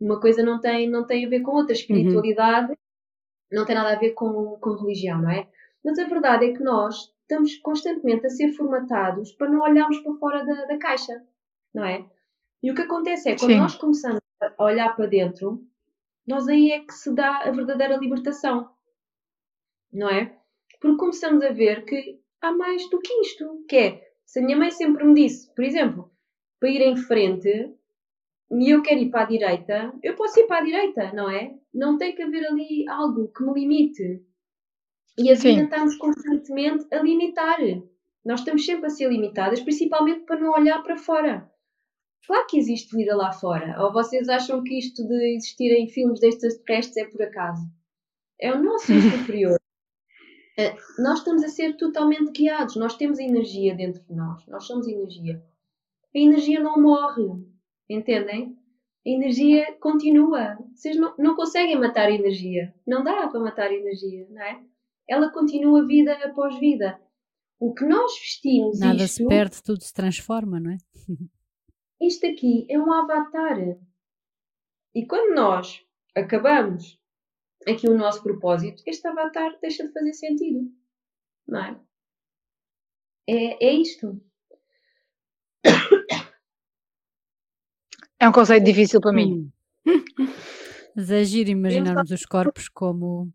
Uma 0.00 0.20
coisa 0.20 0.42
não 0.42 0.60
tem, 0.60 0.90
não 0.90 1.06
tem 1.06 1.24
a 1.24 1.28
ver 1.28 1.42
com 1.42 1.52
outra, 1.52 1.72
uhum. 1.72 1.80
espiritualidade 1.80 2.72
uhum. 2.72 2.76
não 3.52 3.64
tem 3.64 3.76
nada 3.76 3.92
a 3.92 3.98
ver 4.00 4.10
com, 4.10 4.58
com 4.60 4.72
religião, 4.72 5.22
não 5.22 5.30
é? 5.30 5.46
Mas 5.84 5.98
a 5.98 6.04
verdade 6.04 6.46
é 6.46 6.52
que 6.52 6.62
nós 6.62 7.12
estamos 7.22 7.56
constantemente 7.56 8.26
a 8.26 8.30
ser 8.30 8.52
formatados 8.52 9.32
para 9.32 9.50
não 9.50 9.60
olharmos 9.60 9.98
para 9.98 10.14
fora 10.14 10.44
da, 10.44 10.66
da 10.66 10.78
caixa, 10.78 11.24
não 11.74 11.84
é? 11.84 12.04
E 12.62 12.70
o 12.70 12.74
que 12.74 12.82
acontece 12.82 13.28
é, 13.28 13.36
quando 13.36 13.52
Sim. 13.52 13.58
nós 13.58 13.74
começamos 13.74 14.20
a 14.40 14.64
olhar 14.64 14.94
para 14.94 15.06
dentro, 15.06 15.64
nós 16.26 16.46
aí 16.46 16.70
é 16.70 16.80
que 16.80 16.92
se 16.92 17.12
dá 17.12 17.38
a 17.38 17.50
verdadeira 17.50 17.96
libertação, 17.96 18.70
não 19.92 20.08
é? 20.08 20.38
Porque 20.80 20.96
começamos 20.96 21.42
a 21.44 21.50
ver 21.50 21.84
que 21.84 22.20
há 22.40 22.52
mais 22.52 22.88
do 22.90 23.00
que 23.00 23.12
isto, 23.20 23.64
que 23.68 23.76
é, 23.76 24.12
se 24.24 24.38
a 24.38 24.42
minha 24.42 24.56
mãe 24.56 24.70
sempre 24.70 25.04
me 25.04 25.14
disse, 25.14 25.52
por 25.54 25.64
exemplo, 25.64 26.10
para 26.60 26.70
ir 26.70 26.80
em 26.82 26.96
frente, 26.96 27.74
e 28.52 28.70
eu 28.70 28.82
quero 28.82 29.00
ir 29.00 29.10
para 29.10 29.22
a 29.22 29.26
direita, 29.26 29.92
eu 30.02 30.14
posso 30.14 30.38
ir 30.38 30.46
para 30.46 30.58
a 30.58 30.64
direita, 30.64 31.12
não 31.12 31.28
é? 31.28 31.54
Não 31.72 31.96
tem 31.96 32.14
que 32.14 32.22
haver 32.22 32.46
ali 32.46 32.88
algo 32.88 33.28
que 33.28 33.42
me 33.42 33.52
limite. 33.54 34.24
E 35.18 35.30
a 35.30 35.34
vida 35.34 35.62
estamos 35.62 35.96
constantemente 35.96 36.86
a 36.92 37.02
limitar. 37.02 37.58
Nós 38.24 38.40
estamos 38.40 38.64
sempre 38.64 38.86
a 38.86 38.90
ser 38.90 39.08
limitadas, 39.08 39.60
principalmente 39.60 40.24
para 40.24 40.40
não 40.40 40.52
olhar 40.52 40.82
para 40.82 40.96
fora. 40.96 41.50
Claro 42.26 42.46
que 42.46 42.58
existe 42.58 42.96
vida 42.96 43.16
lá 43.16 43.32
fora. 43.32 43.82
Ou 43.82 43.92
vocês 43.92 44.28
acham 44.28 44.62
que 44.62 44.78
isto 44.78 45.06
de 45.06 45.34
existirem 45.34 45.88
filmes 45.88 46.20
destes 46.20 46.44
extraterrestres 46.44 46.96
é 46.96 47.10
por 47.10 47.22
acaso? 47.22 47.66
É 48.40 48.52
o 48.52 48.62
nosso 48.62 48.86
superior. 49.18 49.58
Eh, 50.56 50.76
nós 50.98 51.18
estamos 51.18 51.42
a 51.42 51.48
ser 51.48 51.76
totalmente 51.76 52.30
guiados. 52.30 52.76
Nós 52.76 52.96
temos 52.96 53.18
energia 53.18 53.74
dentro 53.74 54.02
de 54.02 54.14
nós. 54.14 54.46
Nós 54.46 54.64
somos 54.64 54.86
energia. 54.86 55.42
A 56.14 56.18
energia 56.18 56.60
não 56.60 56.80
morre. 56.80 57.24
Entendem? 57.90 58.56
A 59.04 59.08
energia 59.10 59.74
continua. 59.80 60.56
Vocês 60.74 60.96
não, 60.96 61.14
não 61.18 61.34
conseguem 61.34 61.78
matar 61.78 62.06
a 62.06 62.12
energia. 62.12 62.72
Não 62.86 63.02
dá 63.02 63.26
para 63.26 63.40
matar 63.40 63.68
a 63.68 63.74
energia, 63.74 64.26
não 64.30 64.42
é? 64.42 64.62
Ela 65.12 65.30
continua 65.30 65.86
vida 65.86 66.14
após 66.24 66.58
vida. 66.58 66.98
O 67.60 67.74
que 67.74 67.84
nós 67.84 68.18
vestimos 68.18 68.80
Nada 68.80 69.04
isto, 69.04 69.16
se 69.16 69.28
perde, 69.28 69.62
tudo 69.62 69.82
se 69.82 69.92
transforma, 69.92 70.58
não 70.58 70.70
é? 70.70 70.78
isto 72.00 72.26
aqui 72.26 72.66
é 72.70 72.78
um 72.78 72.90
avatar. 72.90 73.58
E 74.94 75.06
quando 75.06 75.34
nós 75.34 75.84
acabamos 76.16 76.98
aqui 77.68 77.88
o 77.88 77.96
nosso 77.96 78.22
propósito, 78.22 78.82
este 78.86 79.06
avatar 79.06 79.58
deixa 79.60 79.86
de 79.86 79.92
fazer 79.92 80.14
sentido. 80.14 80.72
Não 81.46 81.62
é? 81.62 81.80
É, 83.28 83.66
é 83.66 83.72
isto. 83.74 84.18
É 88.18 88.28
um 88.28 88.32
conceito 88.32 88.64
difícil 88.64 89.00
para 89.00 89.12
mim. 89.12 89.52
Mas 90.96 91.10
é 91.10 91.22
giro 91.24 91.50
imaginarmos 91.50 92.10
os 92.10 92.24
corpos 92.24 92.68
como 92.68 93.32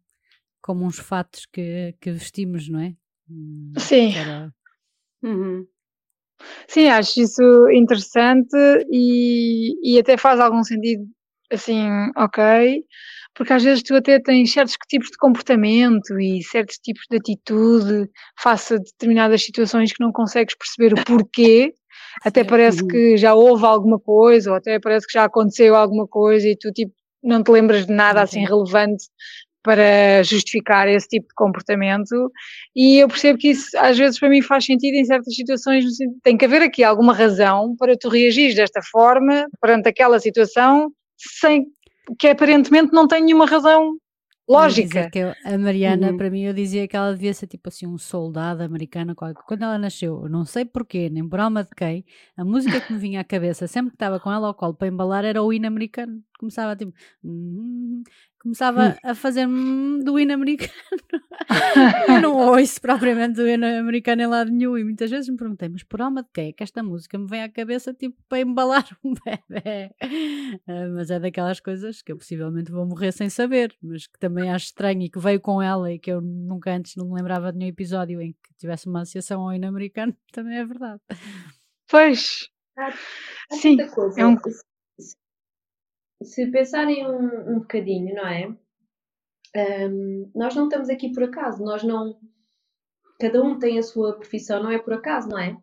como 0.68 0.86
uns 0.86 1.00
fatos 1.00 1.46
que, 1.46 1.96
que 2.02 2.12
vestimos, 2.12 2.68
não 2.68 2.82
é? 2.82 2.94
Hum, 3.32 3.72
Sim. 3.78 4.12
Para... 4.12 4.54
Uhum. 5.24 5.66
Sim, 6.68 6.90
acho 6.90 7.22
isso 7.22 7.70
interessante 7.72 8.58
e, 8.92 9.96
e 9.96 9.98
até 9.98 10.18
faz 10.18 10.42
algum 10.42 10.62
sentido, 10.66 11.06
assim, 11.50 11.88
ok, 12.18 12.84
porque 13.34 13.54
às 13.54 13.64
vezes 13.64 13.82
tu 13.82 13.96
até 13.96 14.20
tens 14.20 14.52
certos 14.52 14.76
tipos 14.90 15.08
de 15.10 15.18
comportamento 15.18 16.20
e 16.20 16.44
certos 16.44 16.76
tipos 16.80 17.04
de 17.10 17.16
atitude 17.16 18.10
face 18.38 18.74
a 18.74 18.78
determinadas 18.78 19.42
situações 19.42 19.94
que 19.94 20.04
não 20.04 20.12
consegues 20.12 20.54
perceber 20.54 21.00
o 21.00 21.04
porquê, 21.06 21.74
até 22.26 22.44
parece 22.44 22.82
uhum. 22.82 22.90
que 22.90 23.16
já 23.16 23.34
houve 23.34 23.66
alguma 23.66 23.98
coisa, 23.98 24.52
ou 24.52 24.58
até 24.58 24.82
parece 24.82 25.08
que 25.08 25.14
já 25.14 25.24
aconteceu 25.24 25.78
alguma 25.78 26.06
coisa 26.06 26.46
e 26.46 26.58
tu 26.58 26.74
tipo 26.74 26.92
não 27.24 27.42
te 27.42 27.52
lembras 27.52 27.88
de 27.88 27.94
nada 27.94 28.22
assim 28.22 28.46
relevante 28.46 29.06
para 29.64 30.24
justificar 30.24 30.88
esse 30.88 31.08
tipo 31.08 31.28
de 31.28 31.34
comportamento 31.36 32.32
e 32.76 33.00
eu 33.00 33.08
percebo 33.08 33.38
que 33.38 33.50
isso 33.50 33.78
às 33.78 33.98
vezes 33.98 34.20
para 34.20 34.30
mim 34.30 34.42
faz 34.42 34.66
sentido 34.66 34.96
em 34.96 35.04
certas 35.04 35.34
situações, 35.36 35.86
tem 36.24 36.38
que 36.38 36.46
haver 36.46 36.62
aqui 36.62 36.84
alguma 36.84 37.14
razão 37.14 37.76
para 37.78 37.98
tu 37.98 38.10
reagir 38.10 38.56
desta 38.56 38.82
forma 38.82 39.48
perante 39.62 39.90
aquela 39.90 40.20
situação 40.20 40.92
sem 41.18 41.66
que 42.20 42.28
aparentemente 42.28 42.94
não 42.94 43.08
tem 43.08 43.24
nenhuma 43.24 43.46
razão 43.46 43.98
lógica. 44.48 45.10
Que 45.10 45.20
eu, 45.20 45.34
a 45.44 45.58
Mariana, 45.58 46.12
uhum. 46.12 46.18
para 46.18 46.30
mim, 46.30 46.44
eu 46.44 46.54
dizia 46.54 46.88
que 46.88 46.96
ela 46.96 47.12
devia 47.12 47.34
ser 47.34 47.48
tipo 47.48 47.68
assim 47.68 47.86
um 47.86 47.98
soldado 47.98 48.64
americano. 48.64 49.14
Quando 49.16 49.64
ela 49.64 49.78
nasceu, 49.78 50.24
eu 50.24 50.30
não 50.30 50.46
sei 50.46 50.64
porquê, 50.64 51.10
nem 51.10 51.28
por 51.28 51.40
alma 51.40 51.64
de 51.64 51.72
quem, 51.76 52.06
a 52.36 52.46
música 52.46 52.80
que 52.80 52.94
me 52.94 53.00
vinha 53.00 53.20
à 53.20 53.24
cabeça, 53.24 53.68
sempre 53.68 53.92
que 53.92 53.96
estava 53.96 54.20
com 54.20 54.32
ela 54.32 54.48
ao 54.48 54.54
colo 54.54 54.74
para 54.74 54.88
embalar, 54.88 55.26
era 55.26 55.44
o 55.44 55.52
hino 55.52 55.68
americano. 55.68 56.22
Começava 56.40 56.76
tipo. 56.76 56.94
Começava 58.40 58.90
hum. 58.90 58.96
a 59.04 59.16
fazer 59.16 59.48
do 60.04 60.20
hino 60.20 60.34
americano. 60.34 60.72
eu 62.08 62.22
não 62.22 62.36
ouço 62.36 62.80
propriamente 62.80 63.36
do 63.36 63.48
hino 63.48 63.66
americano 63.66 64.22
em 64.22 64.28
lado 64.28 64.52
nenhum. 64.52 64.78
E 64.78 64.84
muitas 64.84 65.10
vezes 65.10 65.30
me 65.30 65.38
perguntei, 65.38 65.70
mas 65.70 65.84
por 65.84 66.02
alma 66.02 66.24
de 66.24 66.30
quem 66.34 66.50
é 66.50 66.54
que 66.54 66.64
esta 66.64 66.84
música 66.84 67.18
me 67.18 67.28
vem 67.28 67.44
à 67.44 67.50
cabeça 67.50 67.94
tipo 67.94 68.16
para 68.30 68.40
embalar 68.40 68.86
um 69.04 69.14
bebê? 69.14 69.92
Uh, 70.68 70.68
mas 70.96 71.10
é 71.10 71.20
daquelas 71.20 71.60
coisas 71.60 72.02
que 72.02 72.12
eu 72.12 72.18
possivelmente 72.18 72.72
vou 72.72 72.86
morrer 72.86 73.12
sem 73.12 73.30
saber, 73.30 73.76
mas 73.82 74.08
que 74.08 74.20
também 74.20 74.52
acho 74.52 74.66
estranho 74.66 75.02
e 75.02 75.10
que 75.10 75.20
veio 75.20 75.42
com 75.42 75.62
ela 75.62 75.92
e 75.92 76.00
que 76.00 76.12
eu 76.12 76.22
nunca 76.22 76.72
antes 76.72 76.96
não 76.96 77.08
me 77.08 77.16
lembrava 77.16 77.52
de 77.52 77.58
nenhum 77.58 77.70
episódio 77.70 78.22
em 78.22 78.34
que 78.34 78.54
tivesse 78.58 78.88
uma 78.88 79.02
associação 79.02 79.42
ao 79.42 79.54
hino 79.54 79.68
americano, 79.68 80.16
também 80.32 80.58
é 80.58 80.66
verdade. 80.66 81.02
Pois. 81.90 82.50
Sim, 83.52 83.78
é 84.18 84.26
um, 84.26 84.38
se 86.24 86.50
pensarem 86.52 87.06
um, 87.08 87.56
um 87.56 87.60
bocadinho, 87.60 88.16
não 88.16 88.28
é? 88.28 88.56
Um, 89.56 90.32
nós 90.36 90.56
não 90.56 90.66
estamos 90.66 90.90
aqui 90.90 91.12
por 91.14 91.24
acaso, 91.24 91.64
nós 91.64 91.84
não. 91.84 92.20
Cada 93.20 93.42
um 93.42 93.58
tem 93.58 93.80
a 93.80 93.84
sua 93.84 94.14
profissão, 94.14 94.62
não 94.62 94.72
é 94.72 94.78
por 94.78 94.94
acaso, 94.94 95.30
não 95.30 95.40
é? 95.40 95.58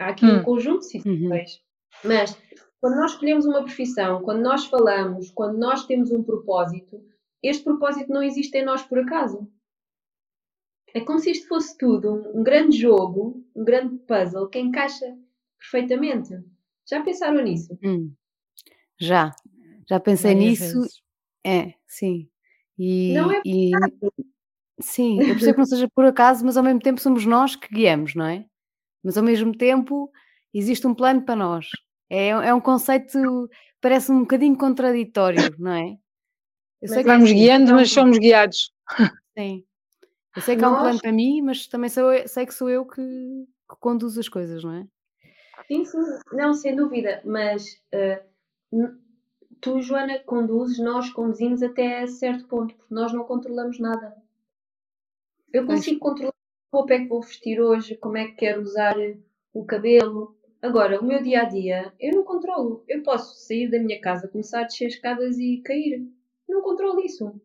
Há 0.00 0.08
aqui 0.08 0.26
hum. 0.26 0.38
um 0.38 0.42
conjunto 0.42 0.80
de 0.80 0.90
situações. 0.90 1.54
Uhum. 1.56 1.68
Mas 2.04 2.36
quando 2.80 2.96
nós 2.96 3.12
escolhemos 3.12 3.46
uma 3.46 3.62
profissão, 3.62 4.22
quando 4.22 4.42
nós 4.42 4.66
falamos, 4.66 5.30
quando 5.30 5.58
nós 5.58 5.86
temos 5.86 6.10
um 6.10 6.24
propósito, 6.24 7.00
este 7.42 7.62
propósito 7.62 8.12
não 8.12 8.22
existe 8.22 8.56
em 8.58 8.64
nós 8.64 8.82
por 8.82 8.98
acaso. 8.98 9.48
É 10.94 11.00
como 11.00 11.18
se 11.20 11.30
isto 11.30 11.48
fosse 11.48 11.76
tudo 11.78 12.12
um, 12.12 12.40
um 12.40 12.42
grande 12.42 12.76
jogo, 12.76 13.46
um 13.54 13.64
grande 13.64 13.96
puzzle 13.98 14.48
que 14.48 14.58
encaixa 14.58 15.16
perfeitamente. 15.58 16.34
Já 16.88 17.02
pensaram 17.02 17.42
nisso? 17.42 17.78
Hum. 17.82 18.12
Já, 19.02 19.34
já 19.88 19.98
pensei 19.98 20.34
Várias 20.34 20.60
nisso. 20.60 20.80
Vezes. 20.80 21.02
É, 21.44 21.74
sim. 21.86 22.28
E, 22.78 23.12
não 23.14 23.30
é 23.30 23.42
e, 23.44 23.70
sim, 24.80 25.18
eu 25.20 25.34
percebo 25.34 25.54
que 25.54 25.58
não 25.58 25.66
seja 25.66 25.88
por 25.94 26.04
acaso, 26.04 26.44
mas 26.44 26.56
ao 26.56 26.62
mesmo 26.62 26.80
tempo 26.80 27.00
somos 27.00 27.26
nós 27.26 27.56
que 27.56 27.72
guiamos, 27.74 28.14
não 28.14 28.26
é? 28.26 28.46
Mas 29.02 29.18
ao 29.18 29.24
mesmo 29.24 29.56
tempo 29.56 30.10
existe 30.54 30.86
um 30.86 30.94
plano 30.94 31.22
para 31.22 31.36
nós. 31.36 31.66
É, 32.08 32.28
é 32.28 32.54
um 32.54 32.60
conceito, 32.60 33.48
parece 33.80 34.12
um 34.12 34.20
bocadinho 34.20 34.56
contraditório, 34.56 35.42
não 35.58 35.72
é? 35.72 35.96
Vamos 37.04 37.30
que, 37.30 37.36
guiando, 37.36 37.74
mas 37.74 37.90
somos 37.90 38.18
guiados. 38.18 38.72
Sim. 39.36 39.64
Eu 40.34 40.42
sei 40.42 40.56
que 40.56 40.62
nós... 40.62 40.72
há 40.72 40.76
um 40.76 40.80
plano 40.80 41.00
para 41.00 41.12
mim, 41.12 41.42
mas 41.42 41.66
também 41.66 41.90
sou, 41.90 42.10
sei 42.26 42.46
que 42.46 42.54
sou 42.54 42.68
eu 42.70 42.86
que, 42.86 43.02
que 43.02 43.76
conduzo 43.80 44.18
as 44.18 44.28
coisas, 44.28 44.64
não 44.64 44.74
é? 44.74 44.86
Sim, 45.68 45.84
sim, 45.84 45.98
não, 46.32 46.54
sem 46.54 46.74
dúvida, 46.74 47.22
mas 47.24 47.64
uh, 47.94 48.31
tu, 49.60 49.80
Joana, 49.80 50.18
conduzes, 50.20 50.78
nós 50.78 51.10
conduzimos 51.10 51.62
até 51.62 52.06
certo 52.06 52.46
ponto, 52.46 52.74
porque 52.74 52.94
nós 52.94 53.12
não 53.12 53.24
controlamos 53.24 53.78
nada. 53.78 54.16
Eu 55.52 55.66
consigo 55.66 55.98
Mas... 56.00 56.10
controlar 56.10 56.32
que 56.32 56.76
roupa 56.76 56.94
é 56.94 56.98
que 56.98 57.08
vou 57.08 57.22
vestir 57.22 57.60
hoje, 57.60 57.96
como 57.96 58.16
é 58.16 58.26
que 58.26 58.32
quero 58.32 58.62
usar 58.62 58.96
o 59.52 59.64
cabelo. 59.64 60.36
Agora, 60.60 61.00
o 61.00 61.04
meu 61.04 61.22
dia 61.22 61.42
a 61.42 61.44
dia, 61.44 61.92
eu 62.00 62.14
não 62.14 62.24
controlo. 62.24 62.84
Eu 62.88 63.02
posso 63.02 63.46
sair 63.46 63.68
da 63.70 63.78
minha 63.78 64.00
casa, 64.00 64.28
começar 64.28 64.60
a 64.60 64.64
descer 64.64 64.88
escadas 64.88 65.38
e 65.38 65.60
cair. 65.64 66.06
Não 66.48 66.62
controlo 66.62 67.00
isso. 67.00 67.40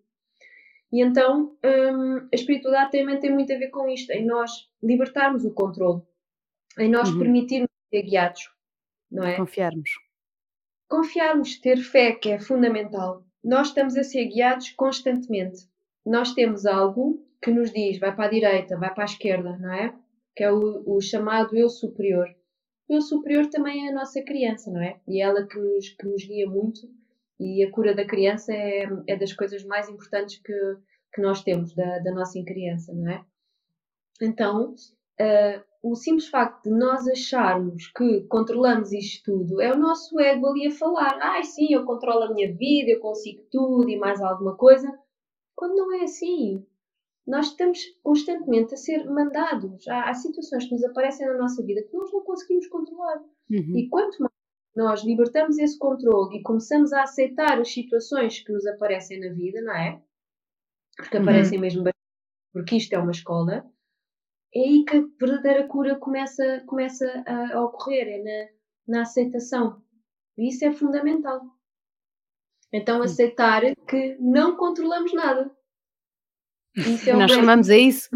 E 0.92 1.02
então, 1.02 1.58
hum, 1.64 2.28
a 2.32 2.36
espiritualidade 2.36 2.92
também 2.92 3.20
tem 3.20 3.34
muito 3.34 3.52
a 3.52 3.58
ver 3.58 3.70
com 3.70 3.90
isto, 3.90 4.12
em 4.12 4.26
nós 4.26 4.70
libertarmos 4.82 5.44
o 5.44 5.54
controle, 5.54 6.02
em 6.80 6.90
nós 6.90 7.10
uhum. 7.10 7.20
permitirmos 7.20 7.70
ser 7.90 8.04
guiados, 8.04 8.50
não 9.12 9.24
é? 9.24 9.36
Confiarmos. 9.36 10.07
Confiarmos, 10.88 11.60
ter 11.60 11.78
fé, 11.78 12.14
que 12.14 12.30
é 12.30 12.40
fundamental. 12.40 13.24
Nós 13.44 13.68
estamos 13.68 13.96
a 13.98 14.04
ser 14.04 14.26
guiados 14.26 14.72
constantemente. 14.72 15.68
nós 16.06 16.34
temos 16.34 16.66
algo 16.66 17.26
que 17.42 17.52
nos 17.52 17.72
diz 17.72 18.00
vai 18.00 18.16
para 18.16 18.26
a 18.26 18.30
direita, 18.30 18.78
vai 18.78 18.94
para 18.94 19.04
a 19.04 19.06
esquerda, 19.06 19.58
não 19.58 19.74
é? 19.74 19.94
Que 20.36 20.44
é 20.44 20.52
o, 20.52 20.84
o 20.86 21.02
chamado 21.02 21.56
eu 21.56 21.70
superior. 21.70 22.28
O 22.88 22.96
eu 22.96 23.02
superior 23.02 23.48
também 23.48 23.86
é 23.86 23.92
a 23.92 23.94
nossa 23.94 24.22
criança, 24.24 24.72
não 24.72 24.82
é? 24.82 25.00
E 25.08 25.22
ela 25.22 25.46
que 25.46 25.60
nos, 25.60 25.90
que 25.90 26.08
nos 26.08 26.24
guia 26.26 26.50
muito 26.50 26.90
e 27.40 27.64
a 27.64 27.72
cura 27.72 27.94
da 27.94 28.06
criança 28.06 28.54
é, 28.54 28.88
é 29.08 29.16
das 29.16 29.34
coisas 29.34 29.64
mais 29.64 29.90
importantes 29.90 30.38
que, 30.38 30.78
que 31.14 31.22
nós 31.22 31.44
temos 31.44 31.76
da, 31.76 32.00
da 32.00 32.12
nossa 32.12 32.42
criança, 32.44 32.94
não 32.94 33.12
é? 33.12 33.24
Então, 34.22 34.74
uh, 34.74 35.64
o 35.92 35.96
simples 35.96 36.28
facto 36.28 36.64
de 36.64 36.70
nós 36.70 37.08
acharmos 37.08 37.88
que 37.96 38.22
controlamos 38.28 38.92
isto 38.92 39.24
tudo 39.32 39.62
é 39.62 39.74
o 39.74 39.78
nosso 39.78 40.20
ego 40.20 40.48
ali 40.48 40.68
a 40.68 40.72
falar. 40.72 41.18
Ai, 41.22 41.40
ah, 41.40 41.44
sim, 41.44 41.74
eu 41.74 41.86
controlo 41.86 42.24
a 42.24 42.34
minha 42.34 42.54
vida, 42.54 42.92
eu 42.92 43.00
consigo 43.00 43.44
tudo 43.52 43.90
e 43.90 43.98
mais 43.98 44.22
alguma 44.22 44.56
coisa. 44.56 44.88
Quando 45.56 45.76
não 45.76 45.94
é 45.94 46.04
assim. 46.04 46.66
Nós 47.26 47.48
estamos 47.48 47.80
constantemente 48.02 48.74
a 48.74 48.78
ser 48.78 49.04
mandados. 49.06 49.86
Há, 49.88 50.10
há 50.10 50.14
situações 50.14 50.66
que 50.66 50.72
nos 50.72 50.84
aparecem 50.86 51.28
na 51.28 51.38
nossa 51.38 51.62
vida 51.62 51.84
que 51.84 51.94
nós 51.94 52.12
não 52.14 52.22
conseguimos 52.24 52.68
controlar. 52.68 53.18
Uhum. 53.52 53.78
E 53.78 53.90
quanto 53.90 54.18
mais 54.20 54.34
nós 54.76 55.04
libertamos 55.04 55.58
esse 55.58 55.78
controle 55.78 56.38
e 56.38 56.44
começamos 56.44 56.94
a 56.94 57.02
aceitar 57.02 57.60
as 57.60 57.74
situações 57.74 58.40
que 58.40 58.54
nos 58.54 58.66
aparecem 58.66 59.20
na 59.20 59.34
vida, 59.34 59.62
não 59.62 59.76
é? 59.76 60.02
Porque 60.96 61.18
uhum. 61.18 61.24
aparecem 61.24 61.60
mesmo 61.60 61.84
porque 62.54 62.78
isto 62.78 62.94
é 62.94 63.00
uma 63.00 63.12
escola, 63.12 63.66
é 64.58 64.68
aí 64.68 64.86
que 64.86 64.98
a 64.98 65.04
verdadeira 65.20 65.68
cura 65.68 65.96
começa, 65.96 66.64
começa 66.66 67.06
a, 67.26 67.62
ocorrer, 67.62 68.08
é 68.08 68.24
na, 68.88 68.98
na 68.98 69.02
aceitação. 69.04 69.82
E 70.38 70.50
isso 70.50 70.66
é 70.66 70.72
fundamental. 70.72 71.42
Então, 72.74 73.02
aceitar 73.02 73.62
que 73.88 74.18
não 74.20 74.56
controlamos 74.56 75.14
nada. 75.14 75.52
É 76.76 77.14
nós 77.14 77.32
chamamos 77.32 77.70
a 77.70 77.78
isso, 77.78 78.10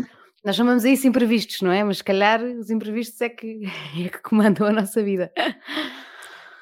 nós 0.43 0.55
chamamos 0.55 0.85
a 0.85 0.89
isso 0.89 1.07
imprevistos, 1.07 1.61
não 1.61 1.71
é? 1.71 1.83
Mas 1.83 1.97
se 1.97 2.03
calhar 2.03 2.43
os 2.43 2.69
imprevistos 2.69 3.19
é 3.21 3.29
que, 3.29 3.61
é 4.05 4.09
que 4.09 4.21
comandam 4.21 4.67
a 4.67 4.71
nossa 4.71 5.01
vida. 5.01 5.31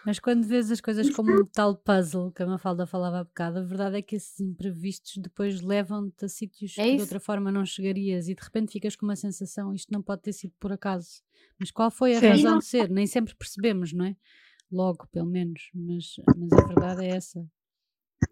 Mas 0.06 0.20
quando 0.20 0.46
vês 0.46 0.72
as 0.72 0.80
coisas 0.80 1.10
como 1.10 1.32
um 1.32 1.46
tal 1.46 1.76
puzzle 1.76 2.32
que 2.32 2.42
a 2.42 2.48
Mafalda 2.48 2.86
falava 2.86 3.20
há 3.20 3.24
bocado, 3.24 3.60
a 3.60 3.64
verdade 3.64 3.98
é 3.98 4.02
que 4.02 4.16
esses 4.16 4.40
imprevistos 4.40 5.18
depois 5.18 5.62
levam-te 5.62 6.26
a 6.26 6.30
sítios 6.30 6.78
é 6.78 6.84
que 6.84 6.96
de 6.96 7.02
outra 7.02 7.20
forma 7.20 7.52
não 7.52 7.66
chegarias 7.66 8.28
e 8.28 8.36
de 8.36 8.42
repente 8.42 8.72
ficas 8.72 8.96
com 8.96 9.06
uma 9.06 9.16
sensação, 9.16 9.74
isto 9.74 9.92
não 9.92 10.02
pode 10.02 10.22
ter 10.22 10.34
sido 10.34 10.54
por 10.60 10.72
acaso. 10.72 11.22
Mas 11.60 11.72
qual 11.72 11.92
foi 11.92 12.16
a 12.16 12.20
Sim. 12.20 12.30
razão 12.30 12.58
de 12.60 12.66
ser? 12.66 12.90
Nem 12.90 13.06
sempre 13.06 13.36
percebemos, 13.36 13.92
não 13.92 14.06
é? 14.06 14.16
Logo, 14.72 15.08
pelo 15.12 15.28
menos. 15.28 15.70
Mas, 15.74 16.16
mas 16.38 16.52
a 16.54 16.68
verdade 16.68 17.06
é 17.06 17.10
essa. 17.10 17.46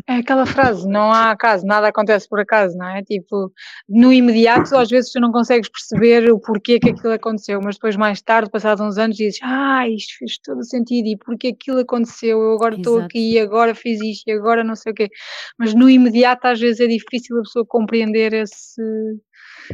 É 0.05 0.15
aquela 0.15 0.45
frase, 0.45 0.87
não 0.87 1.11
há 1.11 1.31
acaso, 1.31 1.65
nada 1.65 1.87
acontece 1.87 2.27
por 2.27 2.39
acaso, 2.39 2.77
não 2.77 2.87
é? 2.87 3.01
Tipo, 3.03 3.51
no 3.87 4.11
imediato, 4.11 4.75
às 4.75 4.89
vezes 4.89 5.11
tu 5.11 5.19
não 5.19 5.31
consegues 5.31 5.69
perceber 5.69 6.31
o 6.31 6.39
porquê 6.39 6.79
que 6.79 6.89
aquilo 6.89 7.13
aconteceu, 7.13 7.59
mas 7.63 7.75
depois, 7.75 7.95
mais 7.95 8.21
tarde, 8.21 8.49
passados 8.49 8.85
uns 8.85 8.97
anos, 8.97 9.15
dizes, 9.15 9.39
ah, 9.43 9.87
isto 9.87 10.17
fez 10.19 10.37
todo 10.39 10.63
sentido, 10.63 11.07
e 11.07 11.17
porque 11.17 11.49
aquilo 11.49 11.79
aconteceu, 11.79 12.41
eu 12.41 12.53
agora 12.53 12.75
estou 12.75 12.99
aqui, 12.99 13.33
e 13.33 13.39
agora 13.39 13.73
fiz 13.75 14.01
isto, 14.01 14.27
e 14.27 14.31
agora 14.33 14.63
não 14.63 14.75
sei 14.75 14.91
o 14.91 14.95
quê. 14.95 15.09
Mas 15.57 15.73
no 15.73 15.89
imediato, 15.89 16.47
às 16.47 16.59
vezes, 16.59 16.79
é 16.81 16.87
difícil 16.87 17.37
a 17.37 17.41
pessoa 17.41 17.65
compreender 17.65 18.33
esse. 18.33 18.81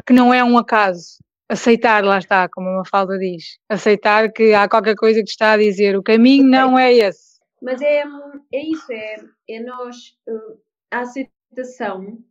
que 0.05 0.13
não 0.13 0.33
é 0.33 0.43
um 0.43 0.57
acaso. 0.57 1.17
Aceitar, 1.49 2.03
lá 2.03 2.17
está, 2.19 2.47
como 2.49 2.69
a 2.69 2.77
Mafalda 2.77 3.17
diz. 3.17 3.43
Aceitar 3.69 4.31
que 4.31 4.53
há 4.53 4.67
qualquer 4.67 4.95
coisa 4.95 5.21
que 5.23 5.29
está 5.29 5.53
a 5.53 5.57
dizer, 5.57 5.97
o 5.97 6.03
caminho 6.03 6.47
não 6.47 6.77
é 6.79 6.93
esse 6.93 7.32
mas 7.63 7.81
é, 7.81 8.03
é 8.51 8.69
isso, 8.69 8.91
é, 8.91 9.15
é 9.49 9.59
nós, 9.61 10.19
uh, 10.27 10.59
a 10.91 10.99
aceitação, 10.99 12.21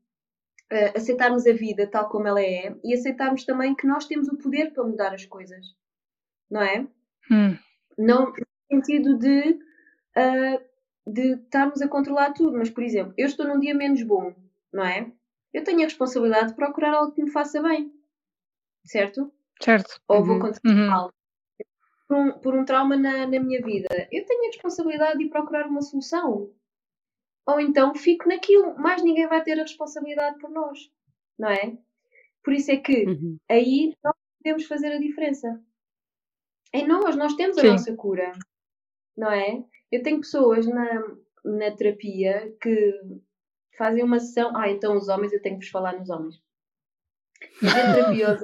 uh, 0.70 0.92
aceitarmos 0.94 1.46
a 1.46 1.54
vida 1.54 1.86
tal 1.86 2.10
como 2.10 2.28
ela 2.28 2.42
é 2.42 2.76
e 2.84 2.92
aceitarmos 2.92 3.44
também 3.44 3.74
que 3.74 3.86
nós 3.86 4.04
temos 4.04 4.28
o 4.28 4.36
poder 4.36 4.74
para 4.74 4.84
mudar 4.84 5.14
as 5.14 5.24
coisas, 5.24 5.74
não 6.50 6.60
é? 6.60 6.86
Hum. 7.30 7.56
Não 7.96 8.26
no 8.26 8.46
sentido 8.70 9.18
de, 9.18 9.58
uh, 10.18 11.10
de 11.10 11.34
estarmos 11.36 11.80
a 11.80 11.88
controlar 11.88 12.34
tudo, 12.34 12.58
mas 12.58 12.68
por 12.68 12.82
exemplo, 12.82 13.14
eu 13.16 13.26
estou 13.26 13.48
num 13.48 13.58
dia 13.58 13.74
menos 13.74 14.02
bom, 14.02 14.34
não 14.70 14.84
é? 14.84 15.10
Eu 15.50 15.64
tenho 15.64 15.80
a 15.80 15.84
responsabilidade 15.84 16.48
de 16.48 16.56
procurar 16.56 16.92
algo 16.92 17.12
que 17.12 17.22
me 17.22 17.30
faça 17.30 17.62
bem, 17.62 17.90
certo? 18.84 19.32
Certo. 19.62 19.98
Ou 20.08 20.18
uhum. 20.18 20.24
vou 20.26 20.36
acontecer 20.36 20.68
uhum. 20.68 20.88
mal 20.88 21.10
por 22.12 22.18
um, 22.18 22.32
por 22.32 22.54
um 22.54 22.64
trauma 22.64 22.94
na, 22.94 23.26
na 23.26 23.40
minha 23.40 23.62
vida, 23.62 23.88
eu 24.12 24.26
tenho 24.26 24.44
a 24.44 24.46
responsabilidade 24.48 25.18
de 25.18 25.30
procurar 25.30 25.66
uma 25.66 25.80
solução. 25.80 26.52
Ou 27.46 27.58
então 27.58 27.94
fico 27.94 28.28
naquilo, 28.28 28.76
mais 28.76 29.02
ninguém 29.02 29.26
vai 29.26 29.42
ter 29.42 29.58
a 29.58 29.62
responsabilidade 29.62 30.38
por 30.38 30.50
nós, 30.50 30.92
não 31.38 31.48
é? 31.48 31.78
Por 32.44 32.52
isso 32.52 32.70
é 32.70 32.76
que 32.76 33.06
uhum. 33.06 33.38
aí 33.48 33.96
nós 34.04 34.14
podemos 34.38 34.64
fazer 34.66 34.92
a 34.92 34.98
diferença. 34.98 35.58
Em 36.74 36.86
nós, 36.86 37.16
nós 37.16 37.34
temos 37.34 37.56
a 37.56 37.62
Sim. 37.62 37.68
nossa 37.68 37.96
cura, 37.96 38.32
não 39.16 39.30
é? 39.30 39.64
Eu 39.90 40.02
tenho 40.02 40.20
pessoas 40.20 40.66
na, 40.66 41.02
na 41.44 41.70
terapia 41.70 42.54
que 42.60 43.00
fazem 43.78 44.04
uma 44.04 44.20
sessão. 44.20 44.54
Ah, 44.54 44.70
então 44.70 44.96
os 44.96 45.08
homens, 45.08 45.32
eu 45.32 45.40
tenho 45.40 45.58
que 45.58 45.64
vos 45.64 45.70
falar 45.70 45.98
nos 45.98 46.10
homens. 46.10 46.41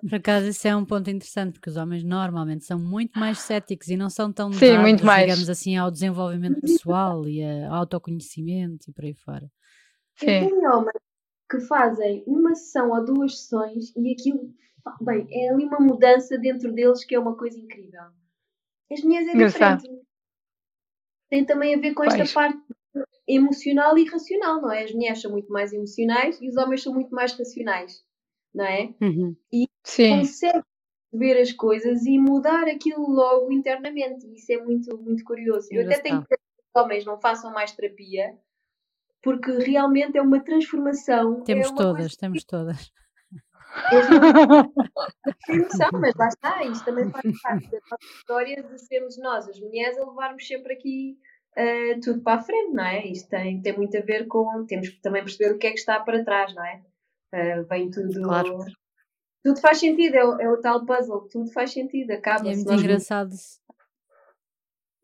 Por 0.00 0.14
acaso, 0.14 0.46
isso 0.46 0.68
é 0.68 0.76
um 0.76 0.84
ponto 0.84 1.10
interessante, 1.10 1.54
porque 1.54 1.70
os 1.70 1.76
homens 1.76 2.04
normalmente 2.04 2.64
são 2.64 2.78
muito 2.78 3.18
mais 3.18 3.38
céticos 3.38 3.88
e 3.88 3.96
não 3.96 4.08
são 4.08 4.32
tão 4.32 4.52
Sim, 4.52 4.68
dados, 4.68 4.82
muito 4.82 5.04
mais. 5.04 5.26
digamos 5.26 5.50
assim, 5.50 5.76
ao 5.76 5.90
desenvolvimento 5.90 6.60
pessoal 6.60 7.26
e 7.26 7.42
ao 7.42 7.74
autoconhecimento 7.74 8.88
e 8.88 8.92
por 8.92 9.04
aí 9.04 9.14
fora. 9.14 9.50
Sim. 10.16 10.26
Tem 10.26 10.66
homens 10.68 11.00
que 11.50 11.60
fazem 11.60 12.22
uma 12.26 12.54
sessão 12.54 12.90
ou 12.90 13.04
duas 13.04 13.40
sessões 13.40 13.94
e 13.96 14.12
aquilo, 14.12 14.52
bem, 15.00 15.26
é 15.30 15.50
ali 15.50 15.64
uma 15.64 15.80
mudança 15.80 16.38
dentro 16.38 16.72
deles 16.72 17.04
que 17.04 17.14
é 17.14 17.18
uma 17.18 17.36
coisa 17.36 17.58
incrível. 17.58 18.02
As 18.90 19.02
mulheres 19.02 19.28
é 19.28 19.36
diferente. 19.36 19.88
Tem 21.30 21.44
também 21.44 21.74
a 21.74 21.78
ver 21.78 21.92
com 21.92 22.04
esta 22.04 22.24
parte 22.32 22.58
emocional 23.26 23.98
e 23.98 24.04
racional, 24.08 24.62
não 24.62 24.72
é? 24.72 24.84
As 24.84 24.92
mulheres 24.92 25.20
são 25.20 25.30
muito 25.30 25.52
mais 25.52 25.72
emocionais 25.72 26.40
e 26.40 26.48
os 26.48 26.56
homens 26.56 26.82
são 26.82 26.94
muito 26.94 27.14
mais 27.14 27.32
racionais 27.32 28.02
não 28.54 28.64
é? 28.64 28.94
Uhum. 29.00 29.36
E 29.52 29.68
Sim. 29.84 30.18
consegue 30.18 30.64
ver 31.12 31.40
as 31.40 31.52
coisas 31.52 32.04
e 32.04 32.18
mudar 32.18 32.68
aquilo 32.68 33.08
logo 33.08 33.50
internamente. 33.52 34.26
Isso 34.34 34.52
é 34.52 34.58
muito, 34.58 34.96
muito 34.98 35.24
curioso. 35.24 35.68
Eu 35.70 35.84
até 35.86 35.98
tenho 36.00 36.22
que 36.22 36.24
dizer 36.24 36.36
que 36.38 36.62
os 36.74 36.82
homens 36.82 37.04
não 37.04 37.20
façam 37.20 37.52
mais 37.52 37.72
terapia, 37.72 38.38
porque 39.22 39.50
realmente 39.52 40.18
é 40.18 40.22
uma 40.22 40.40
transformação. 40.40 41.42
Temos 41.42 41.70
é 41.70 41.74
todas, 41.74 41.96
coisa... 41.96 42.16
temos 42.18 42.44
todas. 42.44 42.92
Noção, 45.48 45.90
mas 46.00 46.14
lá 46.14 46.28
está, 46.28 46.64
isto 46.64 46.84
também 46.84 47.10
faz 47.10 47.42
parte 47.42 47.70
da 47.70 47.78
nossa 47.90 48.16
história 48.16 48.62
de 48.62 48.78
sermos 48.78 49.18
nós, 49.18 49.46
as 49.48 49.60
mulheres, 49.60 49.98
a 49.98 50.06
levarmos 50.06 50.46
sempre 50.46 50.72
aqui 50.72 51.18
uh, 51.56 52.00
tudo 52.00 52.22
para 52.22 52.40
a 52.40 52.42
frente, 52.42 52.72
não 52.72 52.84
é? 52.84 53.06
Isto 53.06 53.28
tem, 53.28 53.60
tem 53.60 53.76
muito 53.76 53.96
a 53.96 54.00
ver 54.00 54.26
com. 54.26 54.64
Temos 54.66 54.88
que 54.88 55.00
também 55.00 55.22
perceber 55.22 55.54
o 55.54 55.58
que 55.58 55.66
é 55.66 55.70
que 55.70 55.78
está 55.78 56.00
para 56.00 56.24
trás, 56.24 56.54
não 56.54 56.64
é? 56.64 56.82
Uh, 57.34 57.64
vem 57.68 57.90
tudo. 57.90 58.22
Claro. 58.22 58.64
Tudo 59.44 59.60
faz 59.60 59.78
sentido, 59.78 60.14
é 60.14 60.24
o, 60.24 60.40
é 60.40 60.50
o 60.50 60.60
tal 60.60 60.84
puzzle, 60.84 61.28
tudo 61.30 61.50
faz 61.52 61.72
sentido, 61.72 62.10
acaba. 62.10 62.50
É 62.50 62.54
muito 62.54 62.72
engraçado 62.72 63.34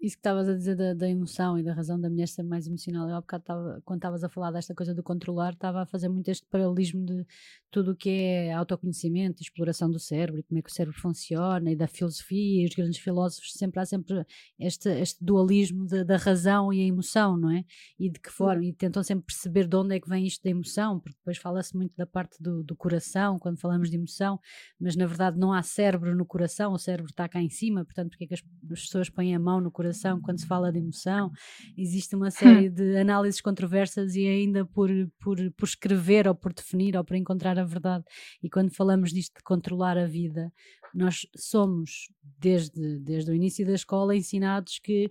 isso 0.04 0.16
que 0.16 0.20
estavas 0.20 0.46
a 0.50 0.54
dizer 0.54 0.76
da, 0.76 0.92
da, 0.92 1.08
emoção 1.08 1.58
e 1.58 1.62
da 1.62 1.72
razão 1.72 1.98
da 1.98 2.10
mulher 2.10 2.28
ser 2.28 2.42
mais 2.42 2.66
emocional, 2.66 3.08
eu 3.08 3.16
há 3.16 3.20
bocado 3.22 3.42
tava, 3.42 3.82
quando 3.86 4.00
estavas 4.00 4.22
a 4.22 4.28
falar 4.28 4.50
desta 4.50 4.74
coisa 4.74 4.94
do 4.94 5.02
controlar, 5.02 5.54
estava 5.54 5.80
a 5.80 5.86
fazer 5.86 6.10
muito 6.10 6.28
este 6.28 6.46
paralelismo 6.46 7.06
de 7.06 7.24
tudo 7.70 7.92
o 7.92 7.96
que 7.96 8.10
é 8.10 8.52
autoconhecimento, 8.52 9.42
exploração 9.42 9.90
do 9.90 9.98
cérebro 9.98 10.40
e 10.40 10.42
como 10.42 10.58
é 10.58 10.62
que 10.62 10.70
o 10.70 10.72
cérebro 10.72 11.00
funciona 11.00 11.72
e 11.72 11.76
da 11.76 11.88
filosofia 11.88 12.62
e 12.62 12.66
os 12.66 12.74
grandes 12.74 13.00
filósofos 13.00 13.54
sempre 13.54 13.80
há 13.80 13.86
sempre 13.86 14.26
este, 14.58 14.90
este 14.90 15.24
dualismo 15.24 15.86
de, 15.86 16.04
da 16.04 16.18
razão 16.18 16.70
e 16.70 16.82
a 16.82 16.86
emoção, 16.86 17.38
não 17.38 17.50
é? 17.50 17.64
E 17.98 18.10
de 18.10 18.20
que 18.20 18.30
forma, 18.30 18.62
e 18.62 18.74
tentam 18.74 19.02
sempre 19.02 19.24
perceber 19.24 19.66
de 19.66 19.74
onde 19.74 19.96
é 19.96 20.00
que 20.00 20.08
vem 20.08 20.26
isto 20.26 20.42
da 20.44 20.50
emoção, 20.50 21.00
porque 21.00 21.16
depois 21.16 21.38
fala-se 21.38 21.74
muito 21.74 21.96
da 21.96 22.06
parte 22.06 22.42
do, 22.42 22.62
do 22.62 22.76
coração 22.76 23.38
quando 23.38 23.58
falamos 23.58 23.88
de 23.88 23.96
emoção, 23.96 24.38
mas 24.78 24.96
na 24.96 25.06
verdade 25.06 25.38
não 25.38 25.50
há 25.50 25.62
cérebro 25.62 26.14
no 26.14 26.26
coração, 26.26 26.74
o 26.74 26.78
cérebro 26.78 27.10
está 27.10 27.26
cá 27.26 27.40
em 27.40 27.48
cima, 27.48 27.86
portanto 27.86 28.10
porque 28.10 28.24
é 28.24 28.26
que 28.26 28.34
as, 28.34 28.42
as 28.70 28.82
pessoas 28.82 29.08
põem 29.08 29.34
a 29.34 29.38
mão 29.38 29.62
no 29.62 29.70
coração 29.70 29.93
quando 30.22 30.40
se 30.40 30.46
fala 30.46 30.72
de 30.72 30.78
emoção, 30.78 31.30
existe 31.76 32.14
uma 32.16 32.30
série 32.30 32.68
de 32.68 32.96
análises 32.96 33.40
controversas 33.40 34.14
e 34.14 34.26
ainda 34.26 34.64
por, 34.64 34.90
por, 35.20 35.36
por 35.52 35.64
escrever 35.64 36.26
ou 36.26 36.34
por 36.34 36.52
definir 36.52 36.96
ou 36.96 37.04
por 37.04 37.16
encontrar 37.16 37.58
a 37.58 37.64
verdade. 37.64 38.04
E 38.42 38.48
quando 38.48 38.74
falamos 38.74 39.12
disto 39.12 39.36
de 39.36 39.42
controlar 39.42 39.96
a 39.96 40.06
vida, 40.06 40.52
nós 40.94 41.26
somos, 41.36 42.08
desde, 42.38 42.98
desde 43.00 43.30
o 43.30 43.34
início 43.34 43.66
da 43.66 43.74
escola, 43.74 44.14
ensinados 44.14 44.78
que 44.78 45.10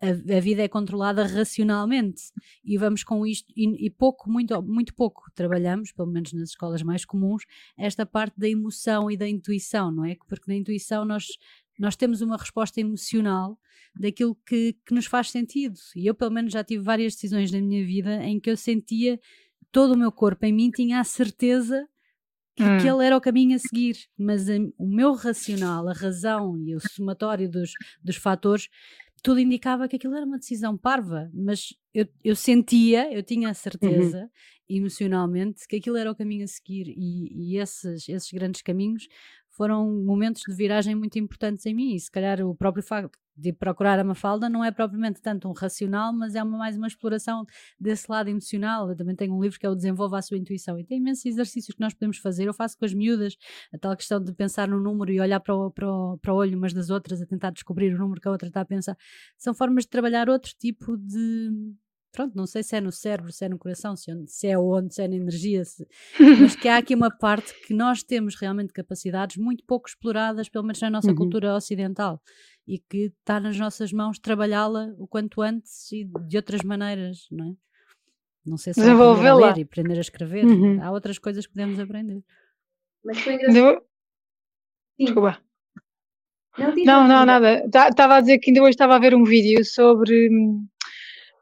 a, 0.00 0.36
a, 0.36 0.40
vida 0.40 0.62
é 0.62 0.68
controlada 0.68 1.26
racionalmente 1.26 2.24
e 2.64 2.76
vamos 2.76 3.02
com 3.02 3.26
isto 3.26 3.50
e, 3.56 3.86
e, 3.86 3.90
pouco, 3.90 4.30
muito, 4.30 4.60
muito 4.62 4.94
pouco 4.94 5.22
trabalhamos, 5.34 5.92
pelo 5.92 6.10
menos 6.10 6.32
nas 6.32 6.50
escolas 6.50 6.82
mais 6.82 7.04
comuns, 7.04 7.44
esta 7.78 8.04
parte 8.04 8.38
da 8.38 8.48
emoção 8.48 9.10
e 9.10 9.16
da 9.16 9.28
intuição, 9.28 9.90
não 9.90 10.04
é? 10.04 10.16
Porque 10.28 10.50
na 10.50 10.56
intuição 10.56 11.04
nós 11.04 11.26
nós 11.78 11.96
temos 11.96 12.20
uma 12.20 12.36
resposta 12.36 12.80
emocional 12.80 13.58
daquilo 13.98 14.34
que, 14.46 14.74
que 14.86 14.94
nos 14.94 15.06
faz 15.06 15.30
sentido. 15.30 15.76
E 15.96 16.06
eu, 16.06 16.14
pelo 16.14 16.30
menos, 16.30 16.52
já 16.52 16.64
tive 16.64 16.82
várias 16.82 17.14
decisões 17.14 17.50
na 17.52 17.60
minha 17.60 17.84
vida 17.84 18.22
em 18.24 18.40
que 18.40 18.50
eu 18.50 18.56
sentia 18.56 19.20
todo 19.72 19.94
o 19.94 19.98
meu 19.98 20.12
corpo 20.12 20.44
em 20.46 20.52
mim 20.52 20.70
tinha 20.70 21.00
a 21.00 21.04
certeza 21.04 21.88
que 22.56 22.62
Hum. 22.62 22.68
aquele 22.76 23.04
era 23.04 23.16
o 23.16 23.20
caminho 23.20 23.56
a 23.56 23.58
seguir, 23.58 23.96
mas 24.16 24.48
a- 24.48 24.54
o 24.78 24.86
meu 24.86 25.12
racional, 25.14 25.88
a 25.88 25.92
razão 25.92 26.56
e 26.58 26.74
o 26.74 26.80
somatório 26.80 27.50
dos, 27.50 27.70
dos 28.02 28.16
fatores, 28.16 28.68
tudo 29.22 29.40
indicava 29.40 29.88
que 29.88 29.96
aquilo 29.96 30.14
era 30.14 30.24
uma 30.26 30.38
decisão 30.38 30.76
parva, 30.76 31.30
mas 31.34 31.74
eu, 31.92 32.06
eu 32.22 32.36
sentia, 32.36 33.12
eu 33.12 33.22
tinha 33.22 33.48
a 33.50 33.54
certeza 33.54 34.30
emocionalmente 34.68 35.66
que 35.66 35.76
aquilo 35.76 35.96
era 35.96 36.10
o 36.10 36.14
caminho 36.16 36.44
a 36.44 36.48
seguir 36.48 36.88
e, 36.96 37.54
e 37.54 37.58
esses, 37.58 38.08
esses 38.08 38.30
grandes 38.32 38.62
caminhos 38.62 39.08
foram 39.56 39.90
momentos 40.04 40.42
de 40.46 40.54
viragem 40.54 40.94
muito 40.94 41.18
importantes 41.18 41.64
em 41.66 41.74
mim 41.74 41.94
e 41.94 42.00
se 42.00 42.10
calhar 42.10 42.40
o 42.40 42.54
próprio 42.54 42.82
facto 42.82 43.18
de 43.36 43.52
procurar 43.52 43.98
a 43.98 44.04
Mafalda 44.04 44.48
não 44.48 44.64
é 44.64 44.70
propriamente 44.70 45.20
tanto 45.20 45.48
um 45.48 45.52
racional, 45.52 46.12
mas 46.12 46.34
é 46.34 46.42
uma, 46.42 46.56
mais 46.56 46.76
uma 46.76 46.86
exploração 46.86 47.44
desse 47.78 48.10
lado 48.10 48.28
emocional. 48.30 48.88
Eu 48.88 48.96
também 48.96 49.16
tenho 49.16 49.34
um 49.34 49.42
livro 49.42 49.58
que 49.58 49.66
é 49.66 49.68
o 49.68 49.74
Desenvolva 49.74 50.18
a 50.18 50.22
Sua 50.22 50.38
Intuição 50.38 50.78
e 50.78 50.84
tem 50.84 50.98
imensos 50.98 51.26
exercícios 51.26 51.74
que 51.74 51.80
nós 51.80 51.92
podemos 51.92 52.18
fazer. 52.18 52.46
Eu 52.46 52.54
faço 52.54 52.78
com 52.78 52.84
as 52.84 52.94
miúdas 52.94 53.36
a 53.72 53.78
tal 53.78 53.96
questão 53.96 54.22
de 54.22 54.32
pensar 54.32 54.68
no 54.68 54.78
número 54.80 55.10
e 55.12 55.20
olhar 55.20 55.40
para 55.40 55.54
o, 55.54 55.70
para 55.70 55.90
o, 55.90 56.18
para 56.18 56.32
o 56.32 56.36
olho 56.36 56.56
umas 56.56 56.72
das 56.72 56.90
outras 56.90 57.20
a 57.20 57.26
tentar 57.26 57.50
descobrir 57.50 57.92
o 57.92 57.98
número 57.98 58.20
que 58.20 58.28
a 58.28 58.30
outra 58.30 58.48
está 58.48 58.60
a 58.60 58.64
pensar. 58.64 58.96
São 59.36 59.52
formas 59.52 59.84
de 59.84 59.90
trabalhar 59.90 60.28
outro 60.28 60.52
tipo 60.56 60.96
de. 60.96 61.50
Pronto, 62.14 62.36
não 62.36 62.46
sei 62.46 62.62
se 62.62 62.76
é 62.76 62.80
no 62.80 62.92
cérebro, 62.92 63.32
se 63.32 63.44
é 63.44 63.48
no 63.48 63.58
coração, 63.58 63.96
se 63.96 64.08
é, 64.10 64.14
se 64.28 64.46
é 64.46 64.56
onde, 64.56 64.94
se 64.94 65.02
é 65.02 65.08
na 65.08 65.16
energia, 65.16 65.64
se- 65.64 65.84
mas 66.54 66.54
que 66.54 66.68
há 66.68 66.76
aqui 66.76 66.94
uma 66.94 67.10
parte 67.10 67.52
que 67.66 67.74
nós 67.74 68.04
temos 68.04 68.36
realmente 68.36 68.72
capacidades 68.72 69.36
muito 69.36 69.64
pouco 69.66 69.88
exploradas, 69.88 70.48
pelo 70.48 70.64
menos 70.64 70.80
na 70.80 70.90
nossa 70.90 71.08
Uhum. 71.08 71.16
cultura 71.16 71.56
ocidental, 71.56 72.22
e 72.68 72.78
que 72.78 73.12
está 73.18 73.40
nas 73.40 73.58
nossas 73.58 73.92
mãos 73.92 74.18
trabalhá-la 74.20 74.94
o 74.96 75.08
quanto 75.08 75.42
antes 75.42 75.90
e 75.90 76.04
de 76.04 76.36
outras 76.36 76.62
maneiras, 76.62 77.26
não 77.32 77.50
é? 77.50 77.54
Não 78.46 78.56
sei 78.58 78.72
se 78.74 78.80
aprender 78.80 78.94
a 78.94 79.02
Desenvolvê-la. 79.06 79.46
ler 79.48 79.58
e 79.58 79.62
aprender 79.62 79.98
a 79.98 80.00
escrever, 80.00 80.44
Uhum. 80.44 80.80
há 80.82 80.92
outras 80.92 81.18
coisas 81.18 81.44
que 81.46 81.52
podemos 81.52 81.78
aprender. 81.80 82.22
Mas 83.04 83.18
foi 83.20 83.34
engraçado. 83.34 83.80
Sim. 84.96 85.04
Desculpa. 85.06 85.40
Não, 86.56 86.72
Não, 86.84 87.08
não, 87.08 87.26
nada. 87.26 87.64
Estava 87.66 88.16
a 88.16 88.20
dizer 88.20 88.38
que 88.38 88.50
ainda 88.50 88.60
hoje 88.62 88.70
estava 88.70 88.94
a 88.94 88.98
ver 89.00 89.12
um 89.14 89.24
vídeo 89.24 89.64
sobre 89.64 90.28
hum, 90.30 90.64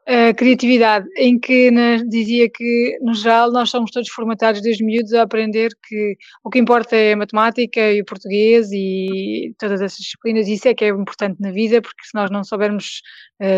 a 0.05 0.33
criatividade, 0.33 1.07
em 1.17 1.39
que 1.39 1.71
dizia 2.09 2.49
que, 2.49 2.97
no 3.01 3.13
geral, 3.13 3.51
nós 3.51 3.69
somos 3.69 3.89
todos 3.89 4.09
formatados 4.09 4.61
desde 4.61 4.83
miúdos 4.83 5.13
a 5.13 5.21
aprender 5.21 5.71
que 5.87 6.17
o 6.43 6.49
que 6.49 6.59
importa 6.59 6.95
é 6.95 7.13
a 7.13 7.17
matemática 7.17 7.91
e 7.91 8.01
o 8.01 8.05
português 8.05 8.69
e 8.71 9.53
todas 9.57 9.81
essas 9.81 9.97
disciplinas, 9.97 10.47
isso 10.47 10.67
é 10.67 10.73
que 10.73 10.83
é 10.83 10.89
importante 10.89 11.39
na 11.39 11.51
vida, 11.51 11.81
porque 11.81 12.03
se 12.03 12.13
nós 12.13 12.29
não 12.29 12.43
soubermos, 12.43 13.01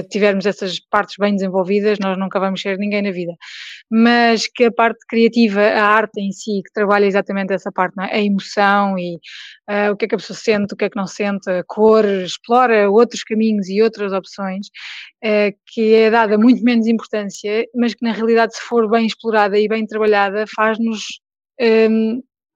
tivermos 0.09 0.45
essas 0.45 0.79
partes 0.79 1.15
bem 1.19 1.35
desenvolvidas, 1.35 1.99
nós 1.99 2.17
nunca 2.17 2.39
vamos 2.39 2.61
ser 2.61 2.77
ninguém 2.77 3.01
na 3.01 3.11
vida. 3.11 3.33
Mas 3.89 4.47
que 4.47 4.65
a 4.65 4.71
parte 4.71 5.05
criativa, 5.07 5.61
a 5.61 5.83
arte 5.83 6.19
em 6.19 6.31
si, 6.31 6.61
que 6.63 6.73
trabalha 6.73 7.05
exatamente 7.05 7.53
essa 7.53 7.71
parte, 7.71 7.95
é? 7.99 8.15
a 8.15 8.21
emoção 8.21 8.97
e 8.97 9.19
ah, 9.67 9.91
o 9.91 9.95
que 9.97 10.05
é 10.05 10.07
que 10.07 10.15
a 10.15 10.17
pessoa 10.17 10.37
sente, 10.37 10.73
o 10.73 10.77
que 10.77 10.85
é 10.85 10.89
que 10.89 10.97
não 10.97 11.07
sente, 11.07 11.49
a 11.49 11.63
cor, 11.65 12.05
explora 12.05 12.89
outros 12.89 13.23
caminhos 13.23 13.69
e 13.69 13.81
outras 13.81 14.11
opções, 14.13 14.67
eh, 15.23 15.53
que 15.67 15.93
é 15.93 16.09
dada 16.09 16.37
muito 16.37 16.63
menos 16.63 16.87
importância, 16.87 17.65
mas 17.75 17.93
que 17.93 18.03
na 18.03 18.11
realidade, 18.11 18.55
se 18.55 18.61
for 18.61 18.89
bem 18.89 19.05
explorada 19.05 19.57
e 19.59 19.67
bem 19.67 19.85
trabalhada, 19.85 20.45
faz-nos 20.55 21.03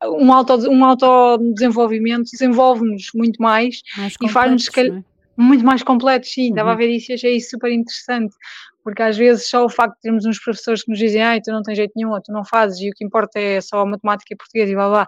um, 0.03 0.31
auto, 0.31 0.53
um 0.69 0.83
autodesenvolvimento, 0.85 2.29
desenvolve-nos 2.31 3.07
muito 3.13 3.41
mais, 3.41 3.81
Mais 3.97 4.15
E 4.21 4.29
faz-nos, 4.29 4.65
se 4.65 4.71
calhar-? 4.71 5.03
Muito 5.39 5.65
mais 5.65 5.81
completos, 5.83 6.31
sim, 6.31 6.49
estava 6.49 6.69
a 6.69 6.73
Uhum. 6.73 6.77
ver 6.77 6.89
isso 6.89 7.11
e 7.11 7.15
achei 7.15 7.35
isso 7.37 7.51
super 7.51 7.71
interessante, 7.71 8.35
porque 8.83 9.01
às 9.01 9.17
vezes 9.17 9.47
só 9.49 9.65
o 9.65 9.69
facto 9.69 9.95
de 9.95 10.01
termos 10.01 10.25
uns 10.25 10.39
professores 10.39 10.83
que 10.83 10.89
nos 10.91 10.99
dizem, 10.99 11.21
ai, 11.21 11.41
tu 11.41 11.51
não 11.51 11.61
tens 11.63 11.77
jeito 11.77 11.93
nenhum, 11.95 12.11
ou 12.11 12.21
tu 12.21 12.31
não 12.31 12.43
fazes, 12.45 12.79
e 12.81 12.89
o 12.89 12.93
que 12.93 13.05
importa 13.05 13.39
é 13.39 13.61
só 13.61 13.85
matemática 13.85 14.33
e 14.33 14.37
português 14.37 14.69
e 14.69 14.75
blá 14.75 14.89
blá, 14.89 15.07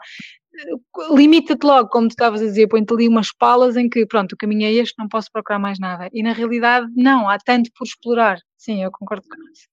limita-te 1.15 1.63
logo, 1.65 1.89
como 1.89 2.07
tu 2.07 2.11
estavas 2.11 2.41
a 2.41 2.45
dizer, 2.45 2.67
põe-te 2.67 2.93
ali 2.93 3.07
umas 3.07 3.31
palas 3.33 3.77
em 3.77 3.89
que, 3.89 4.05
pronto, 4.05 4.33
o 4.33 4.37
caminho 4.37 4.65
é 4.65 4.73
este, 4.73 4.95
não 4.99 5.07
posso 5.07 5.31
procurar 5.31 5.59
mais 5.59 5.79
nada. 5.79 6.09
E 6.13 6.21
na 6.21 6.33
realidade, 6.33 6.87
não, 6.95 7.29
há 7.29 7.37
tanto 7.37 7.69
por 7.77 7.85
explorar. 7.85 8.37
Sim, 8.57 8.83
eu 8.83 8.91
concordo 8.91 9.23
com 9.27 9.35
isso. 9.51 9.67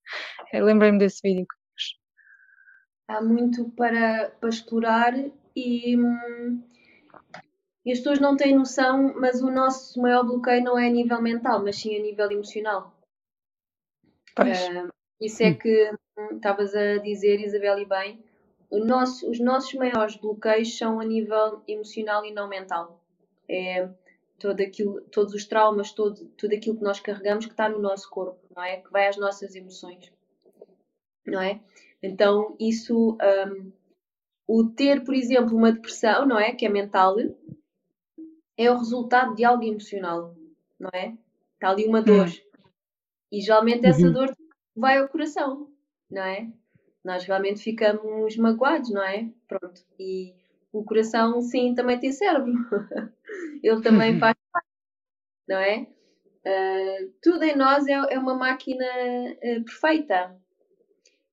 Eu 0.52 0.64
Lembrei-me 0.64 0.98
desse 0.98 1.20
vídeo. 1.22 1.46
há 3.09 3.20
muito 3.22 3.70
para, 3.70 4.30
para 4.40 4.48
explorar 4.48 5.14
e, 5.56 5.96
hum, 5.96 6.62
e 7.85 7.93
as 7.93 7.99
pessoas 7.99 8.20
não 8.20 8.37
têm 8.37 8.55
noção, 8.57 9.14
mas 9.16 9.43
o 9.43 9.51
nosso 9.51 10.01
maior 10.01 10.24
bloqueio 10.24 10.62
não 10.62 10.79
é 10.79 10.87
a 10.89 10.93
nível 10.93 11.20
mental, 11.22 11.62
mas 11.62 11.76
sim 11.76 11.97
a 11.97 12.03
nível 12.03 12.31
emocional. 12.31 12.93
Ah, 14.37 14.89
isso 15.20 15.43
é 15.43 15.55
que 15.55 15.91
hum, 16.18 16.37
estavas 16.37 16.74
a 16.74 16.99
dizer, 16.99 17.41
Isabel, 17.41 17.79
e 17.79 17.85
bem, 17.87 18.22
nosso- 18.70 19.29
os 19.31 19.41
nossos 19.41 19.72
maiores 19.74 20.16
bloqueios 20.16 20.76
são 20.76 21.01
a 21.01 21.05
nível 21.05 21.62
emocional 21.66 22.24
e 22.24 22.33
não 22.33 22.49
mental. 22.49 23.01
É 23.49 23.89
todo 24.39 24.61
aquilo, 24.61 25.01
todos 25.11 25.35
os 25.35 25.45
traumas, 25.47 25.93
todo, 25.93 26.26
tudo 26.37 26.55
aquilo 26.55 26.76
que 26.76 26.85
nós 26.85 27.01
carregamos 27.01 27.47
que 27.47 27.53
está 27.53 27.68
no 27.68 27.79
nosso 27.81 28.09
corpo, 28.11 28.39
não 28.55 28.62
é? 28.62 28.76
Que 28.79 28.91
vai 28.93 29.09
às 29.09 29.16
nossas 29.16 29.55
emoções, 29.55 30.12
não 31.26 31.41
é? 31.41 31.61
Então, 32.03 32.57
isso, 32.61 33.16
hum, 33.20 33.72
o 34.49 34.64
ter, 34.64 35.05
por 35.05 35.14
exemplo, 35.14 35.57
uma 35.57 35.72
depressão, 35.72 36.26
não 36.26 36.39
é? 36.39 36.53
Que 36.53 36.66
é 36.66 36.68
mental, 36.68 37.16
é 38.59 38.70
o 38.70 38.76
resultado 38.76 39.34
de 39.36 39.44
algo 39.44 39.64
emocional, 39.64 40.34
não 40.78 40.90
é? 40.92 41.14
Está 41.54 41.70
ali 41.70 41.86
uma 41.86 42.02
dor. 42.02 42.26
E 43.32 43.40
geralmente 43.40 43.86
essa 43.86 44.06
Uhum. 44.06 44.12
dor 44.12 44.34
vai 44.76 44.98
ao 44.98 45.09
coração, 45.09 45.70
não 46.11 46.22
é? 46.22 46.48
Nós 47.04 47.24
realmente 47.24 47.61
ficamos 47.62 48.36
magoados, 48.36 48.90
não 48.90 49.02
é? 49.02 49.30
Pronto. 49.48 49.80
E 49.98 50.34
o 50.72 50.84
coração, 50.84 51.40
sim, 51.40 51.74
também 51.74 51.98
tem 51.98 52.12
cérebro. 52.12 52.52
Ele 53.62 53.82
também 53.82 54.18
faz 54.18 54.34
parte, 54.52 54.68
não 55.48 55.59
é? 55.59 55.86
Ah, 56.46 57.09
tudo 57.22 57.44
em 57.44 57.56
nós 57.56 57.86
é, 57.86 57.92
é 57.92 58.18
uma 58.18 58.34
máquina 58.34 58.84
ah, 58.86 59.62
perfeita. 59.64 60.36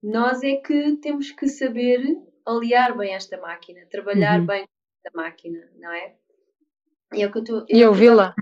Nós 0.03 0.43
é 0.43 0.57
que 0.57 0.97
temos 0.97 1.31
que 1.31 1.47
saber 1.47 2.17
aliar 2.45 2.95
bem 2.97 3.13
esta 3.15 3.37
máquina, 3.39 3.85
trabalhar 3.89 4.39
Uhum. 4.39 4.45
bem 4.45 4.63
esta 5.03 5.17
máquina, 5.17 5.67
não 5.79 5.91
é? 5.91 6.15
E 7.15 7.21
é 7.21 7.27
o 7.27 7.31
que 7.31 7.37
eu 7.37 7.43
estou. 7.43 7.65
E 7.69 7.85
ouvi-la. 7.85 8.35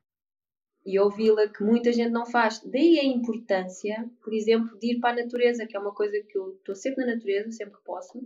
e 0.86 1.00
ouvi-la 1.00 1.48
que 1.48 1.64
muita 1.64 1.92
gente 1.94 2.12
não 2.12 2.26
faz. 2.26 2.60
Daí 2.66 3.00
a 3.00 3.06
importância, 3.06 4.10
por 4.22 4.34
exemplo, 4.34 4.78
de 4.80 4.94
ir 4.94 5.00
para 5.00 5.22
a 5.22 5.24
natureza, 5.24 5.66
que 5.66 5.76
é 5.76 5.80
uma 5.80 5.94
coisa 5.94 6.20
que 6.22 6.38
eu 6.38 6.54
estou 6.54 6.76
sempre 6.76 7.06
na 7.06 7.16
natureza, 7.16 7.52
sempre 7.52 7.76
que 7.78 7.84
posso. 7.84 8.22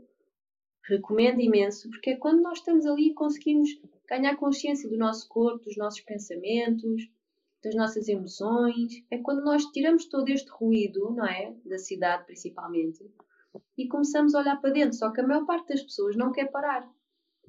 Recomendo 0.84 1.42
imenso, 1.42 1.90
porque 1.90 2.12
é 2.12 2.16
quando 2.16 2.42
nós 2.42 2.60
estamos 2.60 2.86
ali 2.86 3.10
e 3.10 3.14
conseguimos 3.14 3.70
ganhar 4.08 4.38
consciência 4.38 4.90
do 4.90 4.98
nosso 4.98 5.28
corpo, 5.28 5.66
dos 5.66 5.76
nossos 5.76 6.00
pensamentos, 6.02 7.10
das 7.64 7.76
nossas 7.76 8.08
emoções. 8.08 9.04
É 9.12 9.18
quando 9.18 9.44
nós 9.44 9.66
tiramos 9.66 10.06
todo 10.06 10.30
este 10.30 10.50
ruído, 10.50 11.12
não 11.12 11.28
é? 11.28 11.54
Da 11.66 11.78
cidade, 11.78 12.26
principalmente, 12.26 13.06
e 13.78 13.88
começamos 13.88 14.34
a 14.34 14.40
olhar 14.40 14.62
para 14.62 14.72
dentro. 14.72 14.98
Só 14.98 15.12
que 15.12 15.20
a 15.20 15.28
maior 15.28 15.46
parte 15.46 15.70
das 15.70 15.84
pessoas 15.84 16.16
não 16.16 16.32
quer 16.32 16.50
parar. 16.50 16.90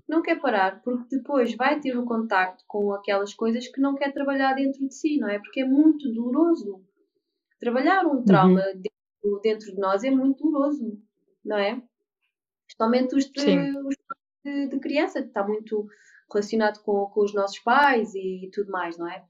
Não 0.09 0.23
quer 0.23 0.41
parar 0.41 0.81
porque 0.83 1.17
depois 1.17 1.55
vai 1.55 1.79
ter 1.81 1.97
o 1.97 2.07
contacto 2.07 2.65
com 2.67 2.93
aquelas 2.93 3.35
coisas 3.35 3.69
que 3.69 3.81
não 3.81 3.95
quer 3.95 4.13
trabalhar 4.13 4.55
dentro 4.55 4.87
de 4.87 4.95
si, 4.95 5.19
não 5.19 5.29
é? 5.29 5.39
Porque 5.39 5.61
é 5.61 5.65
muito 5.65 6.11
doloroso. 6.13 6.83
Trabalhar 7.61 8.07
um 8.07 8.25
trauma 8.25 8.63
dentro, 8.75 9.41
dentro 9.43 9.75
de 9.75 9.79
nós 9.79 10.05
é 10.05 10.11
muito 10.11 10.43
doloroso, 10.43 10.99
não 11.45 11.59
é? 11.59 11.83
Especialmente 12.67 13.15
os 13.15 13.31
de, 13.31 13.77
os 13.87 13.95
de, 14.45 14.69
de 14.69 14.81
criança, 14.81 15.21
que 15.21 15.29
está 15.29 15.45
muito 15.47 15.87
relacionado 16.33 16.83
com, 16.83 17.07
com 17.07 17.21
os 17.23 17.35
nossos 17.35 17.59
pais 17.59 18.15
e 18.15 18.51
tudo 18.53 18.71
mais, 18.71 18.97
não 18.97 19.09
é? 19.09 19.25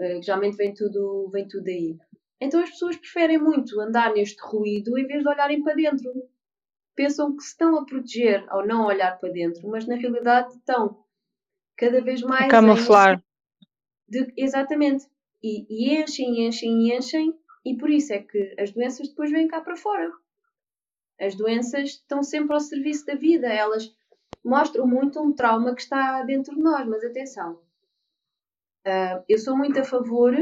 Eh, 0.00 0.22
geralmente 0.22 0.56
vem 0.56 0.72
tudo, 0.72 1.28
vem 1.30 1.46
tudo 1.46 1.64
daí. 1.64 1.96
Então 2.40 2.60
as 2.62 2.70
pessoas 2.70 2.96
preferem 2.96 3.38
muito 3.38 3.80
andar 3.80 4.12
neste 4.12 4.40
ruído 4.40 4.96
em 4.96 5.06
vez 5.06 5.22
de 5.22 5.28
olharem 5.28 5.62
para 5.62 5.74
dentro. 5.74 6.12
Pensam 6.98 7.36
que 7.36 7.44
se 7.44 7.50
estão 7.50 7.78
a 7.78 7.84
proteger 7.86 8.44
ao 8.48 8.66
não 8.66 8.84
olhar 8.84 9.16
para 9.20 9.28
dentro, 9.30 9.68
mas 9.68 9.86
na 9.86 9.94
realidade 9.94 10.52
estão 10.54 11.04
cada 11.76 12.00
vez 12.02 12.20
mais 12.22 12.46
A 12.46 12.48
camuflar. 12.48 13.22
de- 14.08 14.32
exatamente. 14.36 15.06
E, 15.40 15.64
e 15.70 15.94
enchem, 16.02 16.44
enchem, 16.44 16.92
enchem, 16.96 17.38
e 17.64 17.76
por 17.76 17.88
isso 17.88 18.12
é 18.12 18.18
que 18.18 18.52
as 18.58 18.72
doenças 18.72 19.08
depois 19.10 19.30
vêm 19.30 19.46
cá 19.46 19.60
para 19.60 19.76
fora. 19.76 20.10
As 21.20 21.36
doenças 21.36 21.90
estão 21.90 22.20
sempre 22.24 22.52
ao 22.54 22.58
serviço 22.60 23.06
da 23.06 23.14
vida, 23.14 23.46
elas 23.46 23.94
mostram 24.44 24.84
muito 24.84 25.20
um 25.22 25.32
trauma 25.32 25.76
que 25.76 25.82
está 25.82 26.24
dentro 26.24 26.56
de 26.56 26.60
nós, 26.60 26.84
mas 26.84 27.04
atenção, 27.04 27.60
ah, 28.84 29.22
eu 29.28 29.38
sou 29.38 29.56
muito 29.56 29.78
a 29.78 29.84
favor 29.84 30.34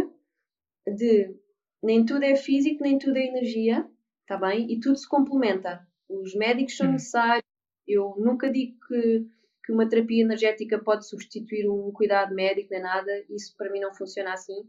de 0.86 1.36
nem 1.82 2.02
tudo 2.06 2.24
é 2.24 2.34
físico, 2.34 2.82
nem 2.82 2.98
tudo 2.98 3.18
é 3.18 3.26
energia, 3.26 3.86
está 4.22 4.38
bem? 4.38 4.72
E 4.72 4.80
tudo 4.80 4.96
se 4.96 5.06
complementa. 5.06 5.85
Os 6.08 6.34
médicos 6.34 6.76
são 6.76 6.88
Hum. 6.88 6.92
necessários. 6.92 7.44
Eu 7.86 8.14
nunca 8.18 8.50
digo 8.50 8.76
que, 8.86 9.26
que 9.64 9.72
uma 9.72 9.88
terapia 9.88 10.22
energética 10.22 10.78
pode 10.78 11.08
substituir 11.08 11.68
um 11.68 11.92
cuidado 11.92 12.34
médico 12.34 12.68
nem 12.70 12.82
nada. 12.82 13.10
Isso 13.30 13.54
para 13.56 13.70
mim 13.70 13.80
não 13.80 13.94
funciona 13.94 14.32
assim. 14.32 14.68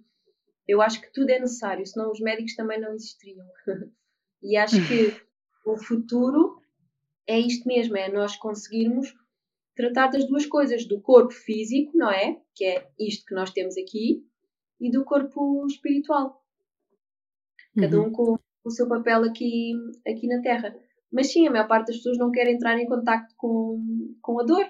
Eu 0.68 0.82
acho 0.82 1.02
que 1.02 1.12
tudo 1.14 1.30
é 1.30 1.40
necessário, 1.40 1.86
senão 1.86 2.12
os 2.12 2.20
médicos 2.20 2.56
também 2.56 2.80
não 2.80 2.94
existiriam. 2.94 3.46
e 4.44 4.58
acho 4.58 4.76
que 4.88 5.22
o 5.66 5.78
futuro 5.78 6.62
é 7.26 7.40
isto 7.40 7.68
mesmo, 7.68 7.96
é 7.98 8.12
nós 8.12 8.36
conseguirmos 8.36 9.14
tratar 9.76 10.08
das 10.08 10.26
duas 10.28 10.46
coisas, 10.46 10.86
do 10.86 11.00
corpo 11.00 11.32
físico, 11.34 11.96
não 11.98 12.10
é? 12.12 12.42
Que 12.56 12.66
é 12.66 12.88
isto 13.00 13.26
que 13.26 13.34
nós 13.36 13.52
temos 13.52 13.78
aqui, 13.78 14.26
e 14.80 14.92
do 14.92 15.06
corpo 15.06 15.66
espiritual. 15.68 16.44
Cada 17.80 17.98
Uhum. 18.00 18.08
um 18.08 18.12
com 18.12 18.40
o 18.64 18.70
seu 18.72 18.88
papel 18.88 19.24
aqui, 19.24 19.74
aqui 20.08 20.28
na 20.28 20.42
Terra. 20.42 20.76
Mas 21.12 21.32
sim, 21.32 21.48
a 21.48 21.52
maior 21.52 21.68
parte 21.68 21.88
das 21.88 21.98
pessoas 21.98 22.18
não 22.18 22.32
quer 22.32 22.48
entrar 22.48 22.78
em 22.78 22.88
contacto 22.88 23.34
com, 23.38 23.82
com 24.22 24.40
a 24.40 24.44
dor. 24.44 24.66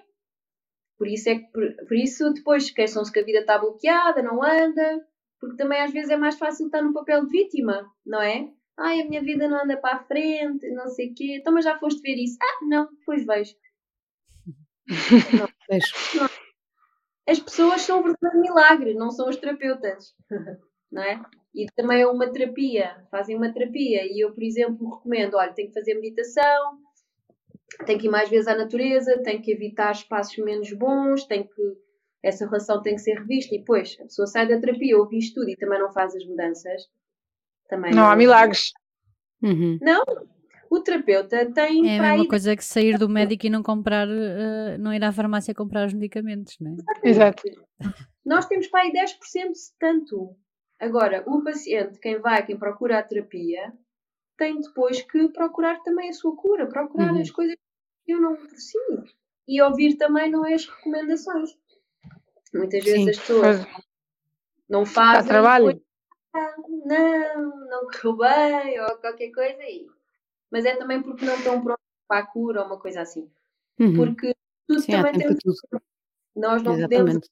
Por 0.98 1.08
isso 1.08 1.30
é 1.30 1.36
que 1.36 1.46
por, 1.52 1.64
por 1.88 1.96
isso 1.96 2.34
depois 2.34 2.72
queixam-se 2.72 3.12
que 3.12 3.20
a 3.20 3.24
vida 3.24 3.40
está 3.40 3.58
bloqueada, 3.58 4.22
não 4.22 4.44
anda, 4.44 5.06
porque 5.40 5.56
também 5.56 5.82
às 5.82 5.92
vezes 5.92 6.10
é 6.10 6.18
mais 6.18 6.38
fácil 6.38 6.68
estar 6.68 6.82
no 6.82 6.94
papel 6.94 7.26
de 7.26 7.32
vítima, 7.32 7.90
não 8.06 8.22
é? 8.22 8.52
Ai, 8.78 9.02
a 9.02 9.06
minha 9.06 9.22
vida 9.22 9.48
não 9.48 9.64
anda 9.64 9.78
para 9.78 9.98
a 9.98 10.04
frente, 10.04 10.70
não 10.72 10.88
sei 10.88 11.12
o 11.12 11.16
quê. 11.16 11.38
Então, 11.40 11.54
mas 11.54 11.66
já 11.66 11.78
foste 11.80 12.02
ver 12.02 12.16
isso? 12.16 12.38
Ah, 12.42 12.66
não, 12.66 12.90
depois 12.92 13.26
vejo. 13.26 13.56
Vejo. 15.70 15.94
As 17.28 17.40
pessoas 17.40 17.82
são 17.82 18.00
um 18.00 18.04
verdadeiro 18.04 18.40
milagre, 18.40 18.94
não 18.94 19.12
são 19.12 19.28
os 19.28 19.36
terapeutas, 19.36 20.16
não 20.90 21.04
é? 21.04 21.22
E 21.58 21.66
também 21.76 22.02
é 22.02 22.08
uma 22.08 22.32
terapia, 22.32 23.04
fazem 23.10 23.36
uma 23.36 23.52
terapia. 23.52 24.06
E 24.06 24.24
eu, 24.24 24.32
por 24.32 24.44
exemplo, 24.44 24.96
recomendo: 24.96 25.38
olha, 25.38 25.52
tem 25.54 25.66
que 25.66 25.74
fazer 25.74 25.96
meditação, 25.96 26.78
tem 27.84 27.98
que 27.98 28.06
ir 28.06 28.12
mais 28.12 28.30
vezes 28.30 28.48
à 28.48 28.56
natureza, 28.56 29.24
tem 29.24 29.42
que 29.42 29.52
evitar 29.52 29.92
espaços 29.92 30.38
menos 30.38 30.72
bons, 30.74 31.26
tem 31.26 31.44
que. 31.44 31.88
Essa 32.22 32.46
relação 32.46 32.84
tem 32.84 32.94
que 32.94 33.02
ser 33.02 33.16
revista. 33.16 33.56
E 33.56 33.60
depois, 33.60 33.98
a 34.00 34.04
pessoa 34.04 34.28
sai 34.28 34.48
da 34.48 34.60
terapia, 34.60 34.98
ouve 35.00 35.18
isto 35.18 35.40
tudo 35.40 35.50
e 35.50 35.56
também 35.56 35.80
não 35.80 35.92
faz 35.92 36.16
as 36.16 36.24
mudanças. 36.26 36.84
Também 37.68 37.92
Não 37.92 38.06
há 38.06 38.16
milagres. 38.16 38.72
Uhum. 39.42 39.80
Não, 39.82 40.04
o 40.70 40.80
terapeuta 40.80 41.52
tem 41.54 41.90
É 41.90 41.98
a 41.98 42.02
mesma 42.02 42.22
aí 42.22 42.28
coisa 42.28 42.56
que 42.56 42.64
sair 42.64 43.00
do 43.00 43.10
médico 43.10 43.48
e 43.48 43.50
não 43.50 43.64
comprar, 43.64 44.08
eh, 44.08 44.78
não 44.78 44.94
ir 44.94 45.04
à 45.04 45.12
farmácia 45.12 45.56
comprar 45.56 45.88
os 45.88 45.94
medicamentos, 45.94 46.56
não 46.60 46.72
é? 46.72 47.10
Exato. 47.10 47.44
Nós 48.26 48.46
temos 48.46 48.68
para 48.68 48.82
aí 48.82 48.92
10% 48.92 49.56
se 49.56 49.74
tanto. 49.80 50.36
Agora, 50.80 51.24
o 51.26 51.44
paciente, 51.44 52.00
quem 52.00 52.20
vai, 52.20 52.46
quem 52.46 52.58
procura 52.58 53.00
a 53.00 53.04
terapia, 53.04 53.74
tem 54.38 54.60
depois 54.62 55.02
que 55.02 55.28
procurar 55.30 55.82
também 55.82 56.10
a 56.10 56.14
sua 56.14 56.36
cura, 56.36 56.68
procurar 56.68 57.12
Uhum. 57.14 57.22
as 57.22 57.32
coisas 57.32 57.56
que 58.06 58.12
eu 58.14 58.22
não 58.22 58.36
por 58.36 58.50
si. 58.58 58.78
E 59.48 59.62
ouvir 59.62 59.96
também 59.98 60.30
não 60.30 60.46
é 60.46 60.54
as 60.54 60.66
recomendações. 60.66 61.58
Muitas 62.54 62.84
vezes 62.84 63.04
Sim, 63.04 63.10
as 63.10 63.18
pessoas 63.20 63.64
Faz- 63.64 63.84
não 64.70 64.84
Dá 64.84 64.90
fazem. 64.90 65.28
trabalho. 65.30 65.66
depois, 65.68 65.84
"Ah, 66.36 66.56
não, 66.86 67.68
não 67.68 67.88
correu 67.88 68.18
bem, 68.18 68.80
ou 68.82 68.98
qualquer 68.98 69.32
coisa 69.32 69.62
aí. 69.64 69.88
Mas 70.52 70.66
é 70.66 70.76
também 70.76 71.02
porque 71.02 71.26
não 71.26 71.36
estão 71.36 71.62
prontos 71.64 71.84
para 72.08 72.20
a 72.24 72.26
cura 72.28 72.62
ou 72.62 72.68
uma 72.68 72.80
coisa 72.80 73.02
assim. 73.02 73.30
Uhum. 73.80 73.96
Porque 73.96 74.36
tudo 74.68 74.82
Sim, 74.82 74.92
também 74.92 75.14
tempo 75.14 75.26
tem 75.26 75.28
para 75.28 75.38
tudo. 75.42 75.84
nós 76.36 76.64
não 76.64 76.74
podemos 76.74 77.16
Exatamente. 77.16 77.30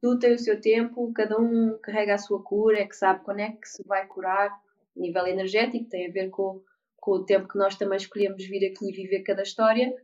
Tudo 0.00 0.18
tem 0.18 0.34
o 0.34 0.38
seu 0.38 0.60
tempo, 0.60 1.12
cada 1.12 1.38
um 1.40 1.78
carrega 1.82 2.14
a 2.14 2.18
sua 2.18 2.42
cura, 2.42 2.78
é 2.78 2.86
que 2.86 2.96
sabe 2.96 3.24
quando 3.24 3.40
é 3.40 3.50
que 3.50 3.68
se 3.68 3.82
vai 3.84 4.06
curar, 4.06 4.50
nível 4.96 5.26
energético, 5.26 5.88
tem 5.88 6.08
a 6.08 6.12
ver 6.12 6.30
com, 6.30 6.62
com 6.96 7.12
o 7.12 7.24
tempo 7.24 7.48
que 7.48 7.58
nós 7.58 7.76
também 7.76 7.96
escolhemos 7.96 8.44
vir 8.44 8.66
aqui 8.66 8.88
e 8.88 8.92
viver 8.92 9.22
cada 9.22 9.42
história. 9.42 9.94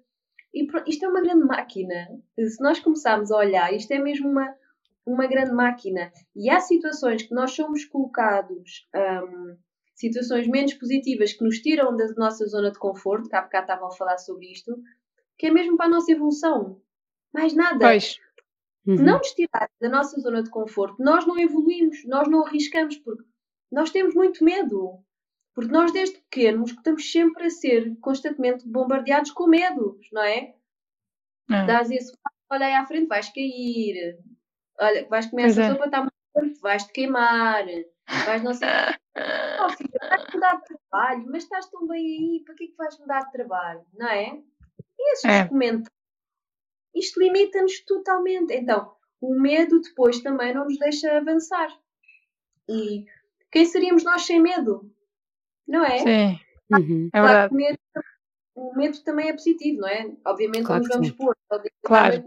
E 0.53 0.67
pronto, 0.67 0.89
isto 0.89 1.05
é 1.05 1.09
uma 1.09 1.21
grande 1.21 1.45
máquina. 1.45 2.09
Se 2.39 2.63
nós 2.63 2.79
começarmos 2.81 3.31
a 3.31 3.37
olhar, 3.37 3.73
isto 3.73 3.93
é 3.93 3.99
mesmo 3.99 4.29
uma, 4.29 4.55
uma 5.05 5.27
grande 5.27 5.53
máquina. 5.53 6.13
E 6.35 6.49
há 6.49 6.61
situações 6.61 7.23
que 7.23 7.35
nós 7.35 7.53
somos 7.53 7.85
colocados, 7.85 8.89
hum, 8.95 9.57
situações 9.95 10.47
menos 10.49 10.75
positivas 10.75 11.33
que 11.33 11.45
nos 11.45 11.59
tiram 11.59 11.97
da 11.97 12.07
nossa 12.17 12.47
zona 12.47 12.71
de 12.71 12.79
conforto, 12.79 13.29
que 13.29 13.37
há 13.37 13.43
bocado 13.43 13.65
estavam 13.65 13.89
a 13.89 13.97
falar 13.97 14.19
sobre 14.19 14.51
isto, 14.51 14.77
que 15.37 15.47
é 15.47 15.51
mesmo 15.51 15.77
para 15.77 15.87
a 15.87 15.91
nossa 15.91 16.13
evolução. 16.13 16.81
Mais 17.33 17.53
nada 17.55 17.79
Pois. 17.79 18.21
Se 18.85 18.91
Uhum. 18.91 19.03
não 19.05 19.19
nos 19.19 19.33
tirar 19.33 19.69
da 19.81 19.89
nossa 19.89 20.21
zona 20.21 20.43
de 20.43 20.51
conforto, 20.51 20.97
nós 21.03 21.27
não 21.27 21.39
evoluímos, 21.39 22.05
nós 22.07 22.29
não 22.29 22.45
arriscamos, 22.47 22.97
porque 22.99 23.25
nós 23.73 23.91
temos 23.91 24.15
muito 24.15 24.45
medo. 24.45 24.99
Porque 25.55 25.71
nós, 25.71 25.93
desde 25.93 26.19
pequenos, 26.19 26.73
estamos 26.73 27.11
sempre 27.13 27.47
a 27.47 27.51
ser 27.51 27.97
constantemente 28.01 28.69
bombardeados 28.69 29.31
com 29.31 29.47
medos, 29.47 29.97
não 30.13 30.23
é? 30.23 30.55
É. 31.51 31.67
Dás 31.67 31.91
esse 31.91 32.13
olha 32.51 32.67
aí 32.67 32.75
à 32.75 32.85
frente, 32.87 33.07
vais 33.07 33.29
cair. 33.33 34.19
Olha, 34.81 35.07
vais 35.09 35.27
comer 35.27 35.43
Pois 35.45 35.59
essa 35.59 35.71
é. 35.71 35.73
sopa, 35.75 35.85
está 35.87 36.01
muito 36.01 36.13
quente, 36.35 36.61
vais-te 36.61 36.93
queimar. 36.93 37.65
Vais 38.27 38.43
não 38.43 38.53
sei. 38.55 38.69
Oh, 39.65 39.69
filha, 39.71 39.89
vais 40.11 40.35
mudar 40.35 40.57
de 40.57 40.65
trabalho, 40.91 41.25
mas 41.31 41.45
estás 41.45 41.67
tão 41.71 41.87
bem 41.87 42.05
aí, 42.05 42.43
para 42.45 42.55
que 42.57 42.65
é 42.65 42.67
que 42.67 42.77
vais 42.77 42.99
mudar 42.99 43.21
de 43.21 43.31
trabalho? 43.33 43.87
Não 43.97 44.09
é? 44.09 44.43
E 44.99 45.13
esses 45.13 45.25
É. 45.25 45.47
comentários, 45.47 45.89
isto 46.95 47.21
limita-nos 47.21 47.81
totalmente. 47.85 48.53
Então, 48.55 48.93
o 49.21 49.41
medo 49.41 49.81
depois 49.81 50.21
também 50.21 50.55
não 50.55 50.65
nos 50.65 50.79
deixa 50.79 51.17
avançar. 51.17 51.69
E 52.69 53.05
quem 53.51 53.65
seríamos 53.65 54.05
nós 54.05 54.23
sem 54.23 54.41
medo? 54.41 54.91
Não 55.67 55.85
é? 55.85 55.99
Sim, 55.99 56.41
Uhum. 56.71 57.11
é 57.13 57.21
Claro 57.21 57.27
verdade. 57.29 57.49
que 57.49 57.55
o 57.55 57.57
medo, 57.59 57.79
o 58.55 58.77
medo 58.77 59.05
também 59.05 59.29
é 59.29 59.33
positivo, 59.33 59.81
não 59.83 59.89
é? 59.89 60.13
Obviamente 60.27 60.65
Claro 60.65 60.83
não 60.83 60.89
nos 60.89 60.95
vamos 60.95 61.09
sim. 61.09 61.15
pôr 61.15 61.37
Claro. 61.83 62.23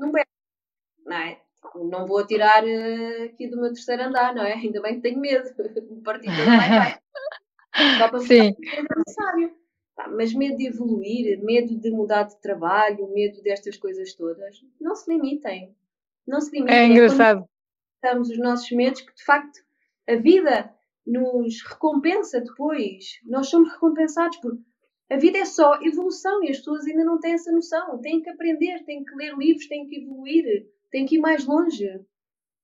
não 1.06 1.18
é? 1.18 1.42
Não 1.76 2.06
vou 2.08 2.20
atirar 2.20 2.64
eh, 2.68 3.24
aqui 3.26 3.48
do 3.48 3.58
meu 3.60 3.74
terceiro 3.74 4.04
andar, 4.04 4.34
não 4.34 4.44
é? 4.44 4.54
Ainda 4.54 4.82
bem 4.82 4.96
que 4.96 5.02
tenho 5.02 5.20
medo 5.20 5.50
partir 6.04 6.28
toda 6.28 6.46
lá 6.46 6.68
embaixo. 6.68 7.00
Só 7.98 8.10
para 8.10 8.20
que 8.24 8.34
é 8.34 8.82
necessário. 8.96 9.56
Mas 10.06 10.34
medo 10.34 10.58
de 10.58 10.68
evoluir, 10.68 11.44
medo 11.44 11.76
de 11.76 11.90
mudar 11.90 12.24
de 12.24 12.40
trabalho, 12.40 13.12
medo 13.14 13.42
destas 13.42 13.78
coisas 13.78 14.14
todas, 14.14 14.64
não 14.80 14.96
se 14.96 15.12
limitem. 15.12 15.76
Não 16.28 16.40
se 16.40 16.52
limitem. 16.52 16.76
É 16.76 16.82
quando 16.82 16.92
engraçado. 16.92 17.50
estamos 17.96 18.30
os 18.30 18.38
nossos 18.38 18.70
medos 18.72 19.02
que 19.02 19.14
de 19.16 19.24
facto 19.24 19.60
a 20.08 20.16
vida 20.16 20.74
nos 21.06 21.64
recompensa 21.64 22.42
depois. 22.42 23.20
Nós 23.26 23.50
somos 23.50 23.72
recompensados 23.72 24.38
porque 24.38 24.62
a 25.10 25.18
vida 25.18 25.38
é 25.38 25.46
só 25.46 25.82
evolução 25.82 26.44
e 26.44 26.50
as 26.50 26.58
pessoas 26.58 26.86
ainda 26.86 27.04
não 27.04 27.20
têm 27.20 27.34
essa 27.34 27.52
noção. 27.52 28.00
Têm 28.00 28.22
que 28.22 28.30
aprender, 28.30 28.84
têm 28.84 29.04
que 29.04 29.16
ler 29.16 29.36
livros, 29.38 29.68
têm 29.68 29.88
que 29.88 30.02
evoluir, 30.02 30.68
têm 30.92 31.06
que 31.06 31.16
ir 31.16 31.20
mais 31.20 31.46
longe. 31.46 31.88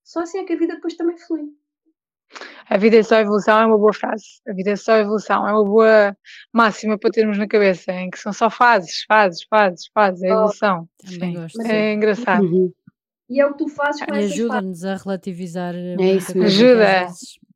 Só 0.04 0.22
assim 0.22 0.40
é 0.40 0.44
que 0.44 0.54
a 0.54 0.58
vida 0.58 0.76
depois 0.76 0.96
também 0.96 1.18
flui. 1.18 1.54
A 2.70 2.78
vida 2.78 2.98
é 2.98 3.04
só 3.04 3.18
evolução 3.20 3.60
é 3.60 3.66
uma 3.66 3.78
boa 3.78 3.94
frase. 3.94 4.24
A 4.48 4.54
vida 4.54 4.72
é 4.72 4.76
só 4.76 4.96
evolução, 4.98 5.48
é 5.48 5.52
uma 5.52 5.64
boa 5.66 6.18
máxima 6.52 6.98
para 6.98 7.12
termos 7.12 7.38
na 7.38 7.48
cabeça, 7.48 7.92
em 7.92 8.10
que 8.10 8.18
são 8.20 8.32
só 8.34 8.50
fases, 8.50 9.04
fases, 9.08 9.44
fases, 9.50 9.88
fases, 9.94 10.24
é 10.24 10.28
Oh, 10.32 10.34
evolução. 10.34 10.90
Sim. 11.06 11.36
É 11.66 11.94
engraçado. 11.94 12.44
Uhum. 12.46 12.72
E 13.30 13.40
é 13.40 13.46
o 13.46 13.52
que 13.54 13.60
tu 13.60 13.68
fazes 13.70 14.02
com 14.06 14.14
E 14.14 14.18
essas 14.18 14.30
fases. 14.30 14.40
ajuda-nos 14.42 14.86
a 14.86 14.96
relativizar 14.96 15.74
É 15.76 16.14
isso 16.14 16.42
Ajuda. 16.44 17.08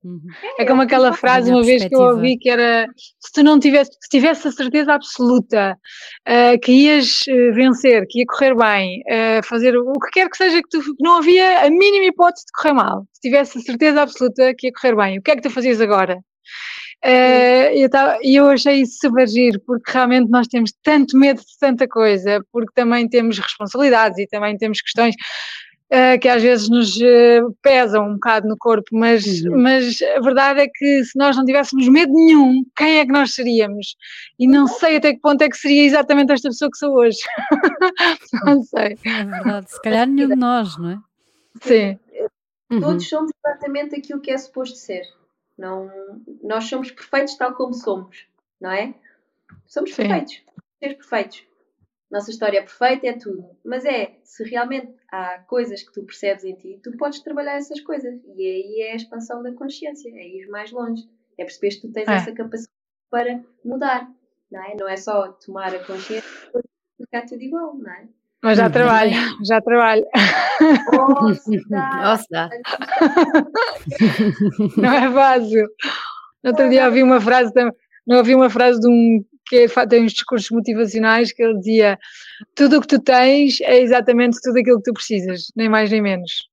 Uhum. 0.08 0.22
É 0.58 0.64
como 0.66 0.82
aquela 0.84 1.12
frase 1.12 1.52
uma 1.52 1.62
vez 1.64 1.84
que 1.86 1.94
eu 1.96 2.00
ouvi 2.16 2.38
que 2.38 2.50
era 2.50 2.88
se 3.20 3.32
tu 3.34 3.44
não 3.44 3.60
tivesse, 3.60 3.92
se 4.02 4.10
tivesse 4.10 4.48
a 4.48 4.52
certeza 4.54 4.94
absoluta 4.94 5.78
eh, 6.26 6.58
que 6.60 6.72
ias 6.72 7.24
eh, 7.28 7.52
vencer, 7.52 8.06
que 8.08 8.20
ia 8.20 8.26
correr 8.26 8.56
bem, 8.56 9.02
eh, 9.08 9.42
fazer 9.44 9.76
o 9.78 9.92
que 10.00 10.12
quer 10.12 10.30
que 10.30 10.38
seja 10.38 10.62
que 10.62 10.70
tu 10.70 10.80
que 10.82 10.92
não 11.04 11.18
havia 11.18 11.66
a 11.66 11.70
mínima 11.70 12.06
hipótese 12.06 12.46
de 12.46 12.52
correr 12.54 12.74
mal, 12.74 13.06
se 13.12 13.22
tivesse 13.22 13.58
a 13.58 13.62
certeza 13.62 14.02
absoluta 14.02 14.54
que 14.58 14.68
ia 14.68 14.74
correr 14.74 14.96
bem, 14.96 15.20
o 15.20 15.22
que 15.22 15.32
é 15.32 15.36
que 15.36 15.42
tu 15.42 15.50
fazias 15.50 15.82
agora? 15.82 16.18
Eh, 17.04 17.78
eu 17.78 17.90
tava- 17.90 18.18
E 18.24 18.36
eu 18.36 18.48
achei 18.50 18.82
isso 18.82 18.98
super 19.02 19.28
giro, 19.28 19.60
porque 19.66 19.92
realmente 19.92 20.30
nós 20.30 20.48
temos 20.48 20.72
tanto 20.84 21.16
medo 21.18 21.40
de 21.40 21.58
tanta 21.60 21.88
coisa, 21.88 22.42
porque 22.52 22.72
também 22.74 23.08
temos 23.08 23.38
responsabilidades 23.38 24.18
e 24.18 24.26
também 24.28 24.58
temos 24.58 24.82
questões 24.82 25.14
eh, 25.90 26.18
que 26.18 26.28
às 26.28 26.42
vezes 26.44 26.70
nos 26.70 27.00
eh, 27.02 27.42
pesam 27.62 28.10
um 28.10 28.14
bocado 28.16 28.48
no 28.48 28.58
corpo, 28.58 28.88
mas, 28.92 29.26
Uhum. 29.44 29.62
mas 29.62 30.02
a 30.02 30.20
verdade 30.22 30.62
é 30.62 30.68
que 30.68 31.04
se 31.06 31.18
nós 31.18 31.36
não 31.38 31.46
tivéssemos 31.46 31.88
medo 31.88 32.14
nenhum, 32.14 32.64
quem 32.76 33.00
é 33.00 33.06
que 33.06 33.12
nós 33.12 33.34
seríamos? 33.34 33.96
E 34.38 34.48
não 34.48 34.68
sei 34.68 34.98
até 34.98 35.14
que 35.14 35.22
ponto 35.22 35.42
é 35.42 35.50
que 35.50 35.58
seria 35.58 35.84
exatamente 35.84 36.34
esta 36.34 36.50
pessoa 36.50 36.70
que 36.72 36.78
sou 36.78 36.94
hoje. 36.94 37.18
não 38.46 38.64
sei. 38.64 38.98
É 39.06 39.24
verdade. 39.26 39.72
Se 39.72 39.82
calhar 39.82 40.08
nenhum 40.08 40.30
de 40.30 40.36
nós, 40.36 40.78
não 40.78 40.90
é? 40.92 41.00
Sim, 41.62 41.98
Uhum. 42.70 42.82
Todos 42.82 43.08
somos 43.08 43.32
exatamente 43.46 43.96
aquilo 43.96 44.20
que 44.20 44.30
é 44.30 44.38
suposto 44.38 44.78
ser. 44.78 45.04
Não, 45.58 45.90
nós 46.44 46.66
somos 46.66 46.92
perfeitos 46.92 47.36
tal 47.36 47.54
como 47.54 47.74
somos, 47.74 48.26
não 48.60 48.72
é? 48.72 48.94
Somos 49.66 49.92
Sim. 49.92 50.04
perfeitos, 50.04 50.42
seres 50.80 50.98
perfeitos. 50.98 51.47
Nossa 52.10 52.32
história 52.32 52.60
é 52.60 52.62
perfeita, 52.62 53.08
é 53.08 53.14
tudo. 53.14 53.46
Mas 53.66 53.84
é, 53.84 54.18
se 54.24 54.44
realmente 54.46 54.94
há 55.12 55.40
coisas 55.48 55.84
que 55.84 55.92
tu 55.92 56.04
percebes 56.04 56.46
em 56.46 56.56
ti, 56.56 56.80
tu 56.82 56.96
podes 56.98 57.20
trabalhar 57.22 57.56
essas 57.58 57.82
coisas. 57.82 58.16
E 58.36 58.42
aí 58.46 58.82
é 58.88 58.94
a 58.94 58.96
expansão 58.96 59.44
da 59.44 59.52
consciência, 59.52 60.10
é 60.10 60.26
ir 60.28 60.48
mais 60.50 60.72
longe. 60.72 61.04
É 61.38 61.44
perceber 61.44 61.70
que 61.70 61.82
tu 61.82 61.92
tens 61.92 62.08
É. 62.08 62.16
essa 62.16 62.32
capacidade 62.32 62.72
para 63.12 63.42
mudar, 63.64 64.10
não 64.52 64.64
é? 64.64 64.76
Não 64.80 64.88
é 64.88 64.96
só 64.98 65.30
tomar 65.34 65.74
a 65.76 65.80
consciência 65.84 66.24
e 66.56 67.04
ficar 67.04 67.26
tudo 67.26 67.42
igual, 67.42 67.76
não 67.78 67.92
é? 67.92 68.08
mas 68.44 68.58
já 68.58 68.66
Uhum. 68.68 68.72
trabalho, 68.72 69.12
já 69.46 69.62
trabalho. 69.62 70.06
Nossa, 71.98 72.26
dá. 72.32 72.50
Não 74.78 74.94
é 74.94 75.12
fácil. 75.12 75.68
No 76.44 76.52
outro 76.52 76.70
dia 76.70 76.86
ouvi 76.86 77.04
uma 77.04 77.20
frase, 77.20 77.52
não 78.06 78.18
ouvi 78.18 78.36
uma 78.36 78.50
frase 78.50 78.80
de 78.80 78.88
um 78.88 79.26
que 79.48 79.56
é, 79.58 79.86
tem 79.88 80.04
uns 80.04 80.14
discursos 80.14 80.50
motivacionais 80.50 81.32
que 81.32 81.44
ele 81.44 81.58
dizia: 81.58 81.98
tudo 82.56 82.78
o 82.78 82.82
que 82.82 82.88
tu 82.88 83.02
tens 83.02 83.62
é 83.62 83.80
exatamente 83.80 84.40
tudo 84.42 84.60
aquilo 84.60 84.78
que 84.78 84.92
tu 84.92 84.94
precisas, 84.94 85.52
nem 85.56 85.70
mais 85.70 85.92
nem 85.92 86.02
menos. 86.02 86.48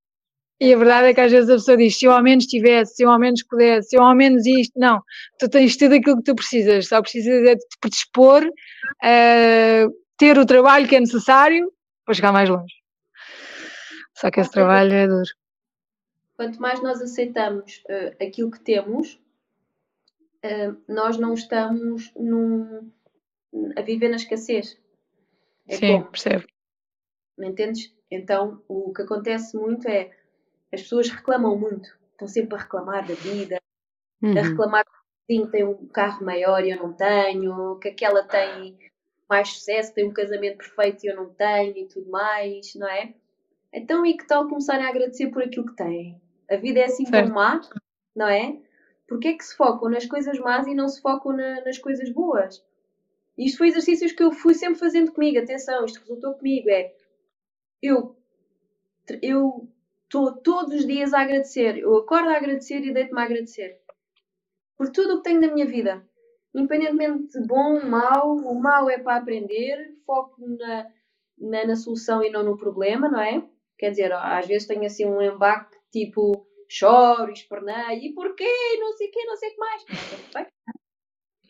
E 0.60 0.72
a 0.72 0.78
verdade 0.78 1.08
é 1.08 1.14
que 1.14 1.20
às 1.20 1.32
vezes 1.32 1.50
a 1.50 1.54
pessoa 1.54 1.76
diz: 1.76 1.98
se 1.98 2.04
eu 2.04 2.12
ao 2.12 2.22
menos 2.22 2.46
tivesse, 2.46 2.96
se 2.96 3.02
eu 3.02 3.10
ao 3.10 3.18
menos 3.18 3.42
pudesse, 3.42 3.90
se 3.90 3.96
eu 3.96 4.02
ao 4.02 4.14
menos 4.14 4.46
isto. 4.46 4.78
Não, 4.78 5.02
tu 5.38 5.48
tens 5.48 5.76
tudo 5.76 5.94
aquilo 5.94 6.16
que 6.18 6.22
tu 6.22 6.34
precisas, 6.34 6.88
só 6.88 7.02
precisas 7.02 7.42
de 7.42 7.56
te 7.56 7.78
predispor, 7.80 8.44
uh, 8.44 9.94
ter 10.16 10.38
o 10.38 10.46
trabalho 10.46 10.88
que 10.88 10.96
é 10.96 11.00
necessário 11.00 11.72
para 12.04 12.14
chegar 12.14 12.32
mais 12.32 12.48
longe. 12.48 12.74
Só 14.16 14.30
que 14.30 14.40
esse 14.40 14.50
trabalho 14.50 14.92
é 14.92 15.08
duro. 15.08 15.30
Quanto 16.36 16.60
mais 16.60 16.82
nós 16.82 17.00
aceitamos 17.02 17.82
uh, 17.88 18.24
aquilo 18.24 18.50
que 18.50 18.60
temos, 18.60 19.20
nós 20.88 21.16
não 21.16 21.34
estamos 21.34 22.12
num, 22.14 22.90
a 23.76 23.82
viver 23.82 24.08
na 24.08 24.16
escassez. 24.16 24.78
É 25.66 25.76
Sim, 25.76 25.92
como, 25.92 26.10
percebo. 26.10 26.44
Me 27.38 27.48
entendes? 27.48 27.94
Então, 28.10 28.62
o 28.68 28.92
que 28.92 29.02
acontece 29.02 29.56
muito 29.56 29.88
é 29.88 30.10
as 30.72 30.82
pessoas 30.82 31.08
reclamam 31.08 31.56
muito, 31.56 31.88
estão 32.12 32.26
sempre 32.26 32.56
a 32.56 32.58
reclamar 32.58 33.06
da 33.06 33.14
vida, 33.14 33.60
uhum. 34.22 34.36
a 34.36 34.42
reclamar 34.42 34.84
que 34.84 35.40
o 35.40 35.46
tem 35.46 35.64
um 35.64 35.86
carro 35.86 36.24
maior 36.24 36.64
e 36.64 36.70
eu 36.70 36.78
não 36.78 36.92
tenho, 36.92 37.78
que 37.78 37.88
aquela 37.88 38.24
tem 38.24 38.76
mais 39.28 39.48
sucesso, 39.50 39.94
tem 39.94 40.06
um 40.06 40.12
casamento 40.12 40.58
perfeito 40.58 41.04
e 41.04 41.08
eu 41.08 41.16
não 41.16 41.30
tenho 41.30 41.78
e 41.78 41.86
tudo 41.86 42.10
mais, 42.10 42.74
não 42.74 42.88
é? 42.88 43.14
Então, 43.72 44.04
e 44.04 44.16
que 44.16 44.26
tal 44.26 44.48
começarem 44.48 44.84
a 44.84 44.90
agradecer 44.90 45.28
por 45.28 45.42
aquilo 45.42 45.66
que 45.66 45.76
têm? 45.76 46.20
A 46.50 46.56
vida 46.56 46.80
é 46.80 46.84
assim 46.84 47.04
tão 47.04 47.28
má, 47.28 47.60
não 48.14 48.28
é? 48.28 48.58
Porquê 49.06 49.28
é 49.28 49.32
que 49.34 49.44
se 49.44 49.56
focam 49.56 49.90
nas 49.90 50.06
coisas 50.06 50.38
más 50.38 50.66
e 50.66 50.74
não 50.74 50.88
se 50.88 51.00
focam 51.00 51.36
na, 51.36 51.62
nas 51.62 51.78
coisas 51.78 52.10
boas? 52.10 52.64
Isto 53.36 53.58
foi 53.58 53.68
exercícios 53.68 54.12
que 54.12 54.22
eu 54.22 54.32
fui 54.32 54.54
sempre 54.54 54.78
fazendo 54.78 55.12
comigo. 55.12 55.38
Atenção, 55.38 55.84
isto 55.84 56.00
resultou 56.00 56.34
comigo. 56.34 56.70
É 56.70 56.94
eu, 57.82 58.16
eu 59.20 59.68
estou 60.04 60.32
todos 60.36 60.74
os 60.74 60.86
dias 60.86 61.12
a 61.12 61.20
agradecer. 61.20 61.78
Eu 61.78 61.96
acordo 61.96 62.28
a 62.28 62.36
agradecer 62.36 62.80
e 62.82 62.92
deito-me 62.92 63.20
a 63.20 63.24
agradecer. 63.24 63.78
Por 64.76 64.90
tudo 64.90 65.14
o 65.14 65.16
que 65.18 65.24
tenho 65.24 65.40
na 65.40 65.52
minha 65.52 65.66
vida. 65.66 66.06
Independentemente 66.54 67.38
de 67.38 67.46
bom, 67.46 67.84
mau, 67.84 68.36
o 68.36 68.54
mau 68.54 68.88
é 68.88 68.98
para 68.98 69.16
aprender, 69.16 69.96
foco 70.06 70.40
na, 70.46 70.86
na, 71.36 71.66
na 71.66 71.76
solução 71.76 72.22
e 72.22 72.30
não 72.30 72.44
no 72.44 72.56
problema, 72.56 73.08
não 73.08 73.20
é? 73.20 73.44
Quer 73.76 73.90
dizer, 73.90 74.12
às 74.12 74.46
vezes 74.46 74.68
tenho 74.68 74.84
assim 74.84 75.04
um 75.04 75.20
embaque 75.20 75.76
tipo 75.90 76.46
choro, 76.74 77.32
esperneio, 77.32 78.02
e 78.02 78.12
porquê? 78.12 78.50
Não 78.80 78.92
sei 78.92 79.08
o 79.08 79.10
quê, 79.10 79.24
não 79.24 79.36
sei 79.36 79.50
o 79.50 79.52
que 79.52 79.58
mais. 79.58 79.84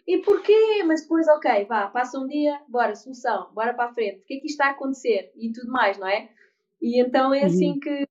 E 0.07 0.19
porquê? 0.19 0.83
Mas 0.85 1.01
depois, 1.01 1.27
ok, 1.29 1.65
vá, 1.65 1.89
passa 1.89 2.19
um 2.19 2.27
dia, 2.27 2.61
bora, 2.69 2.95
solução, 2.95 3.51
bora 3.55 3.73
para 3.73 3.89
a 3.89 3.95
frente, 3.95 4.21
o 4.21 4.25
que 4.27 4.35
é 4.35 4.39
que 4.39 4.47
isto 4.47 4.61
está 4.61 4.67
a 4.67 4.71
acontecer? 4.73 5.33
E 5.35 5.51
tudo 5.51 5.73
mais, 5.73 5.97
não 5.97 6.07
é? 6.07 6.31
E 6.79 7.01
então 7.01 7.33
é 7.33 7.45
assim 7.45 7.71
uhum. 7.71 7.81
que, 7.81 8.07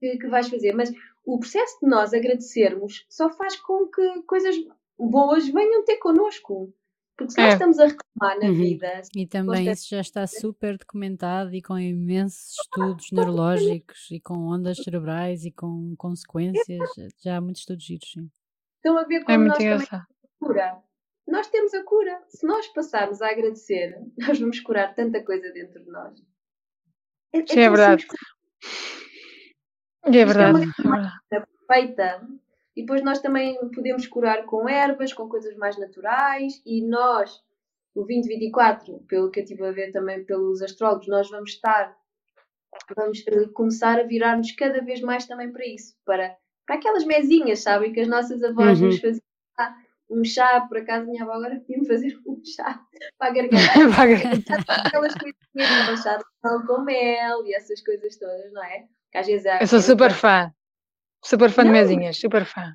que, 0.00 0.16
que 0.16 0.28
vais 0.28 0.48
fazer. 0.48 0.72
Mas 0.72 0.90
o 1.26 1.38
processo 1.38 1.78
de 1.82 1.90
nós 1.90 2.14
agradecermos 2.14 3.04
só 3.10 3.28
faz 3.28 3.56
com 3.56 3.86
que 3.86 4.22
coisas 4.22 4.56
boas 4.98 5.46
venham 5.46 5.84
ter 5.84 5.98
connosco. 5.98 6.72
Porque 7.18 7.32
se 7.32 7.40
nós 7.40 7.50
é. 7.50 7.52
estamos 7.54 7.78
a 7.80 7.86
reclamar 7.86 8.38
na 8.38 8.48
uhum. 8.48 8.54
vida. 8.54 9.02
E 9.16 9.26
também 9.26 9.68
isso 9.68 9.88
já 9.90 10.00
está 10.00 10.24
super 10.24 10.78
documentado 10.78 11.52
e 11.52 11.60
com 11.60 11.76
imensos 11.76 12.54
estudos 12.62 13.10
neurológicos 13.10 14.08
e 14.12 14.20
com 14.20 14.38
ondas 14.46 14.78
cerebrais 14.78 15.44
e 15.44 15.50
com 15.50 15.96
consequências. 15.96 16.88
Já 17.20 17.36
há 17.36 17.40
muitos 17.40 17.62
estudos 17.62 17.84
giros, 17.84 18.08
sim. 18.08 18.30
Estão 18.76 18.96
a 18.96 19.02
ver 19.02 19.16
é 19.16 19.24
como 19.24 19.44
é 19.44 19.48
nós 19.48 19.58
temos 19.58 19.92
a 19.92 20.06
cura. 20.38 20.82
Nós 21.26 21.48
temos 21.48 21.74
a 21.74 21.82
cura. 21.82 22.22
Se 22.28 22.46
nós 22.46 22.68
passarmos 22.68 23.20
a 23.20 23.30
agradecer, 23.30 24.00
nós 24.16 24.38
vamos 24.38 24.60
curar 24.60 24.94
tanta 24.94 25.20
coisa 25.24 25.50
dentro 25.52 25.82
de 25.82 25.90
nós. 25.90 26.22
É, 27.32 27.40
é 27.40 27.46
sim, 27.48 27.60
é 27.60 27.68
verdade. 27.68 28.06
É 30.04 30.24
verdade. 30.24 30.72
É 30.84 30.86
uma 30.86 31.18
perfeita 31.28 32.28
e 32.78 32.82
depois 32.82 33.02
nós 33.02 33.18
também 33.18 33.58
podemos 33.74 34.06
curar 34.06 34.44
com 34.44 34.68
ervas, 34.68 35.12
com 35.12 35.28
coisas 35.28 35.56
mais 35.56 35.76
naturais. 35.76 36.62
E 36.64 36.80
nós, 36.86 37.42
o 37.92 38.04
2024, 38.04 39.00
pelo 39.08 39.32
que 39.32 39.40
eu 39.40 39.42
estive 39.42 39.66
a 39.66 39.72
ver 39.72 39.90
também 39.90 40.24
pelos 40.24 40.62
astrólogos, 40.62 41.08
nós 41.08 41.28
vamos 41.28 41.50
estar, 41.50 41.92
vamos 42.96 43.24
começar 43.52 43.98
a 43.98 44.04
virar-nos 44.04 44.52
cada 44.52 44.80
vez 44.80 45.00
mais 45.00 45.26
também 45.26 45.50
para 45.50 45.66
isso, 45.66 45.96
para, 46.04 46.36
para 46.64 46.76
aquelas 46.76 47.04
mesinhas, 47.04 47.58
sabem, 47.58 47.92
que 47.92 47.98
as 47.98 48.06
nossas 48.06 48.44
avós 48.44 48.80
uhum. 48.80 48.86
nos 48.86 49.00
faziam. 49.00 49.24
um 50.08 50.22
chá, 50.22 50.60
por 50.68 50.78
acaso 50.78 51.04
minha 51.06 51.24
avó 51.24 51.32
agora 51.32 51.58
podia 51.58 51.84
fazer 51.84 52.16
um 52.24 52.40
chá 52.44 52.80
para 53.18 53.30
a 53.30 53.32
garganta. 53.32 53.56
para 53.92 54.02
a 54.02 54.06
garganta. 54.06 54.54
Aquelas 54.68 55.14
coisinhas, 55.14 55.90
um 55.90 55.96
chá 56.00 56.16
de 56.16 56.64
com 56.64 56.82
mel 56.82 57.44
e 57.44 57.56
essas 57.56 57.82
coisas 57.82 58.16
todas, 58.16 58.52
não 58.52 58.62
é? 58.62 58.86
Que 59.10 59.18
às 59.18 59.26
vezes 59.26 59.46
é, 59.46 59.60
Eu 59.60 59.66
sou 59.66 59.80
super 59.80 60.12
fã. 60.12 60.54
Super 61.22 61.50
fã 61.50 61.64
não. 61.64 61.72
de 61.72 61.78
mesinhas, 61.78 62.16
super 62.18 62.44
fã. 62.44 62.74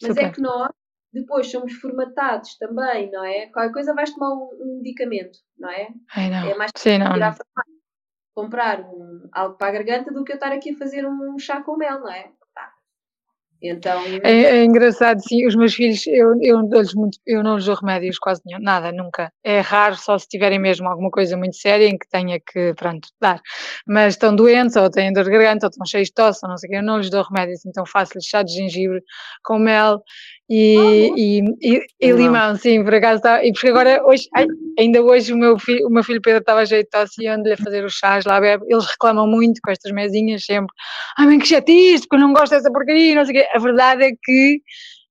Mas 0.00 0.10
é 0.10 0.14
super. 0.14 0.24
é 0.24 0.30
que 0.30 0.40
nós 0.40 0.70
depois 1.12 1.50
somos 1.50 1.72
formatados 1.74 2.56
também, 2.58 3.10
não 3.10 3.24
é? 3.24 3.46
Qualquer 3.46 3.72
coisa 3.72 3.94
vais 3.94 4.12
tomar 4.12 4.32
um, 4.34 4.50
um 4.60 4.76
medicamento, 4.78 5.38
não 5.56 5.70
é? 5.70 5.88
Ai, 6.14 6.28
não. 6.28 6.50
É 6.50 6.54
mais 6.56 6.72
Sim, 6.76 6.98
não. 6.98 7.14
comprar 8.34 8.80
um, 8.80 9.28
algo 9.32 9.56
para 9.56 9.68
a 9.68 9.72
garganta 9.72 10.12
do 10.12 10.24
que 10.24 10.32
eu 10.32 10.36
estar 10.36 10.50
aqui 10.50 10.70
a 10.70 10.76
fazer 10.76 11.06
um 11.06 11.38
chá 11.38 11.62
com 11.62 11.76
mel, 11.76 12.00
não 12.00 12.10
é? 12.10 12.32
Então... 13.64 14.02
É, 14.22 14.32
é, 14.32 14.64
engraçado, 14.64 15.20
sim, 15.20 15.46
os 15.46 15.56
meus 15.56 15.74
filhos, 15.74 16.06
eu, 16.06 16.36
eu, 16.42 16.58
muito, 16.94 17.18
eu 17.26 17.42
não 17.42 17.56
lhes 17.56 17.64
dou 17.64 17.74
remédios 17.74 18.18
quase 18.18 18.42
nenhum, 18.44 18.60
nada, 18.60 18.92
nunca. 18.92 19.32
É 19.42 19.60
raro 19.60 19.96
só 19.96 20.18
se 20.18 20.28
tiverem 20.28 20.58
mesmo 20.58 20.86
alguma 20.88 21.10
coisa 21.10 21.36
muito 21.36 21.56
séria 21.56 21.86
em 21.86 21.96
que 21.96 22.08
tenha 22.08 22.38
que, 22.38 22.74
pronto, 22.74 23.08
dar. 23.20 23.40
Mas 23.86 24.14
estão 24.14 24.34
doentes, 24.34 24.76
ou 24.76 24.90
têm 24.90 25.12
dor 25.12 25.24
de 25.24 25.30
garganta, 25.30 25.66
ou 25.66 25.70
estão 25.70 25.86
cheios 25.86 26.08
de 26.08 26.14
tosse, 26.14 26.40
ou 26.42 26.50
não 26.50 26.58
sei 26.58 26.68
o 26.68 26.70
quê, 26.72 26.78
eu 26.78 26.82
não 26.82 26.98
lhes 26.98 27.10
dou 27.10 27.22
remédios, 27.22 27.64
então 27.64 27.84
faço-lhes 27.86 28.26
chá 28.26 28.42
de 28.42 28.52
gengibre 28.52 29.02
com 29.42 29.58
mel 29.58 30.02
e, 30.48 30.76
oh, 30.78 31.16
e, 31.16 31.40
e, 31.62 31.86
e 32.00 32.12
limão, 32.12 32.54
sim, 32.56 32.84
por 32.84 32.94
acaso 32.94 33.16
está. 33.16 33.44
E 33.44 33.52
porque 33.52 33.68
agora, 33.68 34.04
hoje, 34.04 34.28
ai, 34.34 34.46
ainda 34.78 35.02
hoje 35.02 35.32
o 35.32 35.36
meu, 35.36 35.58
filho, 35.58 35.86
o 35.86 35.90
meu 35.90 36.04
filho 36.04 36.20
Pedro 36.20 36.40
estava 36.40 36.66
jeito 36.66 36.84
de 36.84 36.90
tosse 36.90 37.22
e 37.22 37.26
ando-lhe 37.26 37.54
a 37.54 37.56
fazer 37.56 37.84
os 37.84 37.94
chás 37.94 38.24
lá 38.26 38.40
bebe. 38.40 38.64
Eles 38.68 38.84
reclamam 38.84 39.26
muito 39.26 39.60
com 39.62 39.70
estas 39.70 39.90
mesinhas 39.92 40.44
sempre. 40.44 40.74
Ai, 41.18 41.26
mãe, 41.26 41.38
que 41.38 41.46
chatice, 41.46 42.06
porque 42.06 42.16
eu 42.16 42.20
não 42.20 42.34
gosto 42.34 42.50
dessa 42.50 42.70
porcaria, 42.70 43.14
não 43.14 43.24
sei 43.24 43.38
o 43.38 43.42
quê. 43.42 43.48
A 43.54 43.58
verdade 43.58 44.04
é 44.04 44.10
que 44.22 44.60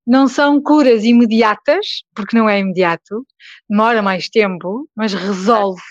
não 0.06 0.28
são 0.28 0.62
curas 0.62 1.04
imediatas, 1.04 2.04
porque 2.14 2.38
não 2.38 2.48
é 2.48 2.60
imediato, 2.60 3.26
demora 3.70 4.02
mais 4.02 4.30
tempo, 4.30 4.88
mas 4.96 5.14
resolve. 5.14 5.82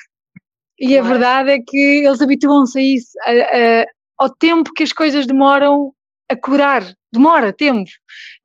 E 0.78 0.97
a 0.99 1.03
verdade 1.03 1.51
é 1.51 1.59
que 1.59 2.05
eles 2.05 2.20
habituam-se 2.20 2.78
a 2.78 2.82
isso, 2.82 3.11
a, 3.24 3.30
a, 3.30 3.86
ao 4.18 4.30
tempo 4.30 4.72
que 4.72 4.82
as 4.82 4.93
coisas 4.93 5.26
demoram 5.26 5.93
a 6.29 6.37
curar, 6.37 6.83
demora 7.12 7.53
tempo. 7.53 7.91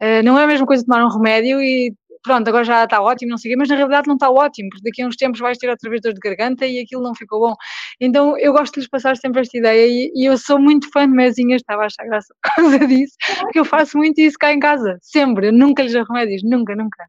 Uh, 0.02 0.24
não 0.24 0.38
é 0.38 0.44
a 0.44 0.48
mesma 0.48 0.66
coisa 0.66 0.86
tomar 0.86 1.04
um 1.04 1.10
remédio 1.10 1.62
e 1.62 1.94
pronto, 2.28 2.48
agora 2.48 2.64
já 2.64 2.84
está 2.84 3.02
ótimo, 3.02 3.32
não 3.32 3.38
sei 3.38 3.50
o 3.50 3.54
quê, 3.54 3.58
mas 3.58 3.70
na 3.70 3.76
realidade 3.76 4.08
não 4.08 4.16
está 4.16 4.30
ótimo, 4.30 4.70
porque 4.70 4.84
daqui 4.90 5.02
a 5.02 5.08
uns 5.08 5.16
tempos 5.16 5.40
vais 5.40 5.58
ter 5.58 5.70
outra 5.70 5.90
vez 5.90 6.02
dor 6.02 6.14
de 6.14 6.20
garganta 6.20 6.66
e 6.66 6.80
aquilo 6.80 7.02
não 7.02 7.16
ficou 7.16 7.40
bom. 7.40 7.56
Então 8.00 8.38
eu 8.38 8.52
gosto 8.52 8.74
de 8.74 8.82
lhes 8.82 8.90
passar 8.90 9.16
sempre 9.16 9.42
esta 9.42 9.58
ideia 9.58 9.88
e, 9.88 10.12
e 10.14 10.26
eu 10.26 10.38
sou 10.38 10.60
muito 10.60 10.90
fã 10.92 11.08
de 11.08 11.16
mesinhas, 11.16 11.62
estava 11.62 11.84
a 11.84 11.86
achar 11.86 12.06
graça 12.06 12.34
por 12.42 12.56
causa 12.56 12.80
disso, 12.86 13.16
porque 13.40 13.60
eu 13.60 13.66
faço 13.66 13.98
muito 13.98 14.20
isso 14.20 14.38
cá 14.38 14.52
em 14.52 14.60
casa, 14.60 14.98
sempre, 15.02 15.48
eu 15.48 15.54
nunca 15.54 15.84
lhes 15.84 15.94
dou 15.94 16.04
remédios, 16.04 16.44
nunca, 16.44 16.76
nunca. 16.76 17.06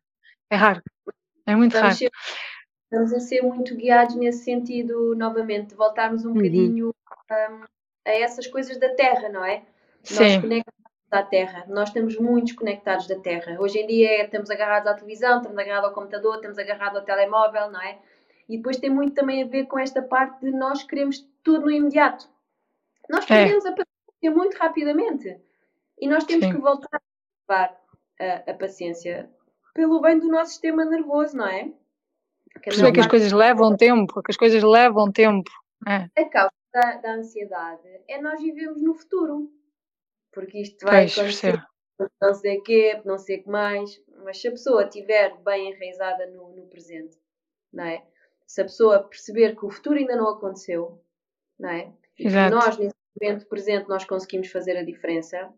É 0.51 0.57
raro, 0.57 0.81
é 1.47 1.57
muito 1.57 1.77
raro. 1.77 1.95
Ser, 1.95 2.11
estamos 2.85 3.13
a 3.13 3.21
ser 3.21 3.43
muito 3.43 3.75
guiados 3.75 4.15
nesse 4.15 4.45
sentido, 4.45 5.15
novamente, 5.17 5.71
de 5.71 5.75
voltarmos 5.75 6.25
um 6.25 6.29
uhum. 6.29 6.35
bocadinho 6.35 6.95
um, 7.31 7.65
a 8.07 8.11
essas 8.11 8.47
coisas 8.47 8.79
da 8.79 8.89
terra, 8.91 9.29
não 9.29 9.45
é? 9.45 9.63
Sim. 10.09 10.25
Nós 10.25 10.41
conectamos 10.41 10.79
à 11.11 11.23
Terra, 11.23 11.65
nós 11.69 11.89
estamos 11.89 12.19
muito 12.19 12.47
desconectados 12.47 13.07
da 13.07 13.19
Terra. 13.19 13.61
Hoje 13.61 13.79
em 13.79 13.87
dia 13.87 14.09
é, 14.09 14.25
estamos 14.25 14.51
agarrados 14.51 14.91
à 14.91 14.95
televisão, 14.95 15.39
estamos 15.39 15.59
agarrados 15.59 15.89
ao 15.89 15.95
computador, 15.95 16.37
estamos 16.37 16.59
agarrados 16.59 16.99
ao 16.99 17.05
telemóvel, 17.05 17.71
não 17.71 17.81
é? 17.81 17.99
E 18.49 18.57
depois 18.57 18.79
tem 18.79 18.89
muito 18.89 19.15
também 19.15 19.43
a 19.43 19.47
ver 19.47 19.67
com 19.67 19.79
esta 19.79 20.01
parte 20.01 20.41
de 20.41 20.51
nós 20.51 20.83
queremos 20.83 21.27
tudo 21.43 21.67
no 21.67 21.71
imediato. 21.71 22.27
Nós 23.09 23.25
é. 23.25 23.29
perdemos 23.29 23.67
é. 23.67 23.69
a 23.69 23.73
paciência 23.73 24.31
muito 24.31 24.57
rapidamente. 24.57 25.41
E 26.01 26.09
nós 26.09 26.25
temos 26.25 26.47
Sim. 26.47 26.53
que 26.53 26.59
voltar 26.59 26.89
a 26.97 27.53
levar 27.53 27.81
a, 28.21 28.51
a, 28.51 28.55
paciência 28.55 29.29
pelo 29.75 30.01
bem 30.01 30.19
do 30.19 30.29
nosso 30.29 30.53
sistema 30.53 30.85
nervoso, 30.85 31.37
não 31.37 31.47
é? 31.47 31.65
Que 32.55 32.71
Perceber 32.71 32.93
que 32.93 33.01
as 33.01 33.07
coisas 33.07 33.33
levam 33.33 33.77
tempo, 33.77 34.23
que 34.23 34.31
as 34.31 34.37
coisas 34.37 34.63
levam 34.63 35.13
tempo. 35.13 35.51
É. 35.87 36.09
A 36.21 36.29
causa 36.29 36.53
da, 36.73 36.97
da 36.97 37.13
ansiedade 37.15 37.89
é 38.09 38.21
nós 38.21 38.41
vivemos 38.41 38.81
no 38.81 38.95
futuro 38.95 39.51
porque 40.39 40.61
isto 40.61 40.85
vai 40.85 41.03
pois, 41.03 41.19
acontecer 41.19 41.61
não 42.21 42.35
sei 42.35 42.59
o 42.59 42.63
quê, 42.63 43.03
não 43.05 43.19
sei 43.19 43.41
o 43.41 43.43
que 43.43 43.49
mais, 43.49 44.01
mas 44.25 44.41
se 44.41 44.49
a 44.49 44.53
pessoa 44.53 44.85
estiver 44.85 45.37
bem 45.43 45.73
enraizada 45.73 46.27
no, 46.29 46.55
no, 46.55 46.67
presente, 46.67 47.19
não 47.73 47.85
é? 47.85 48.05
Se 48.47 48.61
a 48.61 48.65
pessoa 48.65 49.03
perceber 49.03 49.57
que 49.57 49.67
o 49.67 49.71
futuro 49.71 49.99
ainda 49.99 50.17
não 50.17 50.29
aconteceu, 50.29 51.03
não 51.59 51.71
é? 51.71 51.93
E 52.19 52.27
Exato. 52.27 52.51
que 52.51 52.55
nós, 52.55 52.79
nesse 52.79 52.97
momento 53.21 53.49
presente, 53.49 53.89
nós 53.89 54.05
conseguimos 54.05 54.49
fazer 54.51 54.77
a 54.77 54.85
diferença, 54.85 55.53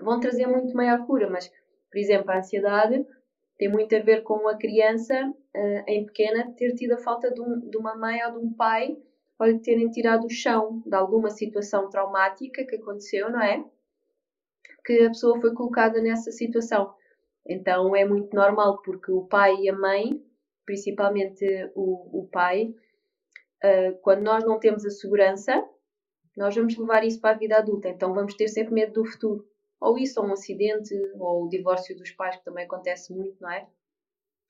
vão 0.00 0.18
trazer 0.20 0.46
muito 0.46 0.74
maior 0.74 1.06
cura, 1.06 1.28
mas, 1.28 1.48
por 1.90 1.98
exemplo, 1.98 2.30
a 2.30 2.38
ansiedade 2.38 3.06
tem 3.58 3.68
muito 3.68 3.94
a 3.94 4.00
ver 4.00 4.22
com 4.22 4.48
a 4.48 4.56
criança, 4.56 5.28
uh, 5.28 5.84
em 5.86 6.06
pequena, 6.06 6.52
ter 6.56 6.74
tido 6.74 6.92
a 6.92 6.98
falta 6.98 7.30
de, 7.30 7.40
um, 7.40 7.60
de, 7.68 7.76
uma 7.76 7.94
mãe 7.96 8.24
ou 8.24 8.32
de 8.32 8.46
um 8.46 8.52
pai, 8.52 8.96
ou 9.38 9.52
de 9.52 9.60
terem 9.60 9.90
tirado 9.90 10.26
o 10.26 10.30
chão 10.30 10.82
de 10.86 10.94
alguma 10.94 11.30
situação 11.30 11.90
traumática 11.90 12.64
que 12.64 12.76
aconteceu, 12.76 13.30
não 13.30 13.42
é? 13.42 13.64
Que 14.88 15.02
a 15.02 15.08
pessoa 15.08 15.38
foi 15.38 15.52
colocada 15.52 16.00
nessa 16.00 16.32
situação. 16.32 16.94
Então 17.46 17.94
é 17.94 18.06
muito 18.06 18.34
normal, 18.34 18.80
porque 18.80 19.12
o 19.12 19.26
pai 19.26 19.54
e 19.56 19.68
a 19.68 19.76
mãe, 19.76 20.24
principalmente 20.64 21.44
o, 21.74 22.20
o 22.20 22.28
pai, 22.28 22.74
uh, 23.62 23.98
quando 24.00 24.22
nós 24.22 24.42
não 24.46 24.58
temos 24.58 24.86
a 24.86 24.90
segurança, 24.90 25.62
nós 26.34 26.54
vamos 26.54 26.74
levar 26.78 27.04
isso 27.04 27.20
para 27.20 27.34
a 27.34 27.38
vida 27.38 27.58
adulta. 27.58 27.90
Então 27.90 28.14
vamos 28.14 28.34
ter 28.34 28.48
sempre 28.48 28.72
medo 28.72 28.94
do 28.94 29.04
futuro 29.04 29.46
ou 29.78 29.98
isso, 29.98 30.20
ou 30.20 30.26
um 30.26 30.32
acidente, 30.32 30.94
ou 31.18 31.44
o 31.44 31.48
divórcio 31.48 31.94
dos 31.94 32.10
pais, 32.12 32.36
que 32.36 32.44
também 32.44 32.64
acontece 32.64 33.12
muito, 33.12 33.36
não 33.40 33.50
é? 33.50 33.68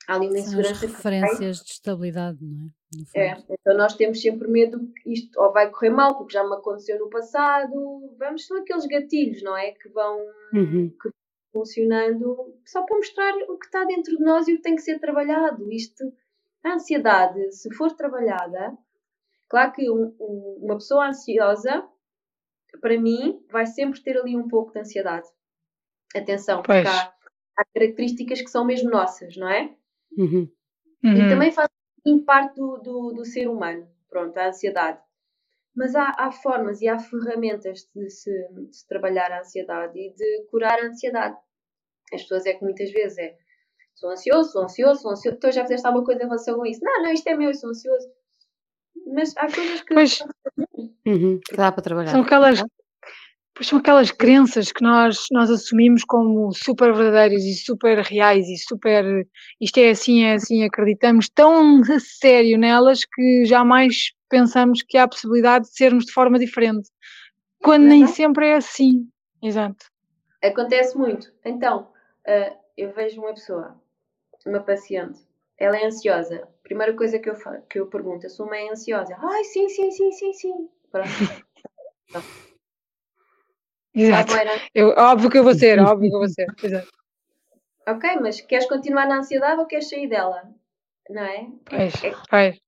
Há 0.08 0.14
ali 0.14 0.28
uma 0.28 0.38
insegurança. 0.38 0.74
São 0.74 0.88
referências 0.88 1.58
de 1.58 1.70
estabilidade, 1.70 2.38
não 2.40 2.66
é? 2.66 2.70
É, 3.14 3.44
então 3.50 3.76
nós 3.76 3.94
temos 3.94 4.20
sempre 4.20 4.48
medo 4.48 4.80
que 4.94 5.12
isto 5.12 5.38
ou 5.38 5.52
vai 5.52 5.70
correr 5.70 5.90
mal, 5.90 6.16
porque 6.16 6.32
já 6.32 6.42
me 6.42 6.54
aconteceu 6.54 6.98
no 6.98 7.10
passado. 7.10 8.16
Vamos, 8.18 8.46
são 8.46 8.56
aqueles 8.56 8.86
gatilhos, 8.86 9.42
não 9.42 9.56
é? 9.56 9.72
Que 9.72 9.88
vão 9.90 10.18
uhum. 10.54 10.90
que 11.00 11.10
funcionando 11.52 12.54
só 12.64 12.82
para 12.82 12.96
mostrar 12.96 13.34
o 13.48 13.58
que 13.58 13.66
está 13.66 13.84
dentro 13.84 14.16
de 14.16 14.24
nós 14.24 14.48
e 14.48 14.54
o 14.54 14.56
que 14.56 14.62
tem 14.62 14.74
que 14.74 14.82
ser 14.82 14.98
trabalhado. 14.98 15.70
Isto, 15.70 16.10
a 16.64 16.74
ansiedade, 16.74 17.52
se 17.52 17.72
for 17.74 17.92
trabalhada, 17.92 18.76
claro 19.48 19.72
que 19.72 19.90
um, 19.90 20.14
um, 20.18 20.58
uma 20.62 20.76
pessoa 20.76 21.08
ansiosa 21.08 21.86
para 22.80 22.98
mim, 22.98 23.44
vai 23.50 23.66
sempre 23.66 24.00
ter 24.00 24.18
ali 24.18 24.36
um 24.36 24.48
pouco 24.48 24.72
de 24.72 24.80
ansiedade. 24.80 25.26
Atenção, 26.14 26.62
porque 26.62 26.86
há, 26.86 27.12
há, 27.56 27.64
características 27.74 28.40
que 28.40 28.50
são 28.50 28.64
mesmo 28.64 28.90
nossas, 28.90 29.36
não 29.36 29.48
é? 29.48 29.74
Uhum. 30.16 30.50
Uhum. 31.04 31.12
E 31.12 31.28
também 31.28 31.52
faz 31.52 31.68
parte 32.24 32.56
do, 32.56 32.78
do, 32.78 33.12
do, 33.12 33.24
ser 33.24 33.48
humano, 33.48 33.86
pronto, 34.08 34.36
a 34.38 34.48
ansiedade. 34.48 34.98
Mas 35.76 35.94
há, 35.94 36.14
há 36.18 36.32
formas 36.32 36.80
e 36.80 36.88
há 36.88 36.98
ferramentas 36.98 37.88
de 37.94 38.10
se, 38.10 38.30
de 38.48 38.76
se, 38.76 38.86
trabalhar 38.88 39.30
a 39.30 39.40
ansiedade 39.40 39.98
e 39.98 40.14
de 40.14 40.46
curar 40.50 40.78
a 40.78 40.86
ansiedade. 40.86 41.36
As 42.12 42.22
pessoas 42.22 42.46
é 42.46 42.54
que 42.54 42.64
muitas 42.64 42.90
vezes 42.90 43.18
é 43.18 43.36
sou 43.94 44.10
ansioso, 44.10 44.52
sou 44.52 44.62
ansioso, 44.62 45.02
sou 45.02 45.10
ansioso. 45.10 45.38
Tu 45.38 45.52
já 45.52 45.62
fizeste 45.62 45.86
alguma 45.86 46.04
coisa 46.04 46.22
em 46.22 46.26
relação 46.26 46.62
a 46.62 46.68
isso? 46.68 46.80
Não, 46.82 47.02
não, 47.02 47.12
isto 47.12 47.26
é 47.26 47.36
meu, 47.36 47.48
eu 47.48 47.54
sou 47.54 47.70
ansioso 47.70 48.08
mas 49.12 49.36
há 49.36 49.52
coisas 49.52 49.82
que. 49.82 49.94
Pois, 49.94 50.18
uhum, 51.06 51.40
que 51.40 51.56
dá 51.56 51.72
para 51.72 51.82
trabalhar. 51.82 52.10
São 52.10 52.22
aquelas, 52.22 52.62
pois 53.58 53.66
são 53.66 53.80
aquelas 53.80 54.12
crenças 54.12 54.70
que 54.70 54.82
nós, 54.82 55.26
nós 55.32 55.50
assumimos 55.50 56.04
como 56.04 56.52
super 56.52 56.94
verdadeiras 56.94 57.42
e 57.42 57.54
super 57.54 57.98
reais 57.98 58.46
e 58.46 58.56
super. 58.56 59.26
Isto 59.60 59.78
é 59.78 59.90
assim, 59.90 60.22
é 60.22 60.34
assim, 60.34 60.62
acreditamos 60.62 61.28
tão 61.28 61.82
a 61.82 61.98
sério 61.98 62.56
nelas 62.56 63.04
que 63.04 63.44
jamais 63.46 64.12
pensamos 64.28 64.80
que 64.82 64.96
há 64.96 65.02
a 65.02 65.08
possibilidade 65.08 65.64
de 65.64 65.74
sermos 65.74 66.04
de 66.04 66.12
forma 66.12 66.38
diferente. 66.38 66.88
Quando 67.60 67.86
nem 67.86 68.06
sempre 68.06 68.46
é 68.46 68.54
assim. 68.54 69.08
Exato. 69.42 69.86
Acontece 70.40 70.96
muito. 70.96 71.32
Então, 71.44 71.90
uh, 72.28 72.56
eu 72.76 72.92
vejo 72.92 73.20
uma 73.20 73.34
pessoa, 73.34 73.76
uma 74.46 74.60
paciente, 74.60 75.18
ela 75.58 75.76
é 75.76 75.84
ansiosa. 75.84 76.46
Primeira 76.62 76.94
coisa 76.94 77.18
que 77.18 77.28
eu, 77.28 77.34
que 77.68 77.80
eu 77.80 77.86
pergunto, 77.88 78.24
a 78.24 78.30
sua 78.30 78.46
mãe 78.46 78.68
é 78.68 78.70
ansiosa? 78.70 79.16
Ai, 79.18 79.42
sim, 79.42 79.68
sim, 79.68 79.90
sim, 79.90 80.12
sim, 80.12 80.32
sim. 80.32 80.68
Pronto. 80.92 81.08
Exato. 84.00 84.32
Eu, 84.74 84.88
óbvio 84.90 85.30
que 85.30 85.38
eu 85.38 85.44
vou 85.44 85.54
ser, 85.54 85.78
óbvio 85.80 86.10
que 86.10 86.14
eu 86.14 86.20
vou 86.20 86.28
ser. 86.28 86.46
Exato. 86.62 86.88
Ok, 87.86 88.16
mas 88.20 88.40
queres 88.40 88.68
continuar 88.68 89.06
na 89.06 89.18
ansiedade 89.18 89.60
ou 89.60 89.66
queres 89.66 89.88
sair 89.88 90.08
dela? 90.08 90.42
Não 91.08 91.22
é? 91.22 91.48
Pois, 91.64 92.04
é, 92.04 92.14
pois. 92.28 92.60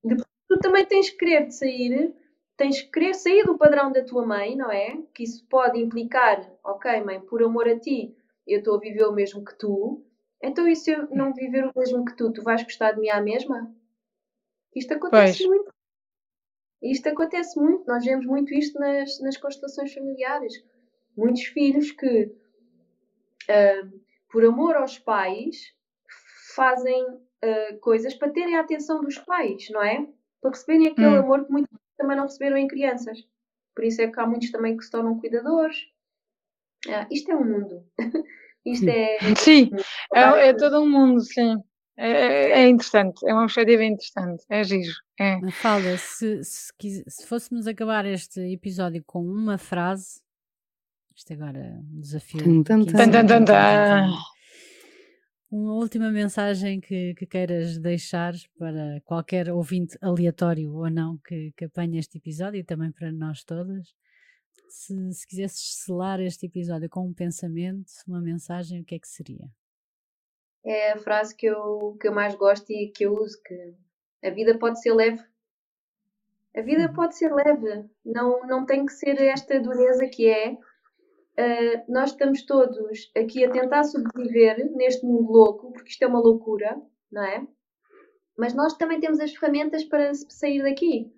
Tu 0.47 0.59
também 0.59 0.85
tens 0.85 1.09
que 1.11 1.17
querer 1.17 1.45
de 1.45 1.55
sair, 1.55 2.13
tens 2.57 2.81
que 2.81 2.91
querer 2.91 3.13
sair 3.13 3.45
do 3.45 3.57
padrão 3.57 3.91
da 3.91 4.03
tua 4.03 4.25
mãe, 4.25 4.55
não 4.55 4.71
é? 4.71 4.97
Que 5.13 5.23
isso 5.23 5.45
pode 5.47 5.79
implicar, 5.79 6.51
ok, 6.63 7.01
mãe, 7.01 7.21
por 7.21 7.43
amor 7.43 7.67
a 7.67 7.79
ti, 7.79 8.15
eu 8.47 8.59
estou 8.59 8.75
a 8.75 8.79
viver 8.79 9.05
o 9.05 9.13
mesmo 9.13 9.45
que 9.45 9.55
tu, 9.57 10.03
então, 10.41 10.67
e 10.67 10.75
se 10.75 10.91
eu 10.91 11.07
não 11.11 11.33
viver 11.33 11.65
o 11.65 11.71
mesmo 11.75 12.03
que 12.03 12.15
tu, 12.15 12.31
tu 12.33 12.41
vais 12.41 12.63
gostar 12.63 12.93
de 12.93 12.99
mim 12.99 13.09
à 13.09 13.21
mesma? 13.21 13.71
Isto 14.75 14.95
acontece 14.95 15.43
pois. 15.43 15.49
muito. 15.49 15.73
Isto 16.81 17.09
acontece 17.09 17.59
muito. 17.59 17.85
Nós 17.85 18.03
vemos 18.03 18.25
muito 18.25 18.53
isto 18.53 18.79
nas, 18.79 19.19
nas 19.19 19.37
constelações 19.37 19.93
familiares. 19.93 20.53
Muitos 21.15 21.43
filhos 21.43 21.91
que, 21.91 22.23
uh, 23.49 24.01
por 24.29 24.45
amor 24.45 24.75
aos 24.75 24.97
pais, 24.97 25.73
fazem 26.55 27.03
uh, 27.03 27.79
coisas 27.79 28.13
para 28.13 28.31
terem 28.31 28.55
a 28.55 28.61
atenção 28.61 29.01
dos 29.01 29.17
pais, 29.17 29.69
não 29.69 29.83
é? 29.83 30.07
Para 30.41 30.51
receberem 30.51 30.87
aquele 30.87 31.07
hum. 31.07 31.19
amor 31.19 31.45
que 31.45 31.51
muitos 31.51 31.79
também 31.97 32.17
não 32.17 32.23
receberam 32.23 32.57
em 32.57 32.67
crianças. 32.67 33.19
Por 33.75 33.85
isso 33.85 34.01
é 34.01 34.07
que 34.07 34.19
há 34.19 34.25
muitos 34.25 34.51
também 34.51 34.75
que 34.75 34.83
se 34.83 34.91
tornam 34.91 35.19
cuidadores. 35.19 35.77
Uh, 36.87 37.05
isto 37.11 37.31
é 37.31 37.35
um 37.35 37.45
mundo. 37.45 37.85
Isto 38.63 38.89
é. 38.89 39.17
Sim, 39.37 39.71
é, 40.13 40.49
é 40.49 40.53
todo 40.53 40.81
um 40.81 40.87
mundo, 40.87 41.19
sim. 41.21 41.55
É, 41.97 42.11
é, 42.11 42.51
é, 42.61 42.69
interessante, 42.69 43.23
é 43.27 43.33
uma 43.33 43.43
perspectiva 43.43 43.83
interessante, 43.83 44.43
é 44.49 44.63
giro. 44.63 44.93
É. 45.19 45.37
Mafalda, 45.37 45.97
se, 45.97 46.43
se, 46.43 46.71
se, 47.07 47.27
fôssemos 47.27 47.67
acabar 47.67 48.05
este 48.05 48.39
episódio 48.39 49.03
com 49.05 49.21
uma 49.21 49.57
frase, 49.57 50.21
isto 51.21 51.33
agora 51.33 51.79
um 51.93 51.99
desafio. 51.99 52.43
Tum, 52.43 52.63
uma 55.51 55.73
última 55.75 56.09
mensagem 56.09 56.79
que, 56.79 57.13
que, 57.13 57.27
queiras 57.27 57.77
deixar 57.77 58.33
para 58.57 59.01
qualquer 59.05 59.51
ouvinte 59.51 59.97
aleatório 60.01 60.73
ou 60.73 60.89
não 60.89 61.17
que, 61.17 61.51
que 61.55 61.65
apanhe 61.65 61.99
este 61.99 62.17
episódio 62.17 62.59
e 62.59 62.63
também 62.63 62.91
para 62.91 63.11
nós 63.11 63.43
todas 63.43 63.93
se, 64.69 65.13
se 65.13 65.27
quisesses 65.27 65.83
selar 65.83 66.19
este 66.21 66.45
episódio 66.45 66.89
com 66.89 67.05
um 67.05 67.13
pensamento, 67.13 67.91
uma 68.07 68.21
mensagem, 68.21 68.81
o 68.81 68.85
que 68.85 68.95
é 68.95 68.99
que 68.99 69.07
seria? 69.07 69.45
É 70.65 70.93
a 70.93 70.97
frase 70.97 71.35
que 71.35 71.45
eu, 71.45 71.97
que 71.99 72.07
eu 72.07 72.13
mais 72.13 72.33
gosto 72.35 72.71
e 72.71 72.91
que 72.95 73.05
eu 73.05 73.13
uso, 73.13 73.39
que 73.43 73.75
a 74.23 74.29
vida 74.29 74.57
pode 74.57 74.81
ser 74.81 74.93
leve. 74.93 75.21
A 76.55 76.61
vida 76.61 76.87
uhum. 76.87 76.93
pode 76.93 77.17
ser 77.17 77.33
leve, 77.33 77.89
não, 78.05 78.45
não 78.47 78.65
tem 78.65 78.85
que 78.85 78.93
ser 78.93 79.21
esta 79.21 79.59
dureza 79.59 80.07
que 80.07 80.29
é. 80.29 80.57
Uh, 81.39 81.91
nós 81.91 82.11
estamos 82.11 82.43
todos 82.43 83.09
aqui 83.15 83.45
a 83.45 83.51
tentar 83.51 83.83
sobreviver 83.83 84.69
neste 84.75 85.05
mundo 85.05 85.31
louco, 85.31 85.71
porque 85.71 85.89
isto 85.89 86.03
é 86.03 86.07
uma 86.07 86.19
loucura, 86.19 86.79
não 87.11 87.23
é? 87.23 87.47
Mas 88.37 88.53
nós 88.53 88.73
também 88.75 88.99
temos 88.99 89.19
as 89.19 89.33
ferramentas 89.33 89.83
para 89.83 90.13
sair 90.13 90.61
daqui. 90.61 91.13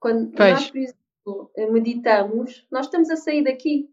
Quando 0.00 0.30
pois. 0.32 0.52
nós, 0.52 0.70
por 0.70 0.78
exemplo, 0.78 1.50
eh, 1.56 1.70
meditamos, 1.70 2.66
nós 2.70 2.86
estamos 2.86 3.10
a 3.10 3.16
sair 3.16 3.44
daqui. 3.44 3.90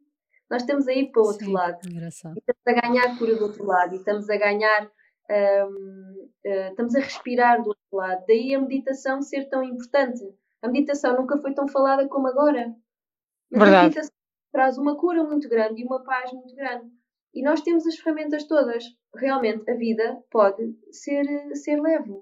Nós 0.49 0.61
estamos 0.61 0.87
a 0.87 0.93
ir 0.93 1.11
para 1.11 1.21
o 1.21 1.25
outro 1.25 1.45
Sim, 1.45 1.53
lado. 1.53 1.79
Engraçado. 1.89 2.35
E 2.35 2.39
estamos 2.39 2.61
a 2.67 2.81
ganhar 2.81 3.17
cura 3.17 3.35
do 3.35 3.43
outro 3.43 3.65
lado. 3.65 3.93
E 3.93 3.97
estamos 3.97 4.29
a 4.29 4.37
ganhar. 4.37 4.91
Um, 5.29 5.65
uh, 5.65 6.29
eh, 6.45 6.69
estamos 6.69 6.95
a 6.95 6.99
respirar 6.99 7.63
do 7.63 7.69
outro 7.69 7.83
lado. 7.91 8.23
Daí 8.27 8.53
a 8.53 8.59
meditação 8.59 9.21
ser 9.21 9.47
tão 9.49 9.63
importante. 9.63 10.21
A 10.61 10.67
meditação 10.67 11.15
nunca 11.15 11.37
foi 11.37 11.53
tão 11.53 11.67
falada 11.67 12.07
como 12.07 12.27
agora. 12.27 12.75
Mas 13.51 13.61
Verdade. 13.61 13.75
a 13.75 13.83
meditação 13.83 14.15
traz 14.53 14.77
uma 14.77 14.95
cura 14.95 15.23
muito 15.23 15.49
grande 15.49 15.81
e 15.81 15.85
uma 15.85 16.01
paz 16.03 16.31
muito 16.31 16.55
grande. 16.55 16.89
E 17.33 17.43
nós 17.43 17.61
temos 17.61 17.85
as 17.87 17.97
ferramentas 17.97 18.45
todas. 18.45 18.85
Realmente, 19.15 19.69
a 19.69 19.75
vida 19.75 20.23
pode 20.31 20.75
ser, 20.91 21.25
ser 21.55 21.81
leve. 21.81 22.13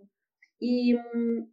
E, 0.62 0.96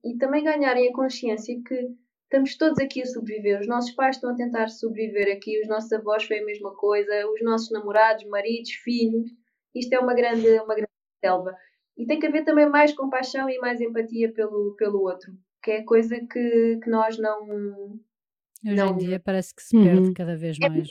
e 0.05 0.17
também 0.19 0.45
ganharem 0.45 0.89
a 0.89 0.93
consciência 0.93 1.61
que 1.67 1.75
estamos 2.23 2.57
todos 2.57 2.79
aqui 2.79 3.03
a 3.03 3.07
sobreviver. 3.07 3.61
Os 3.61 3.67
nossos 3.67 3.91
pais 3.93 4.17
estão 4.17 4.31
a 4.31 4.37
tentar 4.37 4.69
sobreviver 4.69 5.35
aqui, 5.35 5.61
os 5.61 5.69
nossos 5.69 5.93
avós 5.93 6.25
foi 6.25 6.39
a 6.39 6.45
mesma 6.45 6.75
coisa, 6.77 7.27
os 7.29 7.43
nossos 7.43 7.71
namorados, 7.71 8.25
maridos, 8.27 8.71
filhos. 8.85 9.31
Isto 9.75 9.95
é 9.95 9.99
uma 9.99 10.15
grande, 10.15 10.49
uma 10.61 10.75
grande 10.75 10.93
selva. 11.25 11.55
E 11.97 12.07
tem 12.07 12.21
que 12.21 12.27
haver 12.27 12.45
também 12.45 12.69
mais 12.69 12.93
compaixão 12.93 13.51
e 13.51 13.59
mais 13.59 13.81
empatia 13.81 14.33
pelo, 14.33 14.77
pelo 14.77 15.03
outro, 15.03 15.33
que 15.63 15.73
é 15.73 15.83
coisa 15.83 16.17
que, 16.31 16.79
que 16.83 16.89
nós 16.89 17.19
não. 17.19 17.99
Hoje 18.65 18.75
não... 18.75 18.89
em 18.91 18.97
dia 18.97 19.21
parece 19.21 19.55
que 19.55 19.63
se 19.63 19.77
perde 19.77 20.09
uhum. 20.09 20.15
cada 20.15 20.37
vez 20.37 20.57
é 20.61 20.69
mais. 20.69 20.91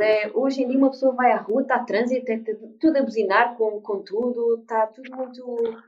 É, 0.00 0.26
é, 0.26 0.32
hoje 0.32 0.62
em 0.62 0.68
dia 0.68 0.78
uma 0.78 0.90
pessoa 0.90 1.14
vai 1.14 1.32
à 1.32 1.38
rua, 1.38 1.62
está 1.62 1.76
a 1.76 1.84
trânsito, 1.84 2.30
está 2.30 2.52
tudo 2.80 2.96
a 2.96 3.02
buzinar 3.02 3.56
com, 3.56 3.80
com 3.80 4.02
tudo, 4.02 4.60
está 4.60 4.86
tudo 4.86 5.16
muito 5.16 5.82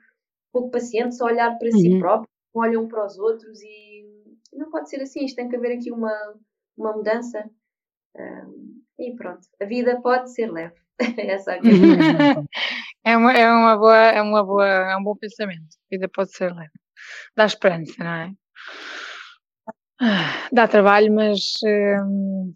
pouco 0.52 0.70
paciente, 0.70 1.16
só 1.16 1.26
olhar 1.26 1.56
para 1.58 1.68
uhum. 1.68 1.78
si 1.78 1.98
próprio, 1.98 2.28
olham 2.54 2.88
para 2.88 3.06
os 3.06 3.18
outros 3.18 3.60
e 3.62 4.04
não 4.52 4.70
pode 4.70 4.90
ser 4.90 5.00
assim, 5.00 5.24
isto 5.24 5.36
tem 5.36 5.48
que 5.48 5.56
haver 5.56 5.78
aqui 5.78 5.90
uma, 5.90 6.12
uma 6.76 6.92
mudança. 6.92 7.48
Um, 8.14 8.82
e 8.98 9.14
pronto, 9.16 9.40
a 9.60 9.64
vida 9.64 10.00
pode 10.00 10.32
ser 10.32 10.50
leve. 10.50 10.74
Essa 11.18 11.54
é, 11.54 11.60
é, 13.04 13.16
uma, 13.16 13.32
é 13.32 13.50
uma 13.50 13.76
boa, 13.76 13.96
é 13.96 14.22
uma 14.22 14.44
boa, 14.44 14.66
é 14.66 14.96
um 14.96 15.02
bom 15.02 15.16
pensamento. 15.16 15.62
A 15.62 15.88
vida 15.90 16.08
pode 16.12 16.32
ser 16.36 16.52
leve. 16.54 16.70
Dá 17.34 17.46
esperança, 17.46 17.94
não 17.98 18.12
é? 18.12 18.32
Dá 20.52 20.66
trabalho, 20.66 21.12
mas 21.12 21.60
hum, 21.64 22.54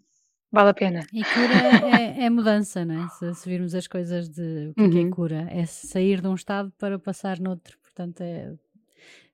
vale 0.51 0.69
a 0.69 0.73
pena. 0.73 0.99
E 1.13 1.23
cura 1.23 1.97
é, 1.97 2.25
é 2.25 2.29
mudança, 2.29 2.83
não 2.83 3.05
é? 3.05 3.09
Se, 3.09 3.33
se, 3.35 3.49
virmos 3.49 3.73
as 3.73 3.87
coisas 3.87 4.29
de 4.29 4.69
o 4.69 4.73
que, 4.73 4.81
uhum. 4.81 4.87
é, 4.87 4.91
que 4.91 4.99
é 4.99 5.01
uhum. 5.03 5.09
cura, 5.11 5.47
é 5.49 5.65
sair 5.65 6.21
de 6.21 6.27
um 6.27 6.35
estado 6.35 6.71
para 6.77 6.99
passar 6.99 7.39
noutro. 7.39 7.77
Portanto, 7.79 8.21
é, 8.21 8.53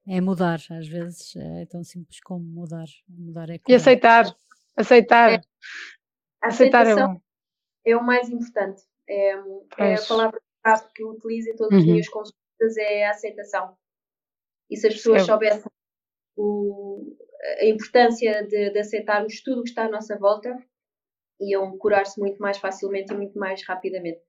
é 0.08 0.22
mudar. 0.22 0.60
Às 0.70 0.88
vezes 0.88 1.36
é 1.36 1.66
tão 1.66 1.84
simples 1.84 2.20
como 2.22 2.44
mudar. 2.44 2.88
Mudar 3.08 3.50
é 3.50 3.58
curar. 3.58 3.74
E 3.74 3.76
aceitar. 3.76 4.36
Aceitar. 4.76 5.34
É. 5.34 5.42
Aceitar 6.42 6.86
é 6.88 6.96
bom. 6.96 7.22
É 7.86 7.98
o 7.98 8.04
mais 8.04 8.30
importante. 8.30 8.84
É, 9.08 9.32
é 9.80 9.96
a 9.96 10.02
palavra 10.08 10.40
que 10.96 11.04
eu 11.04 11.10
utilizo 11.10 11.50
em 11.50 11.56
todas 11.56 11.78
as 11.78 11.84
uhum. 11.84 11.92
minhas 11.92 12.08
consultas 12.08 12.78
é 12.78 13.06
a 13.06 13.12
aceitação. 13.12 13.76
E 14.70 14.78
se 14.78 14.88
as 14.88 14.94
pessoas 14.94 15.24
soubessem 15.24 15.70
o, 16.38 17.16
a 17.60 17.66
importância 17.66 18.44
de, 18.48 18.72
de 18.72 18.80
aceitarmos 18.80 19.42
tudo 19.42 19.62
o 19.62 19.64
que 19.64 19.70
está 19.70 19.86
à 19.86 19.90
nossa 19.90 20.18
volta, 20.18 20.58
iam 21.40 21.78
curar-se 21.78 22.20
muito 22.20 22.38
mais 22.40 22.58
facilmente 22.58 23.14
e 23.14 23.18
muito 23.18 23.38
mais 23.38 23.64
rapidamente. 23.66 24.22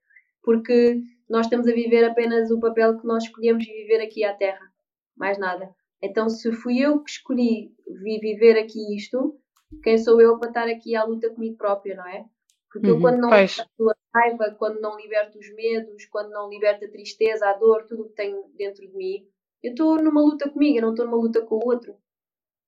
Porque 0.43 1.01
nós 1.29 1.47
estamos 1.47 1.69
a 1.69 1.73
viver 1.73 2.05
apenas 2.05 2.51
o 2.51 2.61
papel 2.61 2.99
que 2.99 3.07
nós 3.07 3.25
escolhemos 3.25 3.65
viver 3.65 4.03
aqui 4.03 4.25
à 4.25 4.35
Terra, 4.35 4.71
mais 5.17 5.39
nada. 5.39 5.71
Então, 6.03 6.29
se 6.29 6.53
fui 6.53 6.81
eu 6.81 7.03
que 7.03 7.11
escolhi 7.11 7.75
viver 7.87 8.59
aqui 8.59 8.95
isto, 8.95 9.39
quem 9.83 9.97
sou 9.97 10.21
eu 10.21 10.39
para 10.39 10.49
estar 10.49 10.69
aqui 10.69 10.95
à 10.95 11.05
luta 11.05 11.31
comigo 11.31 11.57
própria, 11.57 11.97
não 11.97 12.07
é? 12.07 12.25
Porque 12.71 12.89
uhum, 12.89 12.97
eu, 12.97 13.01
quando 13.01 13.21
não 13.21 13.31
liberto 13.31 13.89
a 13.89 14.19
raiva, 14.19 14.57
quando 14.59 14.81
não 14.81 14.97
liberto 14.97 15.39
os 15.39 15.55
medos, 15.55 16.05
quando 16.07 16.31
não 16.31 16.49
liberto 16.51 16.85
a 16.85 16.91
tristeza, 16.91 17.49
a 17.49 17.55
dor, 17.55 17.87
tudo 17.87 18.03
o 18.03 18.09
que 18.09 18.15
tenho 18.15 18.45
dentro 18.57 18.87
de 18.87 18.95
mim, 18.95 19.27
eu 19.63 19.71
estou 19.71 19.97
numa 20.03 20.21
luta 20.21 20.51
comigo, 20.51 20.77
eu 20.77 20.83
não 20.83 20.91
estou 20.91 21.07
numa 21.07 21.17
luta 21.17 21.41
com 21.41 21.55
o 21.55 21.67
outro. 21.67 21.97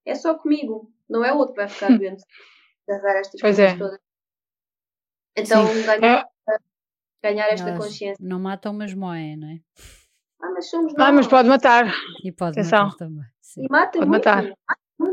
É 0.06 0.14
só 0.14 0.38
comigo, 0.38 0.90
não 1.08 1.24
é 1.24 1.32
o 1.32 1.38
outro 1.38 1.54
que 1.54 1.60
vai 1.60 1.68
ficar 1.68 1.88
doente. 1.98 2.24
Agarrar 2.88 3.18
estas 3.18 3.40
pois 3.40 3.56
coisas 3.56 3.74
é. 3.74 3.76
todas. 3.76 4.00
Então, 5.36 5.64
ganhar, 5.84 6.28
é. 6.48 6.58
ganhar 7.22 7.48
esta 7.48 7.72
Nós 7.72 7.84
consciência. 7.84 8.24
Não 8.24 8.38
matam, 8.38 8.72
mas 8.72 8.94
moem, 8.94 9.36
não 9.36 9.50
é? 9.50 9.60
Ah, 10.40 10.50
mas 10.52 10.70
somos 10.70 10.94
nós. 10.94 11.08
Ah, 11.08 11.12
mas 11.12 11.26
pode 11.26 11.48
matar. 11.48 11.92
E 12.24 12.32
pode 12.32 12.52
Atenção. 12.52 12.84
matar 12.84 12.96
também. 12.96 13.24
Sim. 13.42 13.64
E 13.64 13.68
mata 13.68 13.98
pode 13.98 14.10
muito. 14.10 14.24
matar. 14.24 14.52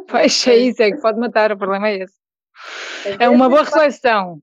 Pois 0.08 0.48
é 0.48 0.56
isso, 0.58 0.82
é 0.82 0.92
que 0.92 1.02
pode 1.02 1.20
matar, 1.20 1.52
o 1.52 1.58
problema 1.58 1.90
é 1.90 2.04
esse. 2.04 2.16
É 3.20 3.30
uma 3.30 3.50
boa 3.50 3.64
reflexão. 3.64 4.42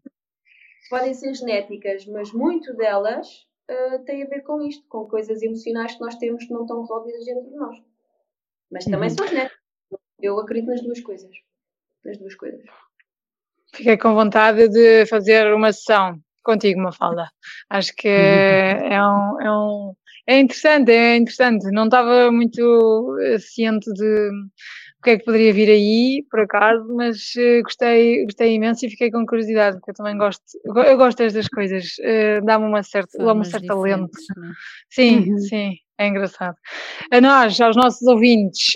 Podem 0.91 1.15
ser 1.15 1.33
genéticas, 1.35 2.05
mas 2.07 2.33
muito 2.33 2.75
delas 2.77 3.47
uh, 3.71 4.05
tem 4.05 4.23
a 4.23 4.27
ver 4.27 4.43
com 4.43 4.61
isto, 4.61 4.87
com 4.89 5.07
coisas 5.07 5.41
emocionais 5.41 5.95
que 5.95 6.01
nós 6.01 6.17
temos 6.17 6.45
que 6.45 6.53
não 6.53 6.63
estão 6.63 6.81
resolvidas 6.81 7.25
dentro 7.25 7.49
de 7.49 7.57
nós. 7.57 7.79
Mas 8.71 8.85
também 8.85 9.09
uhum. 9.09 9.17
são 9.17 9.27
genéticas. 9.27 9.60
Eu 10.23 10.39
acredito 10.39 10.71
nas 10.71 10.83
duas 10.83 11.01
coisas. 11.01 11.31
Nas 12.05 12.19
duas 12.19 12.35
coisas. 12.35 12.63
Fiquei 13.75 13.97
com 13.97 14.15
vontade 14.15 14.69
de 14.69 15.07
fazer 15.07 15.53
uma 15.55 15.73
sessão 15.73 16.19
contigo, 16.43 16.81
Mafalda. 16.81 17.29
Acho 17.69 17.95
que 17.95 18.09
é, 18.09 19.03
um, 19.03 19.41
é, 19.41 19.53
um, 19.53 19.95
é 20.27 20.41
interessante, 20.41 20.91
é 20.91 21.17
interessante. 21.17 21.71
Não 21.71 21.85
estava 21.85 22.33
muito 22.33 23.17
eh, 23.21 23.39
ciente 23.39 23.93
de 23.93 24.31
o 25.01 25.03
que 25.03 25.11
é 25.11 25.19
que 25.19 25.25
poderia 25.25 25.53
vir 25.53 25.71
aí, 25.71 26.27
por 26.31 26.41
acaso, 26.41 26.87
mas 26.95 27.33
uh, 27.35 27.63
gostei, 27.63 28.23
gostei 28.25 28.55
imenso 28.55 28.85
e 28.85 28.91
fiquei 28.91 29.11
com 29.11 29.25
curiosidade, 29.25 29.79
porque 29.79 29.93
eu 29.93 29.95
também 29.95 30.19
gosto, 30.19 30.43
eu 30.63 30.97
gosto 30.99 31.17
destas 31.17 31.49
coisas, 31.49 31.95
uh, 32.01 32.45
dá-me 32.45 32.67
uma 32.67 32.83
certa, 32.83 33.17
dá 33.17 33.33
uma 33.33 33.45
certa 33.45 33.75
lente. 33.75 34.13
Né? 34.37 34.53
Sim, 34.91 35.31
uhum. 35.31 35.39
sim. 35.39 35.73
É 36.01 36.07
engraçado. 36.07 36.57
A 37.13 37.21
nós, 37.21 37.61
aos 37.61 37.77
nossos 37.77 38.09
ouvintes, 38.09 38.73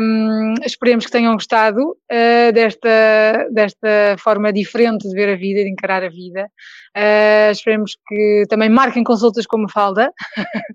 um, 0.00 0.54
esperemos 0.64 1.06
que 1.06 1.10
tenham 1.10 1.34
gostado 1.34 1.80
uh, 1.90 2.52
desta, 2.54 3.48
desta 3.50 4.16
forma 4.20 4.52
diferente 4.52 5.08
de 5.08 5.12
ver 5.12 5.28
a 5.28 5.36
vida, 5.36 5.64
de 5.64 5.70
encarar 5.70 6.04
a 6.04 6.08
vida. 6.08 6.48
Uh, 6.96 7.50
esperemos 7.50 7.96
que 8.06 8.44
também 8.48 8.68
marquem 8.68 9.02
consultas 9.02 9.44
com 9.44 9.58
Mafalda. 9.58 10.12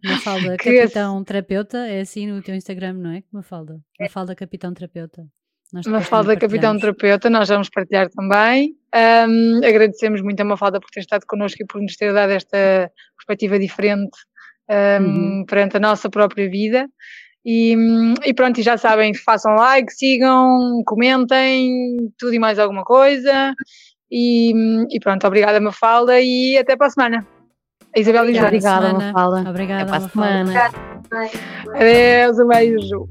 Mafalda, 0.03 0.57
Capitão 0.59 1.21
é... 1.21 1.23
Terapeuta, 1.23 1.77
é 1.87 2.01
assim 2.01 2.27
no 2.27 2.41
teu 2.41 2.53
Instagram, 2.53 2.95
não 2.95 3.11
é? 3.11 3.23
Mafalda. 3.31 3.79
Mafalda 3.97 4.35
Capitão 4.35 4.73
Terapeuta. 4.73 5.25
Mafalda 5.87 6.35
Capitão 6.35 6.77
Terapeuta, 6.77 7.29
nós 7.29 7.47
vamos 7.47 7.69
partilhar 7.69 8.09
também. 8.09 8.75
Um, 8.93 9.65
agradecemos 9.65 10.21
muito 10.21 10.41
a 10.41 10.43
Mafalda 10.43 10.81
por 10.81 10.89
ter 10.89 10.99
estado 10.99 11.25
connosco 11.25 11.63
e 11.63 11.65
por 11.65 11.81
nos 11.81 11.95
ter 11.95 12.13
dado 12.13 12.31
esta 12.31 12.91
perspectiva 13.15 13.57
diferente 13.57 14.11
um, 14.69 15.03
uhum. 15.03 15.45
perante 15.45 15.77
a 15.77 15.79
nossa 15.79 16.09
própria 16.09 16.49
vida. 16.49 16.87
E, 17.45 17.75
e, 18.23 18.33
pronto, 18.33 18.59
e 18.59 18.63
já 18.63 18.77
sabem, 18.77 19.13
façam 19.13 19.55
like, 19.55 19.91
sigam, 19.93 20.81
comentem, 20.85 22.11
tudo 22.17 22.33
e 22.33 22.39
mais 22.39 22.57
alguma 22.57 22.83
coisa. 22.83 23.53
E, 24.09 24.53
e 24.89 24.99
pronto, 24.99 25.25
obrigada 25.27 25.59
Mafalda 25.59 26.19
e 26.21 26.57
até 26.57 26.75
para 26.75 26.87
a 26.87 26.89
semana. 26.89 27.27
A 27.95 27.99
Isabel 27.99 28.23
Obrigada, 28.23 28.47
Obrigada, 28.47 28.93
Mafalda. 28.93 29.49
Obrigada, 29.49 29.81
até 29.83 29.91
para 29.91 30.05
a 30.05 30.09
semana. 30.09 30.53
Adeus, 31.75 32.39
um 32.39 32.47
beijo. 32.47 33.07